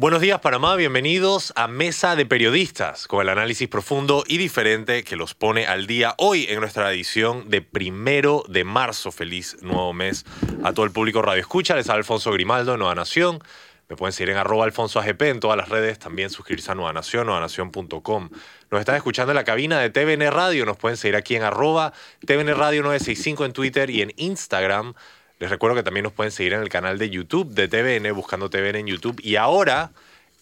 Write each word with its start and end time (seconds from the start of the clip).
Buenos 0.00 0.20
días 0.20 0.38
Panamá, 0.38 0.76
bienvenidos 0.76 1.52
a 1.56 1.66
Mesa 1.66 2.14
de 2.14 2.24
Periodistas, 2.24 3.08
con 3.08 3.20
el 3.20 3.28
análisis 3.30 3.66
profundo 3.66 4.22
y 4.28 4.38
diferente 4.38 5.02
que 5.02 5.16
los 5.16 5.34
pone 5.34 5.66
al 5.66 5.88
día 5.88 6.14
hoy 6.18 6.46
en 6.48 6.60
nuestra 6.60 6.92
edición 6.92 7.50
de 7.50 7.62
primero 7.62 8.44
de 8.48 8.62
marzo. 8.62 9.10
Feliz 9.10 9.56
nuevo 9.60 9.92
mes 9.92 10.24
a 10.62 10.72
todo 10.72 10.86
el 10.86 10.92
público 10.92 11.20
Radio 11.20 11.40
Escucha. 11.40 11.74
Les 11.74 11.88
habla 11.88 11.98
Alfonso 11.98 12.30
Grimaldo, 12.30 12.76
Nueva 12.76 12.94
Nación. 12.94 13.40
Me 13.88 13.96
pueden 13.96 14.12
seguir 14.12 14.30
en 14.30 14.36
arroba 14.36 14.66
alfonso 14.66 15.00
AGP 15.00 15.22
en 15.22 15.40
todas 15.40 15.56
las 15.56 15.68
redes, 15.68 15.98
también 15.98 16.30
suscribirse 16.30 16.70
a 16.70 16.76
Nueva 16.76 16.92
Nación, 16.92 17.26
nuevanación.com. 17.26 18.28
Nos 18.70 18.78
están 18.80 18.94
escuchando 18.94 19.32
en 19.32 19.36
la 19.36 19.42
cabina 19.42 19.80
de 19.80 19.90
TVN 19.90 20.30
Radio, 20.30 20.64
nos 20.64 20.76
pueden 20.76 20.96
seguir 20.96 21.16
aquí 21.16 21.34
en 21.34 21.42
arroba 21.42 21.92
TVN 22.24 22.54
Radio 22.54 22.84
965 22.84 23.46
en 23.46 23.52
Twitter 23.52 23.90
y 23.90 24.02
en 24.02 24.12
Instagram. 24.16 24.94
Les 25.38 25.50
recuerdo 25.50 25.76
que 25.76 25.82
también 25.82 26.04
nos 26.04 26.12
pueden 26.12 26.32
seguir 26.32 26.54
en 26.54 26.62
el 26.62 26.68
canal 26.68 26.98
de 26.98 27.10
YouTube 27.10 27.48
de 27.50 27.68
TVN, 27.68 28.12
buscando 28.14 28.50
TVN 28.50 28.76
en 28.76 28.86
YouTube. 28.86 29.20
Y 29.22 29.36
ahora 29.36 29.92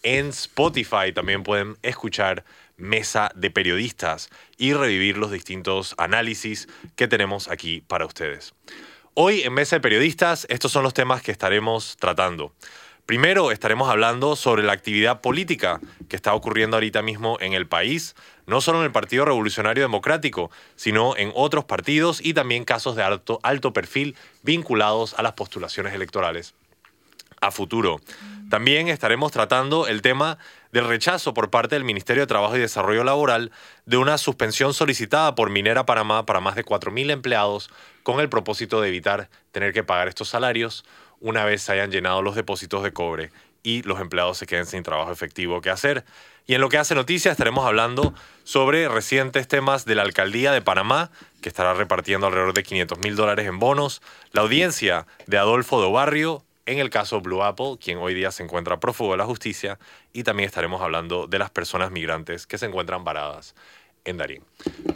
en 0.03 0.29
Spotify 0.29 1.11
también 1.13 1.43
pueden 1.43 1.77
escuchar 1.83 2.43
Mesa 2.77 3.31
de 3.35 3.51
Periodistas 3.51 4.29
y 4.57 4.73
revivir 4.73 5.17
los 5.17 5.31
distintos 5.31 5.93
análisis 5.97 6.67
que 6.95 7.07
tenemos 7.07 7.47
aquí 7.47 7.81
para 7.87 8.05
ustedes. 8.05 8.53
Hoy 9.13 9.41
en 9.41 9.53
Mesa 9.53 9.75
de 9.77 9.81
Periodistas, 9.81 10.45
estos 10.49 10.71
son 10.71 10.83
los 10.83 10.93
temas 10.93 11.21
que 11.21 11.31
estaremos 11.31 11.97
tratando. 11.97 12.53
Primero 13.05 13.51
estaremos 13.51 13.89
hablando 13.89 14.35
sobre 14.35 14.63
la 14.63 14.73
actividad 14.73 15.21
política 15.21 15.79
que 16.09 16.15
está 16.15 16.33
ocurriendo 16.33 16.75
ahorita 16.75 17.01
mismo 17.01 17.37
en 17.39 17.53
el 17.53 17.65
país, 17.65 18.15
no 18.47 18.61
solo 18.61 18.79
en 18.79 18.85
el 18.85 18.91
Partido 18.91 19.25
Revolucionario 19.25 19.83
Democrático, 19.83 20.49
sino 20.75 21.15
en 21.15 21.31
otros 21.35 21.65
partidos 21.65 22.19
y 22.25 22.33
también 22.33 22.65
casos 22.65 22.95
de 22.95 23.03
alto, 23.03 23.39
alto 23.43 23.73
perfil 23.73 24.15
vinculados 24.41 25.13
a 25.13 25.21
las 25.21 25.33
postulaciones 25.33 25.93
electorales 25.93 26.55
a 27.39 27.51
futuro. 27.51 27.99
También 28.49 28.87
estaremos 28.87 29.31
tratando 29.31 29.87
el 29.87 30.01
tema 30.01 30.37
del 30.71 30.87
rechazo 30.87 31.33
por 31.33 31.49
parte 31.49 31.75
del 31.75 31.83
Ministerio 31.83 32.23
de 32.23 32.27
Trabajo 32.27 32.55
y 32.55 32.59
Desarrollo 32.59 33.03
Laboral 33.03 33.51
de 33.85 33.97
una 33.97 34.17
suspensión 34.17 34.73
solicitada 34.73 35.35
por 35.35 35.49
Minera 35.49 35.85
Panamá 35.85 36.25
para 36.25 36.39
más 36.39 36.55
de 36.55 36.65
4.000 36.65 37.11
empleados 37.11 37.69
con 38.03 38.19
el 38.19 38.29
propósito 38.29 38.81
de 38.81 38.87
evitar 38.89 39.29
tener 39.51 39.73
que 39.73 39.83
pagar 39.83 40.07
estos 40.07 40.29
salarios 40.29 40.85
una 41.19 41.45
vez 41.45 41.63
se 41.63 41.71
hayan 41.71 41.91
llenado 41.91 42.21
los 42.21 42.35
depósitos 42.35 42.83
de 42.83 42.93
cobre 42.93 43.31
y 43.63 43.83
los 43.83 43.99
empleados 43.99 44.37
se 44.37 44.47
queden 44.47 44.65
sin 44.65 44.83
trabajo 44.83 45.11
efectivo 45.11 45.61
que 45.61 45.69
hacer. 45.69 46.05
Y 46.45 46.53
en 46.53 46.61
lo 46.61 46.69
que 46.69 46.77
hace 46.77 46.95
noticia 46.95 47.31
estaremos 47.31 47.65
hablando 47.65 48.13
sobre 48.43 48.87
recientes 48.87 49.47
temas 49.47 49.85
de 49.85 49.95
la 49.95 50.03
alcaldía 50.03 50.51
de 50.51 50.61
Panamá, 50.61 51.11
que 51.41 51.49
estará 51.49 51.73
repartiendo 51.73 52.27
alrededor 52.27 52.53
de 52.53 52.63
500 52.63 52.99
mil 52.99 53.15
dólares 53.15 53.47
en 53.47 53.59
bonos, 53.59 54.01
la 54.31 54.41
audiencia 54.41 55.07
de 55.25 55.37
Adolfo 55.37 55.81
de 55.81 55.91
Barrio 55.91 56.43
en 56.65 56.79
el 56.79 56.89
caso 56.89 57.21
Blue 57.21 57.43
Apple, 57.43 57.77
quien 57.81 57.97
hoy 57.97 58.13
día 58.13 58.31
se 58.31 58.43
encuentra 58.43 58.79
prófugo 58.79 59.11
de 59.13 59.17
la 59.17 59.25
justicia, 59.25 59.79
y 60.11 60.23
también 60.23 60.47
estaremos 60.47 60.81
hablando 60.81 61.25
de 61.25 61.39
las 61.39 61.49
personas 61.49 61.91
migrantes 61.91 62.45
que 62.45 62.57
se 62.57 62.65
encuentran 62.65 63.03
varadas 63.03 63.55
en 64.07 64.17
Darín. 64.17 64.43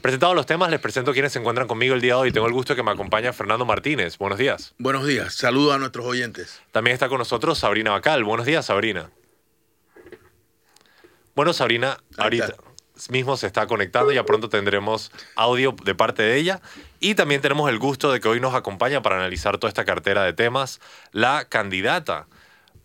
Presentados 0.01 0.35
los 0.35 0.45
temas, 0.45 0.71
les 0.71 0.79
presento 0.79 1.13
quienes 1.13 1.33
se 1.33 1.39
encuentran 1.39 1.67
conmigo 1.67 1.93
el 1.93 2.01
día 2.01 2.15
de 2.15 2.21
hoy. 2.21 2.31
Tengo 2.31 2.47
el 2.47 2.53
gusto 2.53 2.73
de 2.73 2.77
que 2.77 2.83
me 2.83 2.91
acompañe 2.91 3.31
Fernando 3.33 3.65
Martínez. 3.65 4.17
Buenos 4.17 4.39
días. 4.39 4.73
Buenos 4.79 5.05
días. 5.05 5.35
Saludos 5.35 5.75
a 5.75 5.77
nuestros 5.77 6.05
oyentes. 6.05 6.61
También 6.71 6.93
está 6.93 7.09
con 7.09 7.19
nosotros 7.19 7.59
Sabrina 7.59 7.91
Bacal. 7.91 8.23
Buenos 8.23 8.45
días, 8.45 8.65
Sabrina. 8.65 9.11
Bueno, 11.35 11.53
Sabrina, 11.53 11.97
ahorita 12.17 12.55
mismo 13.09 13.37
se 13.37 13.47
está 13.47 13.65
conectando, 13.67 14.11
ya 14.11 14.25
pronto 14.25 14.49
tendremos 14.49 15.11
audio 15.35 15.75
de 15.83 15.95
parte 15.95 16.23
de 16.23 16.37
ella. 16.37 16.61
Y 16.99 17.15
también 17.15 17.41
tenemos 17.41 17.69
el 17.69 17.79
gusto 17.79 18.11
de 18.11 18.19
que 18.19 18.27
hoy 18.27 18.39
nos 18.39 18.53
acompaña 18.53 19.01
para 19.01 19.17
analizar 19.17 19.57
toda 19.57 19.69
esta 19.69 19.85
cartera 19.85 20.23
de 20.23 20.33
temas 20.33 20.79
la 21.11 21.45
candidata. 21.45 22.27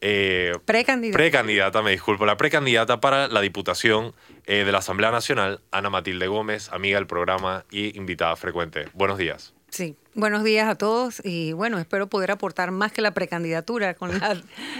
Eh, 0.00 0.52
precandidata. 0.64 1.16
Precandidata, 1.16 1.82
me 1.82 1.90
disculpo, 1.90 2.26
la 2.26 2.36
precandidata 2.36 3.00
para 3.00 3.28
la 3.28 3.40
Diputación 3.40 4.14
eh, 4.46 4.64
de 4.64 4.72
la 4.72 4.78
Asamblea 4.78 5.10
Nacional, 5.10 5.60
Ana 5.70 5.90
Matilde 5.90 6.26
Gómez, 6.26 6.70
amiga 6.70 6.98
del 6.98 7.06
programa 7.06 7.64
y 7.70 7.96
invitada 7.96 8.36
frecuente. 8.36 8.86
Buenos 8.92 9.18
días. 9.18 9.54
Sí, 9.70 9.96
buenos 10.14 10.44
días 10.44 10.68
a 10.68 10.76
todos 10.76 11.20
y 11.24 11.52
bueno, 11.52 11.78
espero 11.78 12.06
poder 12.06 12.30
aportar 12.30 12.70
más 12.70 12.92
que 12.92 13.02
la 13.02 13.12
precandidatura, 13.12 13.94
con 13.94 14.10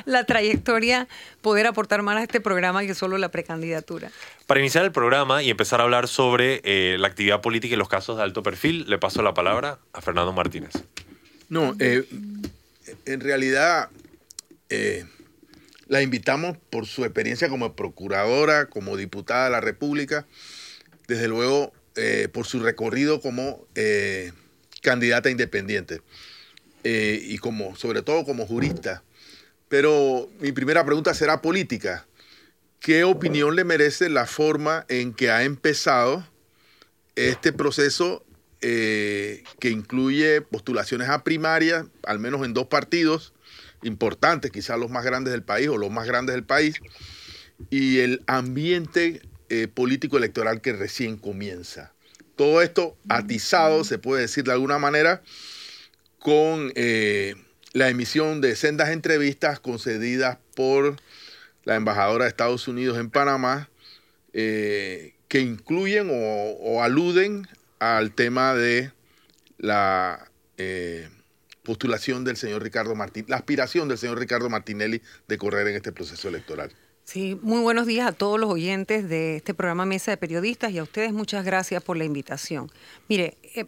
la, 0.05 0.25
trayectoria, 0.27 1.09
poder 1.43 1.67
aportar 1.67 2.03
más 2.03 2.17
a 2.17 2.23
este 2.23 2.41
programa 2.41 2.83
que 2.83 2.95
solo 2.95 3.19
la 3.19 3.31
precandidatura. 3.31 4.11
Para 4.47 4.61
iniciar 4.61 4.85
el 4.85 4.93
programa 4.93 5.43
y 5.43 5.51
empezar 5.51 5.81
a 5.81 5.85
hablar 5.85 6.09
sobre 6.09 6.61
eh, 6.65 6.97
la 6.99 7.09
actividad 7.09 7.41
política 7.41 7.75
y 7.75 7.77
los 7.77 7.89
casos 7.89 8.17
de 8.17 8.23
alto 8.23 8.43
perfil, 8.43 8.89
le 8.89 8.99
paso 8.99 9.23
la 9.23 9.35
palabra 9.35 9.79
a 9.93 10.01
Fernando 10.01 10.33
Martínez. 10.33 10.73
No, 11.49 11.75
eh, 11.79 12.05
en 13.05 13.21
realidad 13.21 13.91
la 15.89 16.03
invitamos 16.03 16.57
por 16.71 16.87
su 16.87 17.05
experiencia 17.05 17.49
como 17.49 17.77
procuradora, 17.77 18.67
como 18.67 18.97
diputada 18.97 19.45
de 19.45 19.51
la 19.51 19.61
República, 19.61 20.27
desde 21.07 21.29
luego 21.29 21.73
eh, 21.95 22.29
por 22.31 22.47
su 22.47 22.61
recorrido 22.61 23.21
como 23.21 23.67
eh, 23.75 24.33
candidata 24.83 25.31
independiente 25.31 26.03
eh, 26.85 27.21
y 27.23 27.39
como, 27.39 27.77
sobre 27.77 28.03
todo 28.03 28.25
como 28.25 28.47
jurista. 28.47 29.03
Pero 29.69 30.29
mi 30.41 30.53
primera 30.53 30.85
pregunta 30.85 31.15
será 31.15 31.41
política. 31.41 32.07
¿Qué 32.81 33.05
opinión 33.05 33.57
le 33.57 33.65
merece 33.65 34.09
la 34.11 34.27
forma 34.27 34.85
en 34.89 35.15
que 35.15 35.31
ha 35.31 35.45
empezado 35.45 36.29
este 37.17 37.53
proceso 37.53 38.23
que 38.61 39.71
incluye 39.71 40.41
postulaciones 40.41 41.09
a 41.09 41.23
primarias, 41.23 41.87
al 42.03 42.19
menos 42.19 42.45
en 42.45 42.53
dos 42.53 42.67
partidos, 42.67 43.33
importantes, 43.87 44.51
quizás 44.51 44.79
los 44.79 44.91
más 44.91 45.05
grandes 45.05 45.33
del 45.33 45.43
país 45.43 45.69
o 45.69 45.79
los 45.79 45.91
más 45.91 46.07
grandes 46.07 46.35
del 46.35 46.45
país, 46.45 46.81
y 47.71 48.01
el 48.01 48.23
ambiente 48.27 49.23
eh, 49.49 49.69
político 49.69 50.19
electoral 50.19 50.61
que 50.61 50.73
recién 50.73 51.17
comienza. 51.17 51.93
Todo 52.37 52.61
esto 52.61 52.97
atizado, 53.09 53.85
se 53.85 53.99
puede 53.99 54.23
decir 54.23 54.45
de 54.45 54.53
alguna 54.53 54.79
manera, 54.79 55.23
con 56.19 56.73
eh, 56.75 57.35
la 57.73 57.89
emisión 57.89 58.41
de 58.41 58.57
sendas 58.57 58.91
entrevistas 58.91 59.61
concedidas 59.61 60.39
por 60.55 60.97
la 61.65 61.77
embajadora 61.77 62.25
de 62.25 62.31
Estados 62.31 62.69
Unidos 62.69 62.99
en 62.99 63.11
Panamá, 63.11 63.71
eh, 64.33 65.15
que 65.29 65.41
incluyen 65.41 66.11
o, 66.11 66.83
aluden 66.83 67.49
al 67.79 68.13
tema 68.13 68.55
de 68.55 68.93
la 69.59 70.31
postulación 71.67 72.23
del 72.23 72.37
señor 72.37 72.63
Ricardo 72.63 72.95
Martín, 72.95 73.25
la 73.29 73.37
aspiración 73.37 73.89
del 73.89 73.99
señor 73.99 74.21
Ricardo 74.21 74.49
Martinelli 74.49 75.03
de 75.27 75.37
correr 75.37 75.67
en 75.67 75.75
este 75.75 75.91
proceso 75.91 76.29
electoral. 76.29 76.71
Sí, 77.03 77.39
muy 77.43 77.61
buenos 77.61 77.87
días 77.87 78.07
a 78.07 78.13
todos 78.13 78.39
los 78.39 78.49
oyentes 78.51 79.09
de 79.09 79.37
este 79.37 79.53
programa 79.53 79.85
Mesa 79.85 80.13
de 80.13 80.17
Periodistas 80.17 80.71
y 80.71 80.79
a 80.79 80.85
ustedes 80.85 81.13
muchas 81.13 81.45
gracias 81.45 81.83
por 81.83 81.97
la 81.97 82.05
invitación. 82.05 82.71
Mire, 83.09 83.37
eh, 83.55 83.67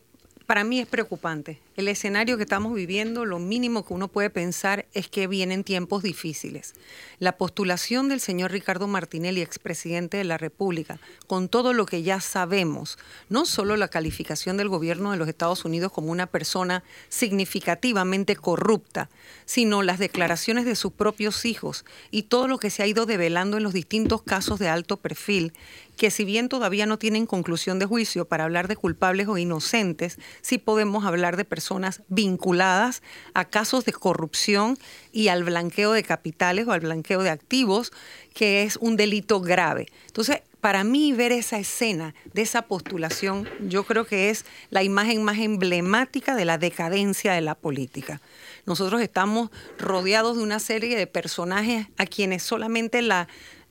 para 0.49 0.65
mí 0.65 0.81
es 0.81 0.87
preocupante. 0.87 1.61
El 1.77 1.89
escenario 1.89 2.39
que 2.39 2.45
estamos 2.45 2.73
viviendo, 2.73 3.27
lo 3.27 3.39
mínimo 3.39 3.85
que 3.85 3.93
uno 3.93 4.09
puede 4.09 4.31
pensar 4.31 4.87
es 4.95 5.07
que 5.07 5.27
vienen 5.27 5.63
tiempos 5.63 6.03
difíciles. 6.03 6.73
La 7.19 7.37
postulación 7.37 8.09
del 8.09 8.19
señor 8.19 8.53
Ricardo 8.53 8.89
Martinelli, 8.89 9.43
expresidente 9.43 10.17
de 10.17 10.25
la 10.25 10.39
República, 10.39 11.01
con 11.27 11.51
todo 11.51 11.75
lo 11.75 11.85
que 11.85 12.03
ya 12.03 12.23
sabemos, 12.23 12.97
no 13.29 13.45
solo 13.45 13.77
la 13.77 13.89
calificación 13.89 14.57
del 14.57 14.71
gobierno 14.71 15.13
de 15.13 15.19
los 15.19 15.29
Estados 15.29 15.67
Unidos 15.67 15.93
como 15.93 16.11
una 16.11 16.27
persona 16.27 16.83
significativamente 17.11 18.35
corrupta, 18.35 19.11
sino 19.45 19.83
las 19.83 19.99
declaraciones 19.99 20.65
de 20.65 20.77
sus 20.77 20.95
propios 20.95 21.45
hijos 21.45 21.85
y 22.11 22.23
todo 22.23 22.49
lo 22.49 22.59
que 22.59 22.71
se 22.71 22.83
ha 22.83 22.87
ido 22.87 23.05
develando 23.05 23.59
en 23.59 23.65
los 23.65 23.75
distintos 23.75 24.23
casos 24.23 24.59
de 24.59 24.69
alto 24.69 24.97
perfil 24.97 25.53
que 25.99 26.11
si 26.11 26.25
bien 26.25 26.49
todavía 26.49 26.87
no 26.87 26.99
tienen 26.99 27.27
conclusión 27.27 27.79
de 27.79 27.85
juicio 27.85 28.25
para 28.25 28.45
hablar 28.45 28.69
de 28.69 28.77
culpables 28.77 29.29
o 29.29 29.37
inocentes, 29.37 30.19
sí 30.41 30.57
podemos 30.57 31.05
hablar 31.05 31.37
de 31.37 31.45
personas 31.45 32.03
vinculadas 32.09 33.03
a 33.35 33.45
casos 33.45 33.85
de 33.85 33.93
corrupción 33.93 34.79
y 35.13 35.29
al 35.29 35.45
blanqueo 35.45 35.93
de 35.93 36.05
capitales 36.05 36.67
o 36.67 36.73
al 36.73 36.81
blanqueo 36.81 37.23
de 37.23 37.31
activos, 37.31 37.93
que 38.33 38.63
es 38.63 38.77
un 38.77 38.97
delito 38.97 39.41
grave. 39.41 39.89
Entonces, 40.07 40.43
para 40.61 40.85
mí 40.85 41.13
ver 41.13 41.33
esa 41.33 41.59
escena 41.59 42.15
de 42.33 42.43
esa 42.43 42.63
postulación, 42.63 43.49
yo 43.61 43.85
creo 43.85 44.07
que 44.07 44.31
es 44.31 44.45
la 44.71 44.83
imagen 44.83 45.23
más 45.23 45.39
emblemática 45.39 46.35
de 46.35 46.45
la 46.45 46.59
decadencia 46.59 47.33
de 47.33 47.41
la 47.41 47.55
política. 47.55 48.21
Nosotros 48.69 49.01
estamos 49.01 49.51
rodeados 49.79 50.37
de 50.37 50.43
una 50.45 50.61
serie 50.61 50.97
de 50.97 51.07
personajes 51.07 51.89
a 51.97 52.07
quienes 52.07 52.43
solamente 52.45 53.03
la 53.03 53.27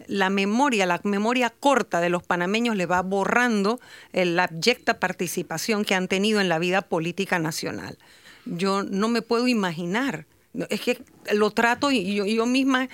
la 0.05 0.29
memoria, 0.29 0.85
la 0.85 1.01
memoria 1.03 1.49
corta 1.49 1.99
de 2.01 2.09
los 2.09 2.23
panameños 2.23 2.75
le 2.75 2.85
va 2.85 3.01
borrando 3.01 3.79
la 4.13 4.43
abyecta 4.43 4.99
participación 4.99 5.83
que 5.85 5.95
han 5.95 6.07
tenido 6.07 6.39
en 6.39 6.49
la 6.49 6.59
vida 6.59 6.81
política 6.81 7.39
nacional. 7.39 7.97
yo 8.45 8.83
no 8.83 9.07
me 9.07 9.21
puedo 9.21 9.47
imaginar. 9.47 10.25
Es 10.69 10.81
que 10.81 11.03
lo 11.33 11.51
trato 11.51 11.91
y 11.91 12.15
yo 12.15 12.45
misma 12.45 12.89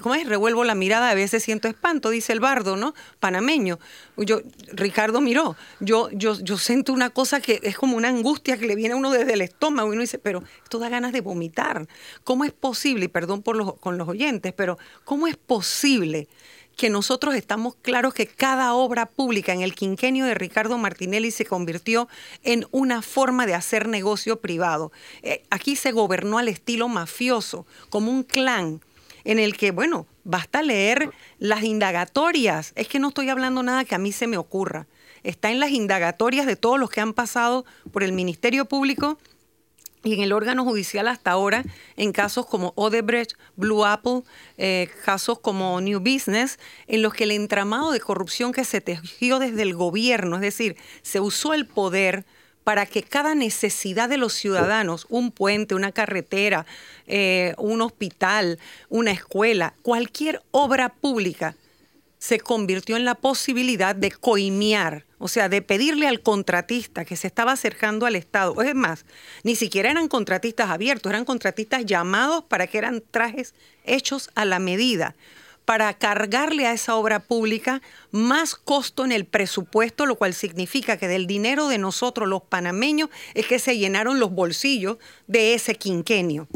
¿cómo 0.00 0.14
es? 0.14 0.26
Revuelvo 0.26 0.64
la 0.64 0.74
mirada, 0.74 1.10
a 1.10 1.14
veces 1.14 1.42
siento 1.42 1.68
espanto, 1.68 2.10
dice 2.10 2.32
el 2.32 2.40
bardo, 2.40 2.76
¿no? 2.76 2.94
Panameño. 3.20 3.78
Yo, 4.16 4.40
Ricardo 4.72 5.20
miró, 5.20 5.56
yo, 5.80 6.08
yo, 6.12 6.38
yo 6.40 6.58
siento 6.58 6.92
una 6.92 7.10
cosa 7.10 7.40
que 7.40 7.60
es 7.62 7.76
como 7.76 7.96
una 7.96 8.08
angustia 8.08 8.56
que 8.56 8.66
le 8.66 8.74
viene 8.74 8.94
a 8.94 8.96
uno 8.96 9.10
desde 9.10 9.34
el 9.34 9.40
estómago 9.40 9.88
y 9.88 9.92
uno 9.92 10.02
dice, 10.02 10.18
pero 10.18 10.42
esto 10.62 10.78
da 10.78 10.88
ganas 10.88 11.12
de 11.12 11.20
vomitar. 11.20 11.86
¿Cómo 12.24 12.44
es 12.44 12.52
posible, 12.52 13.06
y 13.06 13.08
perdón 13.08 13.42
por 13.42 13.56
los, 13.56 13.74
con 13.74 13.98
los 13.98 14.08
oyentes, 14.08 14.52
pero 14.52 14.78
cómo 15.04 15.26
es 15.26 15.36
posible 15.36 16.28
que 16.76 16.90
nosotros 16.90 17.34
estamos 17.34 17.74
claros 17.82 18.14
que 18.14 18.26
cada 18.26 18.74
obra 18.74 19.06
pública 19.06 19.52
en 19.52 19.62
el 19.62 19.74
quinquenio 19.74 20.24
de 20.24 20.34
Ricardo 20.34 20.78
Martinelli 20.78 21.30
se 21.30 21.44
convirtió 21.44 22.08
en 22.42 22.66
una 22.70 23.02
forma 23.02 23.46
de 23.46 23.54
hacer 23.54 23.88
negocio 23.88 24.40
privado. 24.40 24.92
Eh, 25.22 25.42
aquí 25.50 25.76
se 25.76 25.92
gobernó 25.92 26.38
al 26.38 26.48
estilo 26.48 26.88
mafioso, 26.88 27.66
como 27.90 28.10
un 28.10 28.22
clan 28.22 28.80
en 29.24 29.38
el 29.38 29.56
que, 29.56 29.70
bueno, 29.70 30.06
basta 30.24 30.62
leer 30.62 31.10
las 31.38 31.62
indagatorias. 31.62 32.72
Es 32.76 32.88
que 32.88 32.98
no 32.98 33.08
estoy 33.08 33.28
hablando 33.28 33.62
nada 33.62 33.84
que 33.84 33.94
a 33.94 33.98
mí 33.98 34.12
se 34.12 34.26
me 34.26 34.36
ocurra. 34.36 34.86
Está 35.22 35.50
en 35.50 35.60
las 35.60 35.70
indagatorias 35.70 36.46
de 36.46 36.56
todos 36.56 36.78
los 36.78 36.90
que 36.90 37.00
han 37.00 37.12
pasado 37.12 37.64
por 37.92 38.02
el 38.02 38.12
Ministerio 38.12 38.64
Público 38.64 39.18
y 40.04 40.14
en 40.14 40.20
el 40.20 40.32
órgano 40.32 40.64
judicial 40.64 41.06
hasta 41.06 41.30
ahora, 41.30 41.64
en 41.96 42.12
casos 42.12 42.46
como 42.46 42.72
Odebrecht, 42.74 43.34
Blue 43.56 43.84
Apple, 43.84 44.22
eh, 44.58 44.88
casos 45.04 45.38
como 45.38 45.80
New 45.80 46.00
Business, 46.00 46.58
en 46.88 47.02
los 47.02 47.14
que 47.14 47.24
el 47.24 47.30
entramado 47.30 47.92
de 47.92 48.00
corrupción 48.00 48.52
que 48.52 48.64
se 48.64 48.80
tejió 48.80 49.38
desde 49.38 49.62
el 49.62 49.74
gobierno, 49.74 50.36
es 50.36 50.42
decir, 50.42 50.76
se 51.02 51.20
usó 51.20 51.54
el 51.54 51.66
poder 51.66 52.24
para 52.64 52.86
que 52.86 53.02
cada 53.02 53.34
necesidad 53.34 54.08
de 54.08 54.18
los 54.18 54.32
ciudadanos, 54.32 55.06
un 55.08 55.30
puente, 55.30 55.74
una 55.74 55.92
carretera, 55.92 56.66
eh, 57.06 57.54
un 57.58 57.80
hospital, 57.80 58.58
una 58.88 59.10
escuela, 59.10 59.74
cualquier 59.82 60.42
obra 60.50 60.90
pública, 60.90 61.56
se 62.18 62.38
convirtió 62.38 62.96
en 62.96 63.04
la 63.04 63.16
posibilidad 63.16 63.96
de 63.96 64.12
coimiar, 64.12 65.04
o 65.18 65.26
sea, 65.26 65.48
de 65.48 65.60
pedirle 65.60 66.06
al 66.06 66.20
contratista 66.20 67.04
que 67.04 67.16
se 67.16 67.26
estaba 67.26 67.50
acercando 67.50 68.06
al 68.06 68.14
Estado. 68.14 68.62
Es 68.62 68.76
más, 68.76 69.06
ni 69.42 69.56
siquiera 69.56 69.90
eran 69.90 70.06
contratistas 70.06 70.70
abiertos, 70.70 71.10
eran 71.10 71.24
contratistas 71.24 71.84
llamados 71.84 72.44
para 72.44 72.68
que 72.68 72.78
eran 72.78 73.02
trajes 73.10 73.54
hechos 73.84 74.30
a 74.36 74.44
la 74.44 74.60
medida 74.60 75.16
para 75.64 75.92
cargarle 75.94 76.66
a 76.66 76.72
esa 76.72 76.96
obra 76.96 77.20
pública 77.20 77.82
más 78.10 78.54
costo 78.54 79.04
en 79.04 79.12
el 79.12 79.24
presupuesto, 79.24 80.06
lo 80.06 80.16
cual 80.16 80.34
significa 80.34 80.96
que 80.96 81.08
del 81.08 81.26
dinero 81.26 81.68
de 81.68 81.78
nosotros 81.78 82.28
los 82.28 82.42
panameños 82.42 83.10
es 83.34 83.46
que 83.46 83.58
se 83.58 83.78
llenaron 83.78 84.20
los 84.20 84.32
bolsillos 84.32 84.98
de 85.26 85.54
ese 85.54 85.74
quinquenio. 85.74 86.48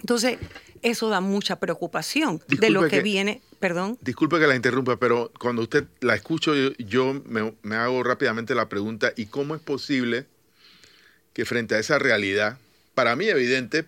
Entonces, 0.00 0.38
eso 0.82 1.08
da 1.08 1.20
mucha 1.20 1.58
preocupación 1.58 2.42
de 2.48 2.70
lo 2.70 2.88
que, 2.88 3.00
viene. 3.00 3.42
Perdón. 3.58 3.98
Disculpe 4.02 4.38
que 4.38 4.46
la 4.46 4.54
interrumpa, 4.54 4.96
pero 4.98 5.32
cuando 5.38 5.62
usted 5.62 5.84
la 6.00 6.14
escucho, 6.14 6.54
yo, 6.78 7.22
me, 7.24 7.76
hago 7.76 8.02
rápidamente 8.02 8.54
la 8.54 8.68
pregunta, 8.68 9.12
¿y 9.16 9.26
cómo 9.26 9.54
es 9.54 9.60
posible 9.60 10.26
que 11.32 11.44
frente 11.44 11.74
a 11.74 11.78
esa 11.78 11.98
realidad, 11.98 12.58
para 12.94 13.16
mí 13.16 13.26
evidente, 13.26 13.86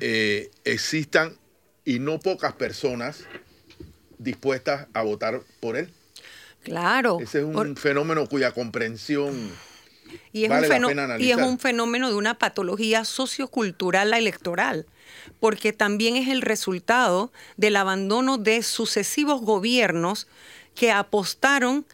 eh, 0.00 0.50
existan 0.64 1.36
y 1.88 2.00
no 2.00 2.20
pocas 2.20 2.52
personas 2.52 3.24
dispuestas 4.18 4.88
a 4.92 5.00
votar 5.00 5.40
por 5.58 5.74
él. 5.78 5.90
Claro. 6.62 7.16
Ese 7.18 7.38
es 7.38 7.44
un 7.44 7.76
fenómeno 7.78 8.28
cuya 8.28 8.52
comprensión 8.52 9.50
y 10.30 10.44
es, 10.44 10.50
vale 10.50 10.66
un 10.66 10.82
la 10.82 10.88
pena 10.88 11.18
y 11.18 11.30
es 11.30 11.38
un 11.38 11.58
fenómeno 11.58 12.10
de 12.10 12.14
una 12.14 12.34
patología 12.34 13.06
sociocultural 13.06 14.12
electoral, 14.12 14.84
porque 15.40 15.72
también 15.72 16.16
es 16.16 16.28
el 16.28 16.42
resultado 16.42 17.32
del 17.56 17.76
abandono 17.76 18.36
de 18.36 18.62
sucesivos 18.62 19.40
gobiernos 19.40 20.26
que 20.74 20.92
apostaron 20.92 21.86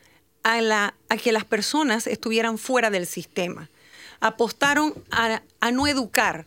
a, 0.42 0.60
la, 0.60 0.94
a 1.08 1.16
que 1.16 1.30
las 1.30 1.44
personas 1.44 2.08
estuvieran 2.08 2.58
fuera 2.58 2.90
del 2.90 3.06
sistema. 3.06 3.70
Apostaron 4.18 4.92
a, 5.12 5.40
a 5.60 5.70
no 5.70 5.86
educar, 5.86 6.46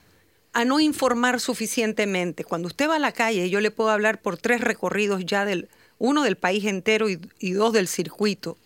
a 0.57 0.65
no 0.65 0.79
informar 0.79 1.39
suficientemente. 1.39 2.43
Cuando 2.43 2.67
usted 2.67 2.89
va 2.89 2.95
a 2.95 2.99
la 2.99 3.11
calle, 3.11 3.51
yo 3.51 3.61
le 3.61 3.69
puedo 3.69 3.91
hablar 3.91 4.23
por 4.23 4.39
tres 4.39 4.59
recorridos 4.59 5.23
ya 5.23 5.45
del, 5.45 5.69
uno 5.99 6.23
del 6.23 6.35
país 6.35 6.65
entero 6.65 7.11
y, 7.11 7.21
y 7.37 7.51
dos 7.51 7.73
del 7.73 7.87
circuito 7.87 8.57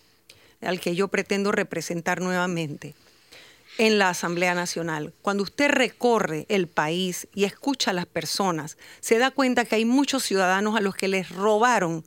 al 0.62 0.80
que 0.80 0.96
yo 0.96 1.10
pretendo 1.10 1.52
representar 1.52 2.22
nuevamente 2.22 2.96
en 3.78 4.00
la 4.00 4.08
Asamblea 4.08 4.56
Nacional. 4.56 5.14
Cuando 5.22 5.44
usted 5.44 5.70
recorre 5.70 6.46
el 6.48 6.68
país 6.68 7.28
y 7.36 7.44
escucha 7.44 7.92
a 7.92 7.94
las 7.94 8.06
personas, 8.06 8.78
se 9.02 9.18
da 9.18 9.30
cuenta 9.30 9.66
que 9.66 9.76
hay 9.76 9.84
muchos 9.84 10.24
ciudadanos 10.24 10.78
a 10.78 10.82
los 10.82 10.96
que 10.96 11.10
les 11.10 11.28
robaron 11.28 12.06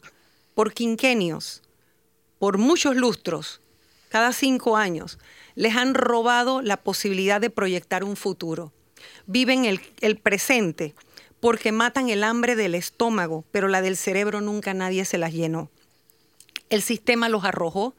por 0.54 0.72
quinquenios, 0.72 1.60
por 2.38 2.56
muchos 2.56 2.96
lustros, 2.96 3.60
cada 4.08 4.32
cinco 4.32 4.78
años, 4.78 5.18
les 5.56 5.76
han 5.76 5.92
robado 5.92 6.62
la 6.62 6.78
posibilidad 6.78 7.38
de 7.38 7.50
proyectar 7.50 8.02
un 8.02 8.16
futuro 8.16 8.72
viven 9.26 9.64
el, 9.64 10.16
presente 10.16 10.94
porque 11.40 11.72
matan 11.72 12.08
el 12.08 12.24
hambre 12.24 12.56
del 12.56 12.74
estómago, 12.74 13.44
pero 13.50 13.68
la 13.68 13.82
del 13.82 13.96
cerebro 13.96 14.40
nunca 14.40 14.72
nadie 14.72 15.04
se 15.04 15.18
las 15.18 15.32
llenó. 15.32 15.70
El 16.70 16.80
sistema 16.80 17.28
los 17.28 17.44
arrojó. 17.44 17.94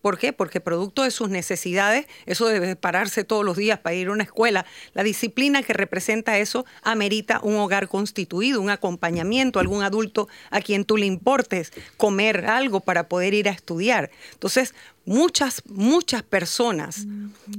¿Por 0.00 0.16
qué? 0.16 0.32
Porque 0.32 0.60
producto 0.60 1.02
de 1.02 1.10
sus 1.10 1.28
necesidades, 1.28 2.06
eso 2.24 2.46
debe 2.46 2.76
pararse 2.76 3.24
todos 3.24 3.44
los 3.44 3.56
días 3.56 3.80
para 3.80 3.96
ir 3.96 4.08
a 4.08 4.12
una 4.12 4.22
escuela, 4.22 4.64
la 4.94 5.02
disciplina 5.02 5.62
que 5.62 5.72
representa 5.72 6.38
eso 6.38 6.64
amerita 6.82 7.40
un 7.42 7.56
hogar 7.56 7.88
constituido, 7.88 8.60
un 8.60 8.70
acompañamiento, 8.70 9.58
algún 9.58 9.82
adulto 9.82 10.28
a 10.50 10.60
quien 10.60 10.84
tú 10.84 10.96
le 10.96 11.06
importes, 11.06 11.72
comer 11.96 12.46
algo 12.46 12.80
para 12.80 13.08
poder 13.08 13.34
ir 13.34 13.48
a 13.48 13.52
estudiar. 13.52 14.10
Entonces, 14.32 14.72
muchas, 15.04 15.62
muchas 15.66 16.22
personas 16.22 17.06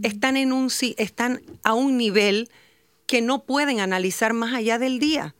están, 0.01 0.37
en 0.37 0.53
un, 0.53 0.71
están 0.97 1.41
a 1.63 1.73
un 1.73 1.97
nivel 1.97 2.49
que 3.09 3.23
no 3.23 3.43
pueden 3.43 3.79
analizar 3.79 4.33
más 4.33 4.53
allá 4.53 4.77
del 4.77 4.99
día. 4.99 5.33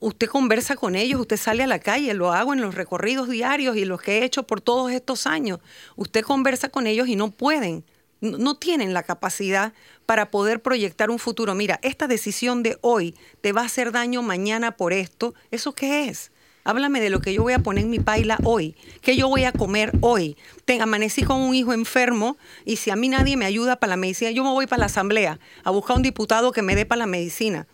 Usted 0.00 0.26
conversa 0.28 0.76
con 0.76 0.96
ellos, 0.96 1.18
usted 1.18 1.38
sale 1.38 1.62
a 1.62 1.66
la 1.66 1.78
calle, 1.78 2.12
lo 2.12 2.34
hago 2.34 2.52
en 2.52 2.60
los 2.60 2.74
recorridos 2.74 3.30
diarios 3.30 3.78
y 3.78 3.86
los 3.86 4.02
que 4.02 4.18
he 4.18 4.24
hecho 4.24 4.42
por 4.42 4.60
todos 4.60 4.92
estos 4.92 5.26
años. 5.26 5.60
Usted 5.96 6.22
conversa 6.22 6.68
con 6.68 6.86
ellos 6.86 7.08
y 7.08 7.16
no 7.16 7.30
pueden, 7.30 7.86
no 8.20 8.56
tienen 8.56 8.92
la 8.92 9.02
capacidad 9.02 9.72
para 10.04 10.30
poder 10.30 10.60
proyectar 10.60 11.08
un 11.08 11.18
futuro. 11.18 11.54
Mira, 11.54 11.80
esta 11.82 12.06
decisión 12.06 12.62
de 12.62 12.76
hoy 12.82 13.14
te 13.40 13.52
va 13.52 13.62
a 13.62 13.64
hacer 13.64 13.90
daño 13.90 14.20
mañana 14.20 14.76
por 14.76 14.92
esto. 14.92 15.32
¿Eso 15.50 15.74
qué 15.74 16.10
es? 16.10 16.32
Háblame 16.64 17.00
de 17.00 17.10
lo 17.10 17.20
que 17.20 17.34
yo 17.34 17.42
voy 17.42 17.52
a 17.52 17.58
poner 17.58 17.84
en 17.84 17.90
mi 17.90 17.98
paila 17.98 18.38
hoy, 18.42 18.74
qué 19.02 19.16
yo 19.16 19.28
voy 19.28 19.44
a 19.44 19.52
comer 19.52 19.92
hoy. 20.00 20.36
amanecí 20.80 21.22
con 21.22 21.40
un 21.40 21.54
hijo 21.54 21.74
enfermo 21.74 22.38
y 22.64 22.76
si 22.76 22.90
a 22.90 22.96
mí 22.96 23.10
nadie 23.10 23.36
me 23.36 23.44
ayuda 23.44 23.76
para 23.76 23.90
la 23.90 23.96
medicina, 23.96 24.30
yo 24.30 24.42
me 24.44 24.50
voy 24.50 24.66
para 24.66 24.80
la 24.80 24.86
asamblea 24.86 25.38
a 25.62 25.70
buscar 25.70 25.96
un 25.96 26.02
diputado 26.02 26.52
que 26.52 26.62
me 26.62 26.74
dé 26.74 26.86
para 26.86 27.00
la 27.00 27.06
medicina. 27.06 27.66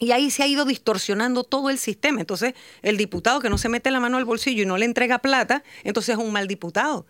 Y 0.00 0.12
ahí 0.12 0.30
se 0.30 0.42
ha 0.42 0.46
ido 0.46 0.66
distorsionando 0.66 1.44
todo 1.44 1.70
el 1.70 1.78
sistema. 1.78 2.20
Entonces, 2.20 2.52
el 2.82 2.98
diputado 2.98 3.40
que 3.40 3.48
no 3.48 3.56
se 3.56 3.70
mete 3.70 3.90
la 3.90 4.00
mano 4.00 4.18
al 4.18 4.26
bolsillo 4.26 4.62
y 4.62 4.66
no 4.66 4.76
le 4.76 4.84
entrega 4.84 5.20
plata, 5.20 5.62
entonces 5.82 6.18
es 6.18 6.22
un 6.22 6.30
mal 6.30 6.46
diputado. 6.46 7.06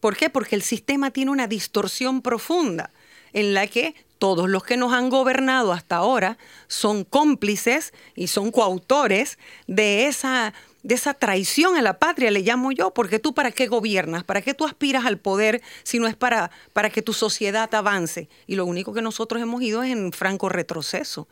¿Por 0.00 0.16
qué? 0.16 0.30
Porque 0.30 0.54
el 0.54 0.62
sistema 0.62 1.10
tiene 1.10 1.32
una 1.32 1.48
distorsión 1.48 2.22
profunda 2.22 2.90
en 3.32 3.52
la 3.52 3.66
que 3.66 3.94
todos 4.18 4.48
los 4.48 4.64
que 4.64 4.76
nos 4.76 4.92
han 4.92 5.10
gobernado 5.10 5.72
hasta 5.72 5.96
ahora 5.96 6.38
son 6.68 7.04
cómplices 7.04 7.92
y 8.14 8.28
son 8.28 8.50
coautores 8.50 9.38
de 9.66 10.06
esa, 10.06 10.54
de 10.82 10.94
esa 10.94 11.14
traición 11.14 11.76
a 11.76 11.82
la 11.82 11.98
patria, 11.98 12.30
le 12.30 12.40
llamo 12.40 12.72
yo, 12.72 12.92
porque 12.92 13.18
tú 13.18 13.34
para 13.34 13.50
qué 13.50 13.66
gobiernas, 13.66 14.24
para 14.24 14.42
qué 14.42 14.54
tú 14.54 14.64
aspiras 14.64 15.04
al 15.04 15.18
poder 15.18 15.62
si 15.82 15.98
no 15.98 16.06
es 16.06 16.16
para, 16.16 16.50
para 16.72 16.90
que 16.90 17.02
tu 17.02 17.12
sociedad 17.12 17.72
avance. 17.74 18.28
Y 18.46 18.56
lo 18.56 18.64
único 18.64 18.92
que 18.92 19.02
nosotros 19.02 19.42
hemos 19.42 19.62
ido 19.62 19.82
es 19.82 19.92
en 19.92 20.12
franco 20.12 20.48
retroceso. 20.48 21.28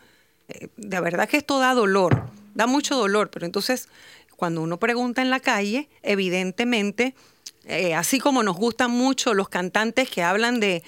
Eh, 0.48 0.68
de 0.76 1.00
verdad 1.00 1.28
que 1.28 1.38
esto 1.38 1.58
da 1.58 1.72
dolor, 1.74 2.24
da 2.54 2.66
mucho 2.66 2.96
dolor, 2.96 3.30
pero 3.30 3.46
entonces 3.46 3.88
cuando 4.36 4.60
uno 4.62 4.78
pregunta 4.78 5.22
en 5.22 5.30
la 5.30 5.40
calle, 5.40 5.88
evidentemente 6.02 7.14
eh, 7.66 7.94
así 7.94 8.18
como 8.20 8.42
nos 8.42 8.56
gustan 8.56 8.90
mucho 8.90 9.32
los 9.32 9.48
cantantes 9.48 10.10
que 10.10 10.22
hablan 10.22 10.60
de, 10.60 10.82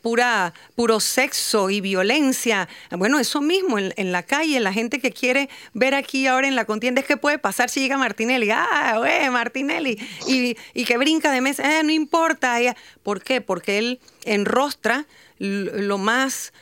pura, 0.00 0.54
puro 0.74 0.98
sexo 0.98 1.68
y 1.68 1.82
violencia, 1.82 2.70
bueno, 2.90 3.18
eso 3.18 3.42
mismo 3.42 3.78
en, 3.78 4.12
la 4.12 4.22
calle, 4.22 4.58
la 4.60 4.72
gente 4.72 4.98
que 4.98 5.12
quiere 5.12 5.50
ver 5.74 5.94
aquí 5.94 6.26
ahora 6.26 6.48
en 6.48 6.54
la 6.54 6.64
contienda 6.64 7.02
es 7.02 7.06
que 7.06 7.18
puede 7.18 7.38
pasar 7.38 7.68
si 7.68 7.80
llega 7.80 7.98
Martinelli, 7.98 8.50
ah, 8.50 8.94
güey, 8.96 9.28
Martinelli, 9.28 9.98
y, 10.26 10.84
que 10.84 10.96
brinca 10.96 11.30
de 11.30 11.42
mesa, 11.42 11.80
eh, 11.80 11.82
no 11.82 11.92
importa, 11.92 12.58
¿por 13.02 13.22
qué? 13.22 13.42
Porque 13.42 13.78
él 13.78 14.00
enrostra 14.24 15.06
lo 15.38 15.98
más... 15.98 16.52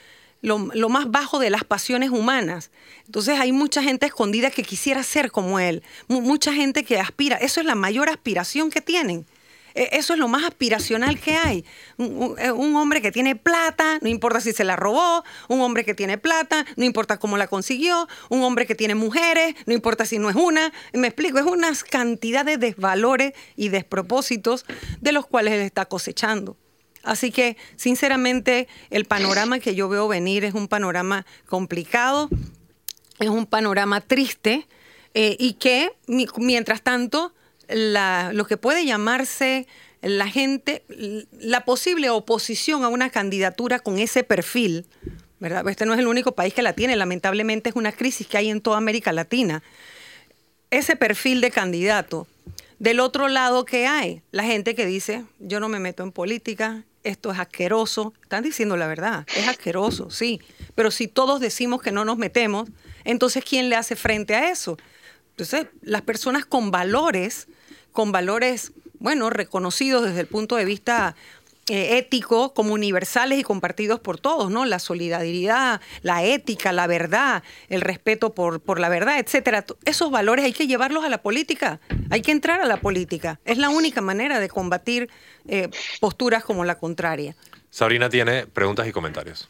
Lo, 0.43 0.89
más 0.89 1.11
bajo 1.11 1.39
de 1.39 1.51
las 1.51 1.65
pasiones 1.65 2.09
humanas. 2.09 2.71
Entonces 3.05 3.39
hay 3.39 3.53
mucha 3.53 3.83
gente 3.83 4.07
escondida 4.07 4.51
que 4.51 4.63
quisiera 4.63 5.03
ser 5.03 5.31
como 5.31 5.61
él, 5.61 5.83
mucha 6.09 6.55
gente 6.55 6.83
que 6.83 6.99
aspira, 6.99 7.37
eso 7.37 7.61
es 7.61 7.67
la 7.67 7.75
mayor 7.75 8.09
aspiración 8.09 8.71
que 8.71 8.81
tienen 8.81 9.27
eso 9.75 10.15
es 10.15 10.19
lo 10.19 10.29
más 10.29 10.45
aspiracional 10.45 11.21
que 11.21 11.37
hay. 11.37 11.65
Un, 11.97 12.37
eh, 12.39 12.51
un, 12.51 12.77
hombre 12.77 13.01
que 13.03 13.13
tiene 13.13 13.37
plata, 13.37 13.99
no 14.03 14.09
importa 14.09 14.41
si 14.41 14.53
se 14.53 14.65
la 14.65 14.77
robó, 14.77 15.25
un 15.49 15.61
hombre 15.61 15.85
que 15.85 15.95
tiene 15.95 16.19
plata, 16.19 16.65
no 16.77 16.85
importa 16.85 17.19
cómo 17.19 17.37
la 17.37 17.47
consiguió, 17.47 18.09
un 18.29 18.43
hombre 18.43 18.67
que 18.67 18.75
tiene 18.75 18.95
mujeres, 18.95 19.55
no 19.67 19.75
importa 19.75 20.05
si 20.05 20.19
no 20.19 20.31
es 20.31 20.37
una. 20.37 20.73
Me 20.93 21.09
explico, 21.09 21.39
es 21.39 21.47
una 21.47 21.71
cantidad 21.89 22.45
de 22.45 22.57
desvalores 22.57 23.33
y 23.57 23.69
despropósitos 23.69 24.65
de 25.01 25.13
los 25.13 25.27
cuales 25.27 25.55
él 25.55 25.61
está 25.61 25.87
cosechando. 25.87 26.57
Así 27.03 27.31
que, 27.31 27.57
sinceramente, 27.77 28.69
el 28.91 29.07
panorama 29.07 29.59
que 29.59 29.75
yo 29.75 29.89
veo 29.89 30.07
venir 30.07 30.45
es 30.45 30.55
un 30.55 30.69
panorama 30.69 31.25
complicado, 31.47 32.29
es 33.19 33.29
un 33.29 33.47
panorama 33.47 34.01
triste 34.01 34.67
eh, 35.15 35.37
y 35.39 35.55
que, 35.55 35.93
mientras 36.07 36.83
tanto, 36.83 37.33
lo 37.73 38.47
que 38.47 38.57
puede 38.57 38.85
llamarse 38.85 39.67
la 40.03 40.29
gente, 40.29 40.83
la 41.33 41.65
posible 41.65 42.11
oposición 42.11 42.85
a 42.85 42.89
una 42.89 43.11
candidatura 43.11 43.79
con 43.81 43.99
ese 43.99 44.25
perfil, 44.25 44.87
¿verdad? 45.39 45.67
Este 45.69 45.87
no 45.87 45.93
es 45.93 46.01
el 46.01 46.07
único 46.07 46.33
país 46.33 46.55
que 46.55 46.63
la 46.63 46.73
tiene, 46.73 46.97
lamentablemente 46.97 47.71
es 47.71 47.77
una 47.77 47.93
crisis 47.93 48.27
que 48.27 48.39
hay 48.39 48.51
en 48.51 48.61
toda 48.61 48.79
América 48.79 49.13
Latina. 49.13 49.63
Ese 50.71 50.97
perfil 50.97 51.41
de 51.41 51.51
candidato. 51.51 52.27
Del 52.79 53.01
otro 53.01 53.29
lado, 53.29 53.67
¿qué 53.67 53.87
hay? 53.87 54.23
La 54.31 54.45
gente 54.45 54.75
que 54.75 54.87
dice, 54.87 55.25
yo 55.39 55.61
no 55.61 55.69
me 55.69 55.81
meto 55.81 56.03
en 56.03 56.13
política, 56.13 56.85
esto 57.03 57.31
es 57.31 57.39
asqueroso. 57.39 58.15
Están 58.23 58.43
diciendo 58.43 58.77
la 58.77 58.87
verdad, 58.87 59.27
es 59.37 59.49
asqueroso, 59.49 60.11
sí. 60.11 60.41
Pero 60.75 60.91
si 60.91 61.09
todos 61.09 61.41
decimos 61.41 61.83
que 61.83 61.93
no 61.93 62.07
nos 62.07 62.17
metemos, 62.17 62.71
entonces 63.05 63.45
¿quién 63.45 63.69
le 63.69 63.77
hace 63.77 63.97
frente 63.97 64.35
a 64.35 64.51
eso? 64.51 64.79
Entonces, 65.31 65.67
las 65.83 66.03
personas 66.03 66.47
con 66.47 66.71
valores, 66.71 67.49
con 67.93 68.13
valores, 68.13 68.73
bueno, 68.99 69.31
reconocidos 69.31 70.05
desde 70.05 70.21
el 70.21 70.27
punto 70.27 70.57
de 70.57 70.65
vista 70.65 71.15
eh, 71.69 71.99
ético 71.99 72.53
como 72.53 72.75
universales 72.75 73.39
y 73.39 73.45
compartidos 73.45 74.01
por 74.01 74.19
todos, 74.19 74.51
¿no? 74.51 74.65
La 74.65 74.81
solidaridad, 74.81 75.81
la 76.03 76.25
ética, 76.25 76.73
la 76.73 76.89
verdad, 76.89 77.45
el 77.69 77.81
respeto 77.81 78.35
por, 78.35 78.61
por 78.61 78.81
la 78.81 78.89
verdad, 78.89 79.21
etcétera. 79.21 79.65
Esos 79.85 80.11
valores 80.11 80.45
hay 80.45 80.53
que 80.53 80.67
llevarlos 80.67 81.05
a 81.05 81.09
la 81.09 81.19
política, 81.19 81.79
hay 82.11 82.23
que 82.23 82.33
entrar 82.33 82.61
a 82.61 82.67
la 82.67 82.79
política. 82.79 83.39
Es 83.45 83.57
la 83.57 83.69
única 83.69 84.01
manera 84.01 84.41
de 84.41 84.49
combatir 84.49 85.11
eh, 85.47 85.69
posturas 86.01 86.43
como 86.43 86.65
la 86.65 86.77
contraria. 86.77 87.37
Sabrina 87.71 88.09
tiene 88.09 88.49
preguntas 88.49 88.89
y 88.89 88.93
comentarios. 88.93 89.49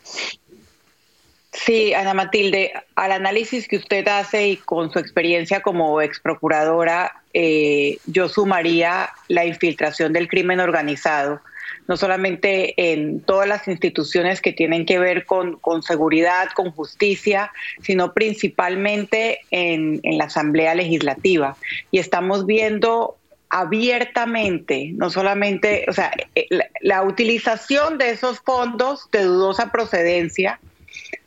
Sí, 1.52 1.94
Ana 1.94 2.12
Matilde, 2.12 2.72
al 2.96 3.12
análisis 3.12 3.66
que 3.66 3.78
usted 3.78 4.06
hace 4.08 4.48
y 4.48 4.56
con 4.58 4.92
su 4.92 4.98
experiencia 4.98 5.62
como 5.62 6.00
ex 6.02 6.20
procuradora, 6.20 7.19
eh, 7.34 7.98
yo 8.06 8.28
sumaría 8.28 9.10
la 9.28 9.44
infiltración 9.44 10.12
del 10.12 10.28
crimen 10.28 10.60
organizado, 10.60 11.40
no 11.88 11.96
solamente 11.96 12.74
en 12.92 13.20
todas 13.20 13.48
las 13.48 13.66
instituciones 13.66 14.40
que 14.40 14.52
tienen 14.52 14.86
que 14.86 14.98
ver 14.98 15.26
con, 15.26 15.58
seguridad, 15.82 16.50
con 16.54 16.70
justicia, 16.70 17.52
sino 17.82 18.12
principalmente 18.12 19.40
en, 19.50 20.00
en 20.02 20.18
la 20.18 20.24
Asamblea 20.24 20.74
Legislativa. 20.74 21.56
Y 21.90 21.98
estamos 21.98 22.46
viendo 22.46 23.16
abiertamente, 23.50 24.92
no 24.94 25.10
solamente, 25.10 25.84
o 25.88 25.92
sea, 25.92 26.12
eh, 26.36 26.46
la, 26.80 27.02
utilización 27.02 27.98
de 27.98 28.10
esos 28.10 28.38
fondos 28.40 29.10
de 29.10 29.24
dudosa 29.24 29.72
procedencia 29.72 30.60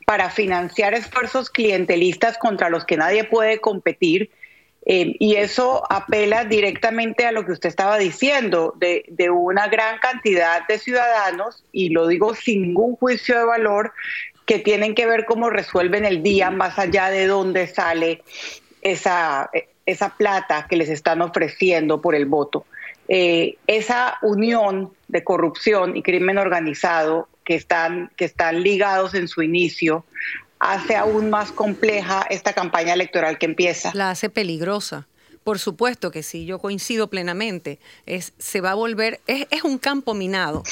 para 0.05 0.29
financiar 0.29 0.93
esfuerzos 0.93 1.49
clientelistas 1.49 2.37
contra 2.37 2.69
los 2.69 2.85
que 2.85 2.97
nadie 2.97 3.25
puede 3.25 3.59
competir. 3.59 4.31
Eh, 4.85 5.15
y 5.19 5.35
eso 5.35 5.83
apela 5.89 6.43
directamente 6.43 7.25
a 7.25 7.31
lo 7.31 7.45
que 7.45 7.53
usted 7.53 7.69
estaba 7.69 7.97
diciendo, 7.97 8.73
de, 8.77 9.29
una 9.29 9.67
gran 9.67 9.99
cantidad 9.99 10.67
de 10.67 10.77
ciudadanos, 10.77 11.63
y 11.71 11.89
lo 11.89 12.07
digo 12.07 12.35
sin 12.35 12.63
ningún 12.63 12.95
juicio 12.95 13.37
de 13.37 13.45
valor, 13.45 13.93
que 14.45 14.59
tienen 14.59 14.93
que 14.93 15.05
ver 15.05 15.25
cómo 15.25 15.49
resuelven 15.49 16.05
el 16.05 16.21
día 16.21 16.51
más 16.51 16.77
allá 16.77 17.09
de 17.09 17.27
dónde 17.27 17.67
sale 17.67 18.23
esa, 18.81 19.49
esa 19.85 20.09
plata 20.17 20.67
que 20.69 20.75
les 20.75 20.89
están 20.89 21.21
ofreciendo 21.21 22.01
por 22.01 22.13
el 22.13 22.25
voto. 22.25 22.65
Eh, 23.07 23.57
esa 23.67 24.17
unión 24.21 24.91
de 25.07 25.23
corrupción 25.23 25.95
y 25.95 26.03
crimen 26.03 26.37
organizado 26.37 27.29
que 27.45 27.55
están, 27.55 28.11
que 28.17 28.25
están 28.25 28.63
ligados 28.63 29.13
en 29.13 29.27
su 29.27 29.41
inicio 29.41 30.05
hace 30.71 30.95
aún 30.95 31.29
más 31.29 31.51
compleja 31.51 32.25
esta 32.29 32.53
campaña 32.53 32.93
electoral 32.93 33.37
que 33.37 33.45
empieza. 33.45 33.91
La 33.93 34.11
hace 34.11 34.29
peligrosa. 34.29 35.07
Por 35.43 35.59
supuesto 35.59 36.09
que 36.09 36.23
sí, 36.23 36.45
yo 36.45 36.59
coincido 36.59 37.09
plenamente. 37.09 37.79
Es, 38.05 38.33
se 38.37 38.61
va 38.61 38.71
a 38.71 38.75
volver, 38.75 39.19
es, 39.27 39.47
es 39.51 39.63
un 39.63 39.77
campo 39.77 40.13
minado. 40.13 40.63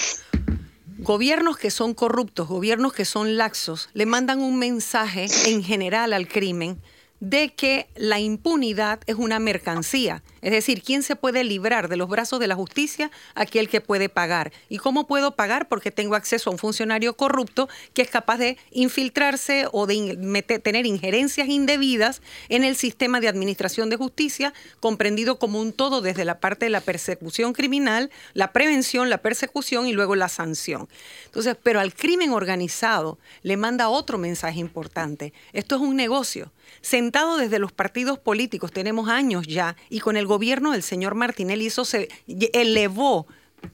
Gobiernos 1.00 1.58
que 1.58 1.72
son 1.72 1.94
corruptos, 1.94 2.48
gobiernos 2.48 2.94
que 2.94 3.06
son 3.06 3.36
laxos, 3.36 3.90
le 3.94 4.06
mandan 4.06 4.40
un 4.40 4.60
mensaje 4.60 5.26
en 5.46 5.64
general 5.64 6.14
al 6.14 6.28
crimen 6.28 6.78
de 7.22 7.54
que 7.54 7.88
la 7.96 8.20
impunidad 8.20 9.00
es 9.06 9.16
una 9.16 9.40
mercancía. 9.40 10.24
Es 10.42 10.52
decir, 10.52 10.82
¿quién 10.82 11.04
se 11.04 11.16
puede 11.16 11.44
librar 11.44 11.88
de 11.88 11.96
los 11.96 12.10
brazos 12.10 12.40
de 12.40 12.48
la 12.48 12.56
justicia? 12.56 13.12
Aquel 13.36 13.70
que 13.70 13.80
puede 13.80 14.10
pagar. 14.10 14.52
¿Y 14.70 14.80
cómo 14.80 15.06
puedo 15.06 15.36
pagar? 15.36 15.68
Porque 15.70 15.92
tengo 15.92 16.16
acceso 16.16 16.50
a 16.50 16.54
un 16.54 16.58
funcionario 16.58 17.16
corrupto 17.16 17.70
que 17.94 18.02
es 18.02 18.10
capaz 18.10 18.40
de 18.40 18.58
infiltrarse 18.72 19.68
o 19.72 19.86
de 19.86 20.60
tener 20.64 20.88
injerencias 20.88 21.48
indebidas 21.48 22.24
en 22.50 22.64
el 22.64 22.76
sistema 22.76 23.20
de 23.20 23.28
administración 23.28 23.92
de 23.92 23.98
justicia, 23.98 24.52
comprendido 24.80 25.38
como 25.38 25.62
un 25.62 25.74
todo 25.74 26.02
desde 26.02 26.26
la 26.26 26.40
parte 26.40 26.66
de 26.66 26.72
la 26.72 26.82
persecución 26.82 27.54
criminal, 27.54 28.10
la 28.34 28.52
prevención, 28.52 29.12
la 29.12 29.20
persecución 29.20 29.86
y 29.86 29.94
luego 29.94 30.16
la 30.16 30.28
sanción. 30.28 30.90
Entonces, 31.26 31.56
pero 31.62 31.80
al 31.80 31.94
crimen 31.94 32.32
organizado 32.32 33.20
le 33.44 33.58
manda 33.58 33.90
otro 33.90 34.18
mensaje 34.18 34.60
importante. 34.60 35.34
Esto 35.54 35.76
es 35.76 35.82
un 35.82 35.96
negocio 35.96 36.52
sentado 36.82 37.38
desde 37.38 37.60
los 37.60 37.72
partidos 37.72 38.18
políticos, 38.20 38.72
tenemos 38.72 39.10
años 39.10 39.48
ya, 39.48 39.76
y 39.90 40.00
con 40.00 40.18
el 40.18 40.26
gobierno 40.26 40.72
del 40.72 40.84
señor 40.84 41.16
Martinelli 41.16 41.68
eso 41.68 41.86
se 41.86 42.10
elevó 42.54 43.28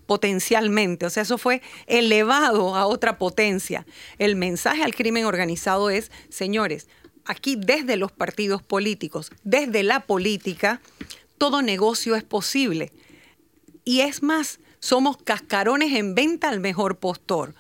potencialmente, 0.06 1.06
o 1.06 1.10
sea, 1.10 1.24
eso 1.24 1.38
fue 1.38 1.62
elevado 1.86 2.76
a 2.76 2.86
otra 2.86 3.18
potencia. 3.18 3.86
El 4.18 4.36
mensaje 4.36 4.84
al 4.84 4.96
crimen 4.96 5.26
organizado 5.26 5.90
es, 5.90 6.12
señores, 6.30 6.88
aquí 7.26 7.56
desde 7.58 7.98
los 7.98 8.12
partidos 8.12 8.62
políticos, 8.62 9.32
desde 9.44 9.84
la 9.84 10.02
política, 10.02 10.82
todo 11.38 11.62
negocio 11.62 12.16
es 12.16 12.24
posible. 12.24 12.92
Y 13.84 14.02
es 14.02 14.24
más, 14.24 14.60
somos 14.80 15.18
cascarones 15.18 15.94
en 15.94 16.16
venta 16.16 16.50
al 16.50 16.60
mejor 16.60 16.98
postor. 16.98 17.56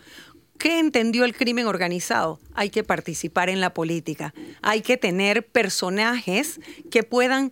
¿Qué 0.57 0.79
entendió 0.79 1.23
el 1.23 1.35
crimen 1.35 1.67
organizado? 1.67 2.39
Hay 2.53 2.69
que 2.69 2.83
participar 2.83 3.49
en 3.49 3.61
la 3.61 3.73
política, 3.73 4.33
hay 4.61 4.81
que 4.81 4.97
tener 4.97 5.45
personajes 5.45 6.59
que 6.89 7.03
puedan 7.03 7.51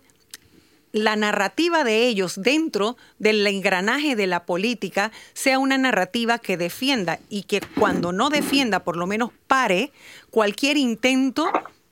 la 0.92 1.14
narrativa 1.14 1.84
de 1.84 2.06
ellos 2.06 2.40
dentro 2.40 2.96
del 3.18 3.46
engranaje 3.46 4.16
de 4.16 4.26
la 4.26 4.46
política 4.46 5.12
sea 5.34 5.58
una 5.58 5.76
narrativa 5.76 6.38
que 6.38 6.56
defienda 6.56 7.20
y 7.28 7.42
que 7.42 7.60
cuando 7.78 8.12
no 8.12 8.30
defienda, 8.30 8.82
por 8.82 8.96
lo 8.96 9.06
menos 9.06 9.30
pare 9.46 9.92
cualquier 10.30 10.78
intento 10.78 11.50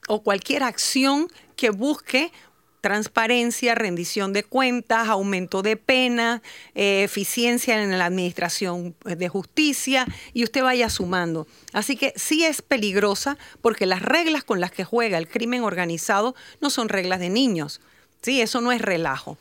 o 0.09 0.23
cualquier 0.23 0.63
acción 0.63 1.29
que 1.55 1.71
busque 1.71 2.33
transparencia, 2.85 3.75
rendición 3.75 4.35
de 4.35 4.45
cuentas, 4.45 5.09
aumento 5.09 5.63
de 5.63 5.79
pena, 5.79 6.43
eh, 6.75 7.03
eficiencia 7.03 7.83
en 7.83 7.99
la 7.99 8.05
administración 8.05 8.95
de 9.07 9.27
justicia 9.31 10.05
y 10.35 10.45
usted 10.45 10.63
vaya 10.63 10.91
sumando. 10.91 11.47
Así 11.73 11.97
que 11.97 12.13
sí 12.15 12.45
es 12.45 12.61
peligrosa 12.61 13.39
porque 13.63 13.87
las 13.87 14.03
reglas 14.03 14.45
con 14.45 14.61
las 14.61 14.71
que 14.71 14.85
juega 14.85 15.17
el 15.17 15.29
crimen 15.29 15.63
organizado 15.63 16.35
no 16.61 16.69
son 16.69 16.91
reglas 16.91 17.21
de 17.21 17.31
niños. 17.31 17.81
Sí, 18.21 18.43
eso 18.43 18.61
no 18.61 18.71
es 18.71 18.83
relajo. 18.83 19.39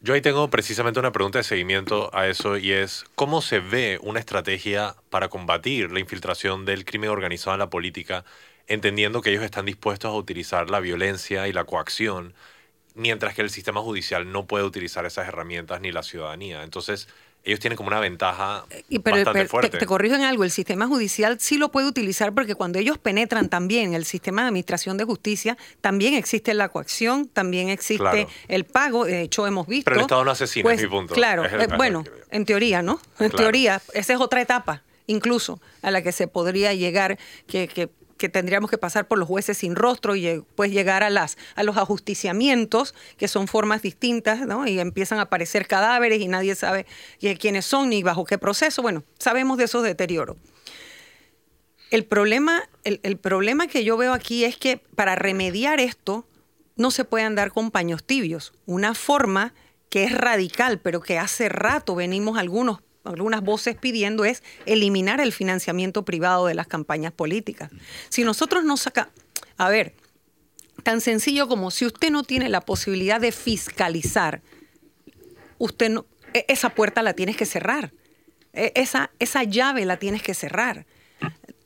Yo 0.00 0.14
ahí 0.14 0.20
tengo 0.20 0.48
precisamente 0.48 1.00
una 1.00 1.10
pregunta 1.10 1.40
de 1.40 1.42
seguimiento 1.42 2.08
a 2.14 2.28
eso 2.28 2.56
y 2.56 2.70
es, 2.70 3.04
¿cómo 3.16 3.42
se 3.42 3.58
ve 3.58 3.98
una 4.00 4.20
estrategia 4.20 4.94
para 5.10 5.26
combatir 5.26 5.90
la 5.90 5.98
infiltración 5.98 6.64
del 6.64 6.84
crimen 6.84 7.10
organizado 7.10 7.54
en 7.54 7.58
la 7.58 7.68
política, 7.68 8.24
entendiendo 8.68 9.22
que 9.22 9.30
ellos 9.30 9.42
están 9.42 9.66
dispuestos 9.66 10.12
a 10.12 10.14
utilizar 10.14 10.70
la 10.70 10.78
violencia 10.78 11.48
y 11.48 11.52
la 11.52 11.64
coacción 11.64 12.32
mientras 13.00 13.34
que 13.34 13.42
el 13.42 13.50
sistema 13.50 13.80
judicial 13.80 14.30
no 14.30 14.46
puede 14.46 14.64
utilizar 14.64 15.06
esas 15.06 15.26
herramientas 15.26 15.80
ni 15.80 15.90
la 15.90 16.02
ciudadanía. 16.02 16.62
Entonces, 16.62 17.08
ellos 17.42 17.58
tienen 17.58 17.78
como 17.78 17.88
una 17.88 18.00
ventaja 18.00 18.66
y, 18.90 18.98
bastante 18.98 19.48
fuerte. 19.48 19.70
Te, 19.70 19.78
te, 19.78 19.86
corrijo 19.86 20.14
en 20.14 20.22
algo, 20.22 20.44
el 20.44 20.50
sistema 20.50 20.86
judicial 20.86 21.40
sí 21.40 21.56
lo 21.56 21.70
puede 21.70 21.86
utilizar 21.86 22.34
porque 22.34 22.54
cuando 22.54 22.78
ellos 22.78 22.98
penetran 22.98 23.48
también 23.48 23.94
el 23.94 24.04
sistema 24.04 24.42
de 24.42 24.48
administración 24.48 24.98
de 24.98 25.04
justicia, 25.04 25.56
también 25.80 26.12
existe 26.12 26.52
la 26.52 26.68
coacción, 26.68 27.28
también 27.28 27.70
existe 27.70 28.28
el 28.48 28.64
pago, 28.64 29.06
de 29.06 29.22
hecho 29.22 29.46
hemos 29.46 29.66
visto... 29.66 29.86
Pero 29.86 29.96
el 29.96 30.02
Estado 30.02 30.24
no 30.24 30.30
asesina, 30.30 30.64
pues, 30.64 30.76
es 30.76 30.84
mi 30.84 30.90
punto. 30.90 31.14
Claro, 31.14 31.46
eh, 31.46 31.68
bueno, 31.78 32.04
en 32.30 32.44
teoría, 32.44 32.82
¿no? 32.82 33.00
En 33.18 33.30
teoría, 33.30 33.80
esa 33.94 34.12
es 34.12 34.20
otra 34.20 34.42
etapa 34.42 34.82
incluso 35.06 35.60
a 35.82 35.90
la 35.90 36.02
que 36.02 36.12
se 36.12 36.28
podría 36.28 36.72
llegar, 36.72 37.18
que, 37.48 37.66
que 37.66 37.90
que 38.20 38.28
tendríamos 38.28 38.70
que 38.70 38.76
pasar 38.76 39.08
por 39.08 39.18
los 39.18 39.26
jueces 39.26 39.56
sin 39.56 39.74
rostro 39.74 40.14
y 40.14 40.20
después 40.20 40.46
pues 40.54 40.70
llegar 40.72 41.02
a, 41.02 41.08
las, 41.08 41.38
a 41.54 41.62
los 41.62 41.78
ajusticiamientos, 41.78 42.94
que 43.16 43.28
son 43.28 43.48
formas 43.48 43.80
distintas, 43.80 44.46
¿no? 44.46 44.66
Y 44.66 44.78
empiezan 44.78 45.18
a 45.20 45.22
aparecer 45.22 45.66
cadáveres 45.66 46.20
y 46.20 46.28
nadie 46.28 46.54
sabe 46.54 46.84
quiénes 47.38 47.64
son 47.64 47.88
ni 47.88 48.02
bajo 48.02 48.26
qué 48.26 48.36
proceso. 48.36 48.82
Bueno, 48.82 49.04
sabemos 49.18 49.56
de 49.56 49.64
esos 49.64 49.82
deterioros. 49.82 50.36
El 51.90 52.04
problema, 52.04 52.68
el, 52.84 53.16
problema 53.16 53.68
que 53.68 53.84
yo 53.84 53.96
veo 53.96 54.12
aquí 54.12 54.44
es 54.44 54.58
que 54.58 54.76
para 54.76 55.16
remediar 55.16 55.80
esto 55.80 56.26
no 56.76 56.90
se 56.90 57.06
puede 57.06 57.24
andar 57.24 57.52
con 57.52 57.70
paños 57.70 58.04
tibios. 58.04 58.52
Una 58.66 58.94
forma 58.94 59.54
que 59.88 60.04
es 60.04 60.12
radical, 60.12 60.78
pero 60.78 61.00
que 61.00 61.18
hace 61.18 61.48
rato 61.48 61.94
venimos 61.94 62.36
algunos, 62.36 62.82
algunas 63.04 63.42
voces 63.42 63.76
pidiendo 63.76 64.24
es 64.24 64.42
eliminar 64.66 65.20
el 65.20 65.32
financiamiento 65.32 66.04
privado 66.04 66.46
de 66.46 66.54
las 66.54 66.66
campañas 66.66 67.12
políticas. 67.12 67.70
Si 68.08 68.24
nosotros 68.24 68.64
no 68.64 68.76
sacamos, 68.76 69.12
a 69.56 69.68
ver, 69.68 69.94
tan 70.82 71.00
sencillo 71.00 71.48
como 71.48 71.70
si 71.70 71.86
usted 71.86 72.10
no 72.10 72.24
tiene 72.24 72.48
la 72.48 72.60
posibilidad 72.60 73.20
de 73.20 73.32
fiscalizar, 73.32 74.42
usted 75.58 75.90
no, 75.90 76.06
e, 76.34 76.44
esa 76.48 76.70
puerta 76.70 77.02
la 77.02 77.14
tienes 77.14 77.36
que 77.36 77.46
cerrar. 77.46 77.92
E, 78.52 78.72
esa, 78.74 79.10
esa 79.18 79.44
llave 79.44 79.84
la 79.84 79.98
tienes 79.98 80.22
que 80.22 80.34
cerrar. 80.34 80.86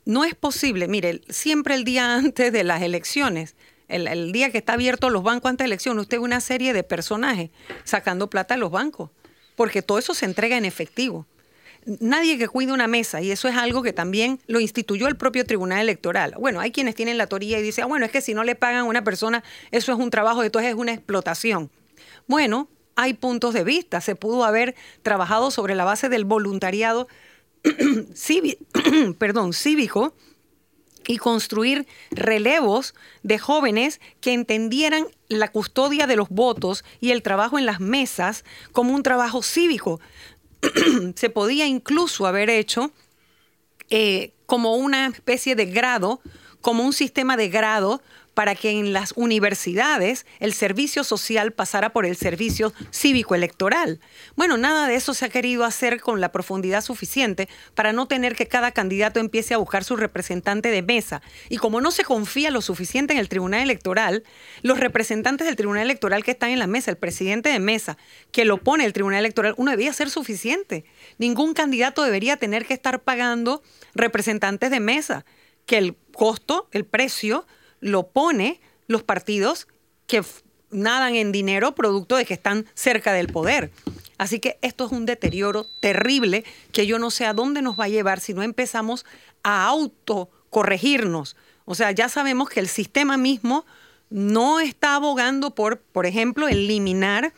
No 0.04 0.24
es 0.24 0.34
posible, 0.34 0.86
mire, 0.86 1.22
siempre 1.28 1.74
el 1.74 1.84
día 1.84 2.14
antes 2.14 2.52
de 2.52 2.64
las 2.64 2.82
elecciones, 2.82 3.56
el, 3.88 4.32
día 4.32 4.50
que 4.50 4.58
está 4.58 4.74
abierto 4.74 5.10
los 5.10 5.22
bancos 5.22 5.50
antes 5.50 5.64
de 5.64 5.68
elección, 5.68 5.98
usted 5.98 6.18
ve 6.18 6.24
una 6.24 6.40
serie 6.40 6.72
de 6.72 6.82
personajes 6.82 7.50
sacando 7.84 8.28
plata 8.28 8.54
a 8.54 8.56
los 8.56 8.70
bancos, 8.70 9.10
porque 9.56 9.82
todo 9.82 9.98
eso 9.98 10.14
se 10.14 10.24
entrega 10.24 10.56
en 10.56 10.64
efectivo. 10.64 11.26
Nadie 11.86 12.38
que 12.38 12.48
cuide 12.48 12.72
una 12.72 12.86
mesa, 12.86 13.20
y 13.20 13.30
eso 13.30 13.46
es 13.46 13.56
algo 13.56 13.82
que 13.82 13.92
también 13.92 14.40
lo 14.46 14.58
instituyó 14.60 15.06
el 15.06 15.16
propio 15.16 15.44
Tribunal 15.44 15.80
Electoral. 15.80 16.34
Bueno, 16.38 16.60
hay 16.60 16.72
quienes 16.72 16.94
tienen 16.94 17.18
la 17.18 17.26
teoría 17.26 17.58
y 17.58 17.62
dicen, 17.62 17.84
ah, 17.84 17.86
bueno, 17.86 18.06
es 18.06 18.12
que 18.12 18.22
si 18.22 18.32
no 18.32 18.42
le 18.42 18.54
pagan 18.54 18.80
a 18.80 18.84
una 18.84 19.04
persona, 19.04 19.44
eso 19.70 19.92
es 19.92 19.98
un 19.98 20.08
trabajo, 20.08 20.42
entonces 20.42 20.70
es 20.70 20.76
una 20.76 20.92
explotación. 20.92 21.70
Bueno, 22.26 22.68
hay 22.96 23.14
puntos 23.14 23.52
de 23.52 23.64
vista. 23.64 24.00
Se 24.00 24.16
pudo 24.16 24.44
haber 24.44 24.74
trabajado 25.02 25.50
sobre 25.50 25.74
la 25.74 25.84
base 25.84 26.08
del 26.08 26.24
voluntariado 26.24 27.06
perdón, 29.18 29.52
cívico 29.52 30.14
y 31.06 31.18
construir 31.18 31.86
relevos 32.10 32.94
de 33.22 33.38
jóvenes 33.38 34.00
que 34.20 34.32
entendieran 34.32 35.06
la 35.28 35.50
custodia 35.50 36.06
de 36.06 36.16
los 36.16 36.28
votos 36.28 36.84
y 37.00 37.10
el 37.10 37.22
trabajo 37.22 37.58
en 37.58 37.66
las 37.66 37.80
mesas 37.80 38.44
como 38.72 38.94
un 38.94 39.02
trabajo 39.02 39.42
cívico. 39.42 40.00
Se 41.16 41.30
podía 41.30 41.66
incluso 41.66 42.26
haber 42.26 42.50
hecho 42.50 42.92
eh, 43.90 44.32
como 44.46 44.76
una 44.76 45.06
especie 45.06 45.54
de 45.54 45.66
grado, 45.66 46.20
como 46.60 46.84
un 46.84 46.92
sistema 46.92 47.36
de 47.36 47.48
grado 47.48 48.02
para 48.34 48.54
que 48.54 48.70
en 48.70 48.92
las 48.92 49.12
universidades 49.16 50.26
el 50.40 50.52
servicio 50.52 51.04
social 51.04 51.52
pasara 51.52 51.92
por 51.92 52.04
el 52.04 52.16
servicio 52.16 52.72
cívico-electoral. 52.92 54.00
Bueno, 54.36 54.56
nada 54.56 54.86
de 54.86 54.96
eso 54.96 55.14
se 55.14 55.24
ha 55.24 55.28
querido 55.28 55.64
hacer 55.64 56.00
con 56.00 56.20
la 56.20 56.32
profundidad 56.32 56.82
suficiente 56.82 57.48
para 57.74 57.92
no 57.92 58.06
tener 58.06 58.34
que 58.34 58.48
cada 58.48 58.72
candidato 58.72 59.20
empiece 59.20 59.54
a 59.54 59.58
buscar 59.58 59.84
su 59.84 59.96
representante 59.96 60.70
de 60.70 60.82
mesa. 60.82 61.22
Y 61.48 61.56
como 61.56 61.80
no 61.80 61.90
se 61.90 62.04
confía 62.04 62.50
lo 62.50 62.60
suficiente 62.60 63.14
en 63.14 63.20
el 63.20 63.28
Tribunal 63.28 63.60
Electoral, 63.60 64.24
los 64.62 64.78
representantes 64.78 65.46
del 65.46 65.56
Tribunal 65.56 65.84
Electoral 65.84 66.24
que 66.24 66.32
están 66.32 66.50
en 66.50 66.58
la 66.58 66.66
mesa, 66.66 66.90
el 66.90 66.96
presidente 66.96 67.48
de 67.48 67.60
mesa, 67.60 67.96
que 68.32 68.44
lo 68.44 68.58
pone 68.58 68.84
el 68.84 68.92
Tribunal 68.92 69.20
Electoral, 69.20 69.54
uno 69.56 69.70
debía 69.70 69.92
ser 69.92 70.10
suficiente. 70.10 70.84
Ningún 71.18 71.54
candidato 71.54 72.02
debería 72.02 72.36
tener 72.36 72.66
que 72.66 72.74
estar 72.74 73.00
pagando 73.00 73.62
representantes 73.94 74.70
de 74.70 74.80
mesa, 74.80 75.24
que 75.66 75.78
el 75.78 75.96
costo, 76.12 76.68
el 76.72 76.84
precio, 76.84 77.46
lo 77.80 78.08
pone 78.08 78.60
los 78.86 79.02
partidos 79.02 79.68
que 80.06 80.22
nadan 80.70 81.14
en 81.14 81.32
dinero 81.32 81.74
producto 81.74 82.16
de 82.16 82.24
que 82.24 82.34
están 82.34 82.66
cerca 82.74 83.12
del 83.12 83.28
poder. 83.28 83.70
Así 84.18 84.38
que 84.38 84.58
esto 84.62 84.86
es 84.86 84.92
un 84.92 85.06
deterioro 85.06 85.66
terrible 85.80 86.44
que 86.72 86.86
yo 86.86 86.98
no 86.98 87.10
sé 87.10 87.26
a 87.26 87.34
dónde 87.34 87.62
nos 87.62 87.78
va 87.78 87.84
a 87.84 87.88
llevar 87.88 88.20
si 88.20 88.34
no 88.34 88.42
empezamos 88.42 89.04
a 89.42 89.66
autocorregirnos. 89.66 91.36
O 91.64 91.74
sea, 91.74 91.92
ya 91.92 92.08
sabemos 92.08 92.48
que 92.48 92.60
el 92.60 92.68
sistema 92.68 93.16
mismo 93.16 93.64
no 94.10 94.60
está 94.60 94.94
abogando 94.94 95.54
por, 95.54 95.78
por 95.80 96.06
ejemplo, 96.06 96.48
eliminar 96.48 97.32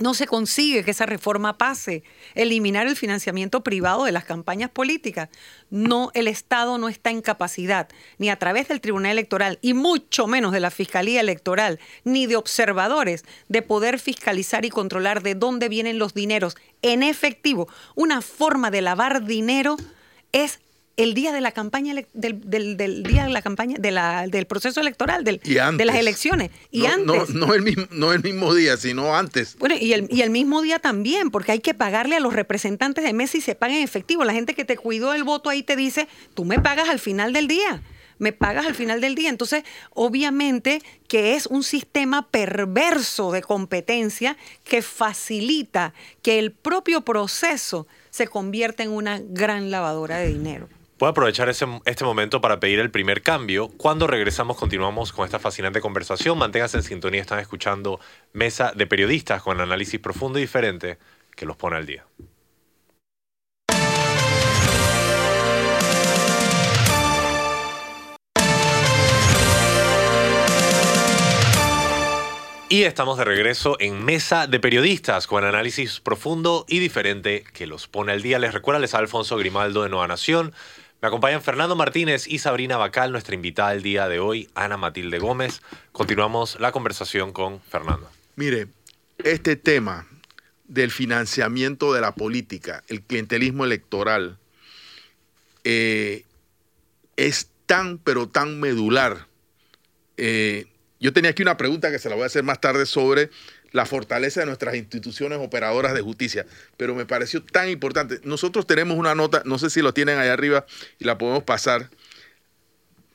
no 0.00 0.14
se 0.14 0.26
consigue 0.26 0.82
que 0.82 0.90
esa 0.90 1.06
reforma 1.06 1.58
pase, 1.58 2.02
eliminar 2.34 2.86
el 2.86 2.96
financiamiento 2.96 3.62
privado 3.62 4.04
de 4.04 4.12
las 4.12 4.24
campañas 4.24 4.70
políticas. 4.70 5.28
No, 5.70 6.10
el 6.14 6.26
Estado 6.26 6.78
no 6.78 6.88
está 6.88 7.10
en 7.10 7.20
capacidad, 7.20 7.88
ni 8.18 8.30
a 8.30 8.38
través 8.38 8.68
del 8.68 8.80
Tribunal 8.80 9.12
Electoral, 9.12 9.58
y 9.62 9.74
mucho 9.74 10.26
menos 10.26 10.52
de 10.52 10.60
la 10.60 10.70
Fiscalía 10.70 11.20
Electoral, 11.20 11.78
ni 12.04 12.26
de 12.26 12.36
observadores, 12.36 13.24
de 13.48 13.62
poder 13.62 13.98
fiscalizar 13.98 14.64
y 14.64 14.70
controlar 14.70 15.22
de 15.22 15.34
dónde 15.34 15.68
vienen 15.68 15.98
los 15.98 16.14
dineros 16.14 16.56
en 16.82 17.02
efectivo. 17.02 17.68
Una 17.94 18.22
forma 18.22 18.70
de 18.70 18.80
lavar 18.80 19.24
dinero 19.24 19.76
es 20.32 20.60
el 21.02 21.14
día 21.14 21.32
de 21.32 21.40
la 21.40 21.52
campaña 21.52 21.94
del, 22.12 22.40
día 23.02 23.24
de 23.24 23.30
la 23.30 23.42
campaña 23.42 23.76
del 23.78 24.46
proceso 24.46 24.80
electoral 24.80 25.24
del, 25.24 25.40
de 25.40 25.84
las 25.84 25.96
elecciones 25.96 26.50
y 26.70 26.80
no, 26.80 26.88
antes 27.14 27.34
no, 27.34 27.54
el 27.54 27.62
mismo, 27.62 27.86
no 27.90 28.12
el 28.12 28.22
mismo 28.22 28.54
día 28.54 28.76
sino 28.76 29.16
antes 29.16 29.56
bueno 29.58 29.76
y 29.80 29.92
el, 29.92 30.08
y 30.10 30.22
el 30.22 30.30
mismo 30.30 30.62
día 30.62 30.78
también 30.78 31.30
porque 31.30 31.52
hay 31.52 31.60
que 31.60 31.74
pagarle 31.74 32.16
a 32.16 32.20
los 32.20 32.34
representantes 32.34 33.04
de 33.04 33.12
mesa 33.12 33.38
y 33.38 33.40
se 33.40 33.54
paga 33.54 33.76
en 33.76 33.82
efectivo 33.82 34.24
la 34.24 34.32
gente 34.32 34.54
que 34.54 34.64
te 34.64 34.76
cuidó 34.76 35.14
el 35.14 35.24
voto 35.24 35.48
ahí 35.48 35.62
te 35.62 35.76
dice 35.76 36.08
tú 36.34 36.44
me 36.44 36.58
pagas 36.58 36.88
al 36.88 36.98
final 36.98 37.32
del 37.32 37.48
día 37.48 37.82
me 38.20 38.32
pagas 38.32 38.66
al 38.66 38.74
final 38.74 39.00
del 39.00 39.14
día. 39.14 39.30
Entonces, 39.30 39.64
obviamente 39.94 40.82
que 41.08 41.34
es 41.34 41.46
un 41.46 41.64
sistema 41.64 42.28
perverso 42.28 43.32
de 43.32 43.40
competencia 43.42 44.36
que 44.62 44.82
facilita 44.82 45.94
que 46.22 46.38
el 46.38 46.52
propio 46.52 47.00
proceso 47.00 47.88
se 48.10 48.28
convierta 48.28 48.82
en 48.82 48.90
una 48.90 49.20
gran 49.20 49.70
lavadora 49.70 50.18
de 50.18 50.28
dinero. 50.28 50.68
Puedo 51.00 51.12
aprovechar 51.12 51.48
este 51.48 52.04
momento 52.04 52.42
para 52.42 52.60
pedir 52.60 52.78
el 52.78 52.90
primer 52.90 53.22
cambio. 53.22 53.68
Cuando 53.68 54.06
regresamos 54.06 54.58
continuamos 54.58 55.14
con 55.14 55.24
esta 55.24 55.38
fascinante 55.38 55.80
conversación. 55.80 56.36
Manténganse 56.36 56.76
en 56.76 56.82
sintonía, 56.82 57.22
están 57.22 57.38
escuchando 57.38 58.00
Mesa 58.34 58.72
de 58.76 58.86
Periodistas 58.86 59.42
con 59.42 59.62
análisis 59.62 59.98
profundo 59.98 60.38
y 60.38 60.42
diferente 60.42 60.98
que 61.34 61.46
los 61.46 61.56
pone 61.56 61.76
al 61.76 61.86
día. 61.86 62.04
Y 72.68 72.82
estamos 72.82 73.16
de 73.16 73.24
regreso 73.24 73.76
en 73.80 74.04
Mesa 74.04 74.46
de 74.46 74.60
Periodistas 74.60 75.26
con 75.26 75.44
análisis 75.44 75.98
profundo 75.98 76.66
y 76.68 76.78
diferente 76.78 77.42
que 77.54 77.66
los 77.66 77.88
pone 77.88 78.12
al 78.12 78.20
día. 78.20 78.38
Les 78.38 78.52
recuerda, 78.52 78.78
les 78.78 78.94
Alfonso 78.94 79.38
Grimaldo 79.38 79.82
de 79.82 79.88
Nueva 79.88 80.06
Nación. 80.06 80.52
Me 81.02 81.08
acompañan 81.08 81.40
Fernando 81.40 81.76
Martínez 81.76 82.26
y 82.28 82.40
Sabrina 82.40 82.76
Bacal, 82.76 83.10
nuestra 83.10 83.34
invitada 83.34 83.70
del 83.70 83.82
día 83.82 84.06
de 84.06 84.18
hoy, 84.18 84.50
Ana 84.54 84.76
Matilde 84.76 85.18
Gómez. 85.18 85.62
Continuamos 85.92 86.60
la 86.60 86.72
conversación 86.72 87.32
con 87.32 87.62
Fernando. 87.62 88.10
Mire, 88.36 88.68
este 89.24 89.56
tema 89.56 90.06
del 90.64 90.90
financiamiento 90.90 91.94
de 91.94 92.02
la 92.02 92.14
política, 92.14 92.84
el 92.88 93.00
clientelismo 93.00 93.64
electoral, 93.64 94.38
eh, 95.64 96.26
es 97.16 97.48
tan, 97.64 97.96
pero 97.96 98.28
tan 98.28 98.60
medular. 98.60 99.26
Eh, 100.18 100.66
yo 101.00 101.14
tenía 101.14 101.30
aquí 101.30 101.40
una 101.40 101.56
pregunta 101.56 101.90
que 101.90 101.98
se 101.98 102.10
la 102.10 102.14
voy 102.14 102.24
a 102.24 102.26
hacer 102.26 102.42
más 102.44 102.60
tarde 102.60 102.84
sobre 102.84 103.30
la 103.72 103.86
fortaleza 103.86 104.40
de 104.40 104.46
nuestras 104.46 104.74
instituciones 104.74 105.38
operadoras 105.40 105.94
de 105.94 106.00
justicia, 106.00 106.46
pero 106.76 106.94
me 106.94 107.06
pareció 107.06 107.42
tan 107.42 107.68
importante. 107.68 108.20
Nosotros 108.24 108.66
tenemos 108.66 108.96
una 108.98 109.14
nota, 109.14 109.42
no 109.44 109.58
sé 109.58 109.70
si 109.70 109.80
lo 109.80 109.94
tienen 109.94 110.18
ahí 110.18 110.28
arriba 110.28 110.66
y 110.98 111.04
la 111.04 111.18
podemos 111.18 111.44
pasar. 111.44 111.90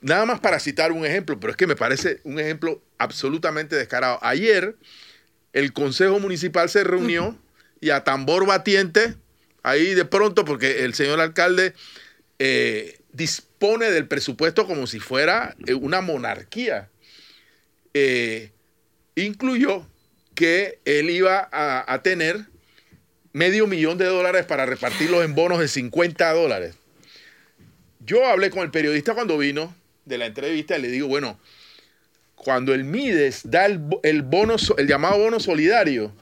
Nada 0.00 0.24
más 0.24 0.40
para 0.40 0.60
citar 0.60 0.92
un 0.92 1.04
ejemplo, 1.04 1.38
pero 1.40 1.50
es 1.50 1.56
que 1.56 1.66
me 1.66 1.76
parece 1.76 2.20
un 2.24 2.38
ejemplo 2.38 2.82
absolutamente 2.98 3.76
descarado. 3.76 4.18
Ayer 4.22 4.76
el 5.52 5.72
Consejo 5.72 6.18
Municipal 6.20 6.68
se 6.68 6.84
reunió 6.84 7.36
y 7.80 7.90
a 7.90 8.04
tambor 8.04 8.46
batiente, 8.46 9.14
ahí 9.62 9.94
de 9.94 10.04
pronto, 10.04 10.44
porque 10.44 10.84
el 10.84 10.94
señor 10.94 11.20
alcalde 11.20 11.74
eh, 12.38 12.98
dispone 13.12 13.90
del 13.90 14.06
presupuesto 14.06 14.66
como 14.66 14.86
si 14.86 15.00
fuera 15.00 15.56
eh, 15.66 15.74
una 15.74 16.02
monarquía, 16.02 16.90
eh, 17.94 18.52
incluyó 19.14 19.86
que 20.36 20.78
él 20.84 21.10
iba 21.10 21.48
a, 21.50 22.02
tener 22.02 22.44
medio 23.32 23.66
millón 23.66 23.98
de 23.98 24.04
dólares 24.04 24.46
para 24.46 24.66
repartirlos 24.66 25.24
en 25.24 25.34
bonos 25.34 25.58
de 25.58 25.66
50 25.66 26.32
dólares. 26.32 26.76
Yo 27.98 28.24
hablé 28.24 28.50
con 28.50 28.62
el 28.62 28.70
periodista 28.70 29.14
cuando 29.14 29.36
vino 29.36 29.74
de 30.04 30.18
la 30.18 30.26
entrevista 30.26 30.78
y 30.78 30.82
le 30.82 30.88
digo, 30.88 31.08
bueno, 31.08 31.40
cuando 32.36 32.72
el 32.72 32.84
Mides 32.84 33.40
da 33.44 33.66
el, 33.66 33.78
bono, 34.22 34.56
el 34.78 34.86
llamado 34.86 35.18
bono 35.18 35.40
solidario, 35.40 36.12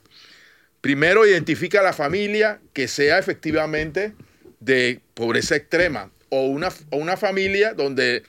primero 0.80 1.26
identifica 1.26 1.80
a 1.80 1.82
la 1.82 1.92
familia 1.92 2.60
que 2.72 2.88
sea 2.88 3.18
efectivamente 3.18 4.14
de 4.60 5.00
pobreza 5.12 5.56
extrema 5.56 6.10
o 6.30 6.46
una, 6.46 6.68
o 6.90 6.96
una 6.96 7.16
familia 7.16 7.74
donde 7.74 8.22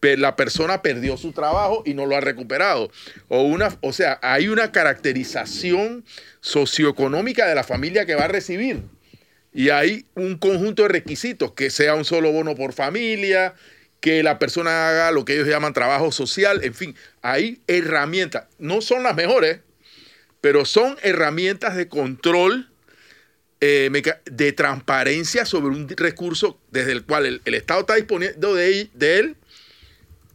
la 0.00 0.36
persona 0.36 0.82
perdió 0.82 1.16
su 1.16 1.32
trabajo 1.32 1.82
y 1.84 1.94
no 1.94 2.06
lo 2.06 2.16
ha 2.16 2.20
recuperado. 2.20 2.90
O, 3.28 3.42
una, 3.42 3.76
o 3.82 3.92
sea, 3.92 4.18
hay 4.22 4.48
una 4.48 4.72
caracterización 4.72 6.04
socioeconómica 6.40 7.46
de 7.46 7.54
la 7.54 7.64
familia 7.64 8.06
que 8.06 8.14
va 8.14 8.24
a 8.24 8.28
recibir. 8.28 8.82
Y 9.52 9.70
hay 9.70 10.06
un 10.14 10.38
conjunto 10.38 10.82
de 10.82 10.88
requisitos, 10.88 11.52
que 11.52 11.70
sea 11.70 11.94
un 11.94 12.04
solo 12.04 12.32
bono 12.32 12.54
por 12.54 12.72
familia, 12.72 13.54
que 14.00 14.22
la 14.22 14.38
persona 14.38 14.88
haga 14.88 15.10
lo 15.10 15.24
que 15.24 15.34
ellos 15.34 15.48
llaman 15.48 15.74
trabajo 15.74 16.12
social, 16.12 16.64
en 16.64 16.72
fin, 16.72 16.94
hay 17.20 17.60
herramientas, 17.66 18.46
no 18.58 18.80
son 18.80 19.02
las 19.02 19.14
mejores, 19.14 19.60
pero 20.40 20.64
son 20.64 20.96
herramientas 21.02 21.76
de 21.76 21.88
control, 21.88 22.70
eh, 23.60 23.90
de 24.24 24.52
transparencia 24.52 25.44
sobre 25.44 25.66
un 25.66 25.86
recurso 25.88 26.58
desde 26.70 26.92
el 26.92 27.04
cual 27.04 27.40
el, 27.44 27.54
Estado 27.54 27.80
está 27.80 27.96
disponiendo 27.96 28.54
de, 28.54 28.88
de 28.94 29.18
él 29.18 29.36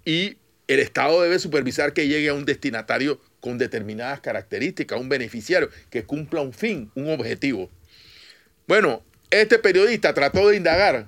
y 0.05 0.37
el 0.67 0.79
Estado 0.79 1.21
debe 1.21 1.39
supervisar 1.39 1.93
que 1.93 2.07
llegue 2.07 2.29
a 2.29 2.33
un 2.33 2.45
destinatario 2.45 3.19
con 3.39 3.57
determinadas 3.57 4.21
características, 4.21 4.99
un 4.99 5.09
beneficiario 5.09 5.69
que 5.89 6.03
cumpla 6.03 6.41
un 6.41 6.53
fin, 6.53 6.91
un 6.95 7.11
objetivo. 7.11 7.69
Bueno, 8.67 9.03
este 9.29 9.59
periodista 9.59 10.13
trató 10.13 10.47
de 10.47 10.57
indagar 10.57 11.07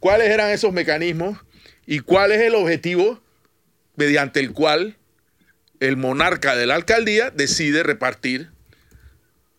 cuáles 0.00 0.28
eran 0.28 0.50
esos 0.50 0.72
mecanismos 0.72 1.38
y 1.86 1.98
cuál 2.00 2.32
es 2.32 2.40
el 2.40 2.54
objetivo 2.54 3.20
mediante 3.96 4.40
el 4.40 4.52
cual 4.52 4.96
el 5.80 5.96
monarca 5.96 6.54
de 6.54 6.66
la 6.66 6.76
alcaldía 6.76 7.30
decide 7.30 7.82
repartir 7.82 8.50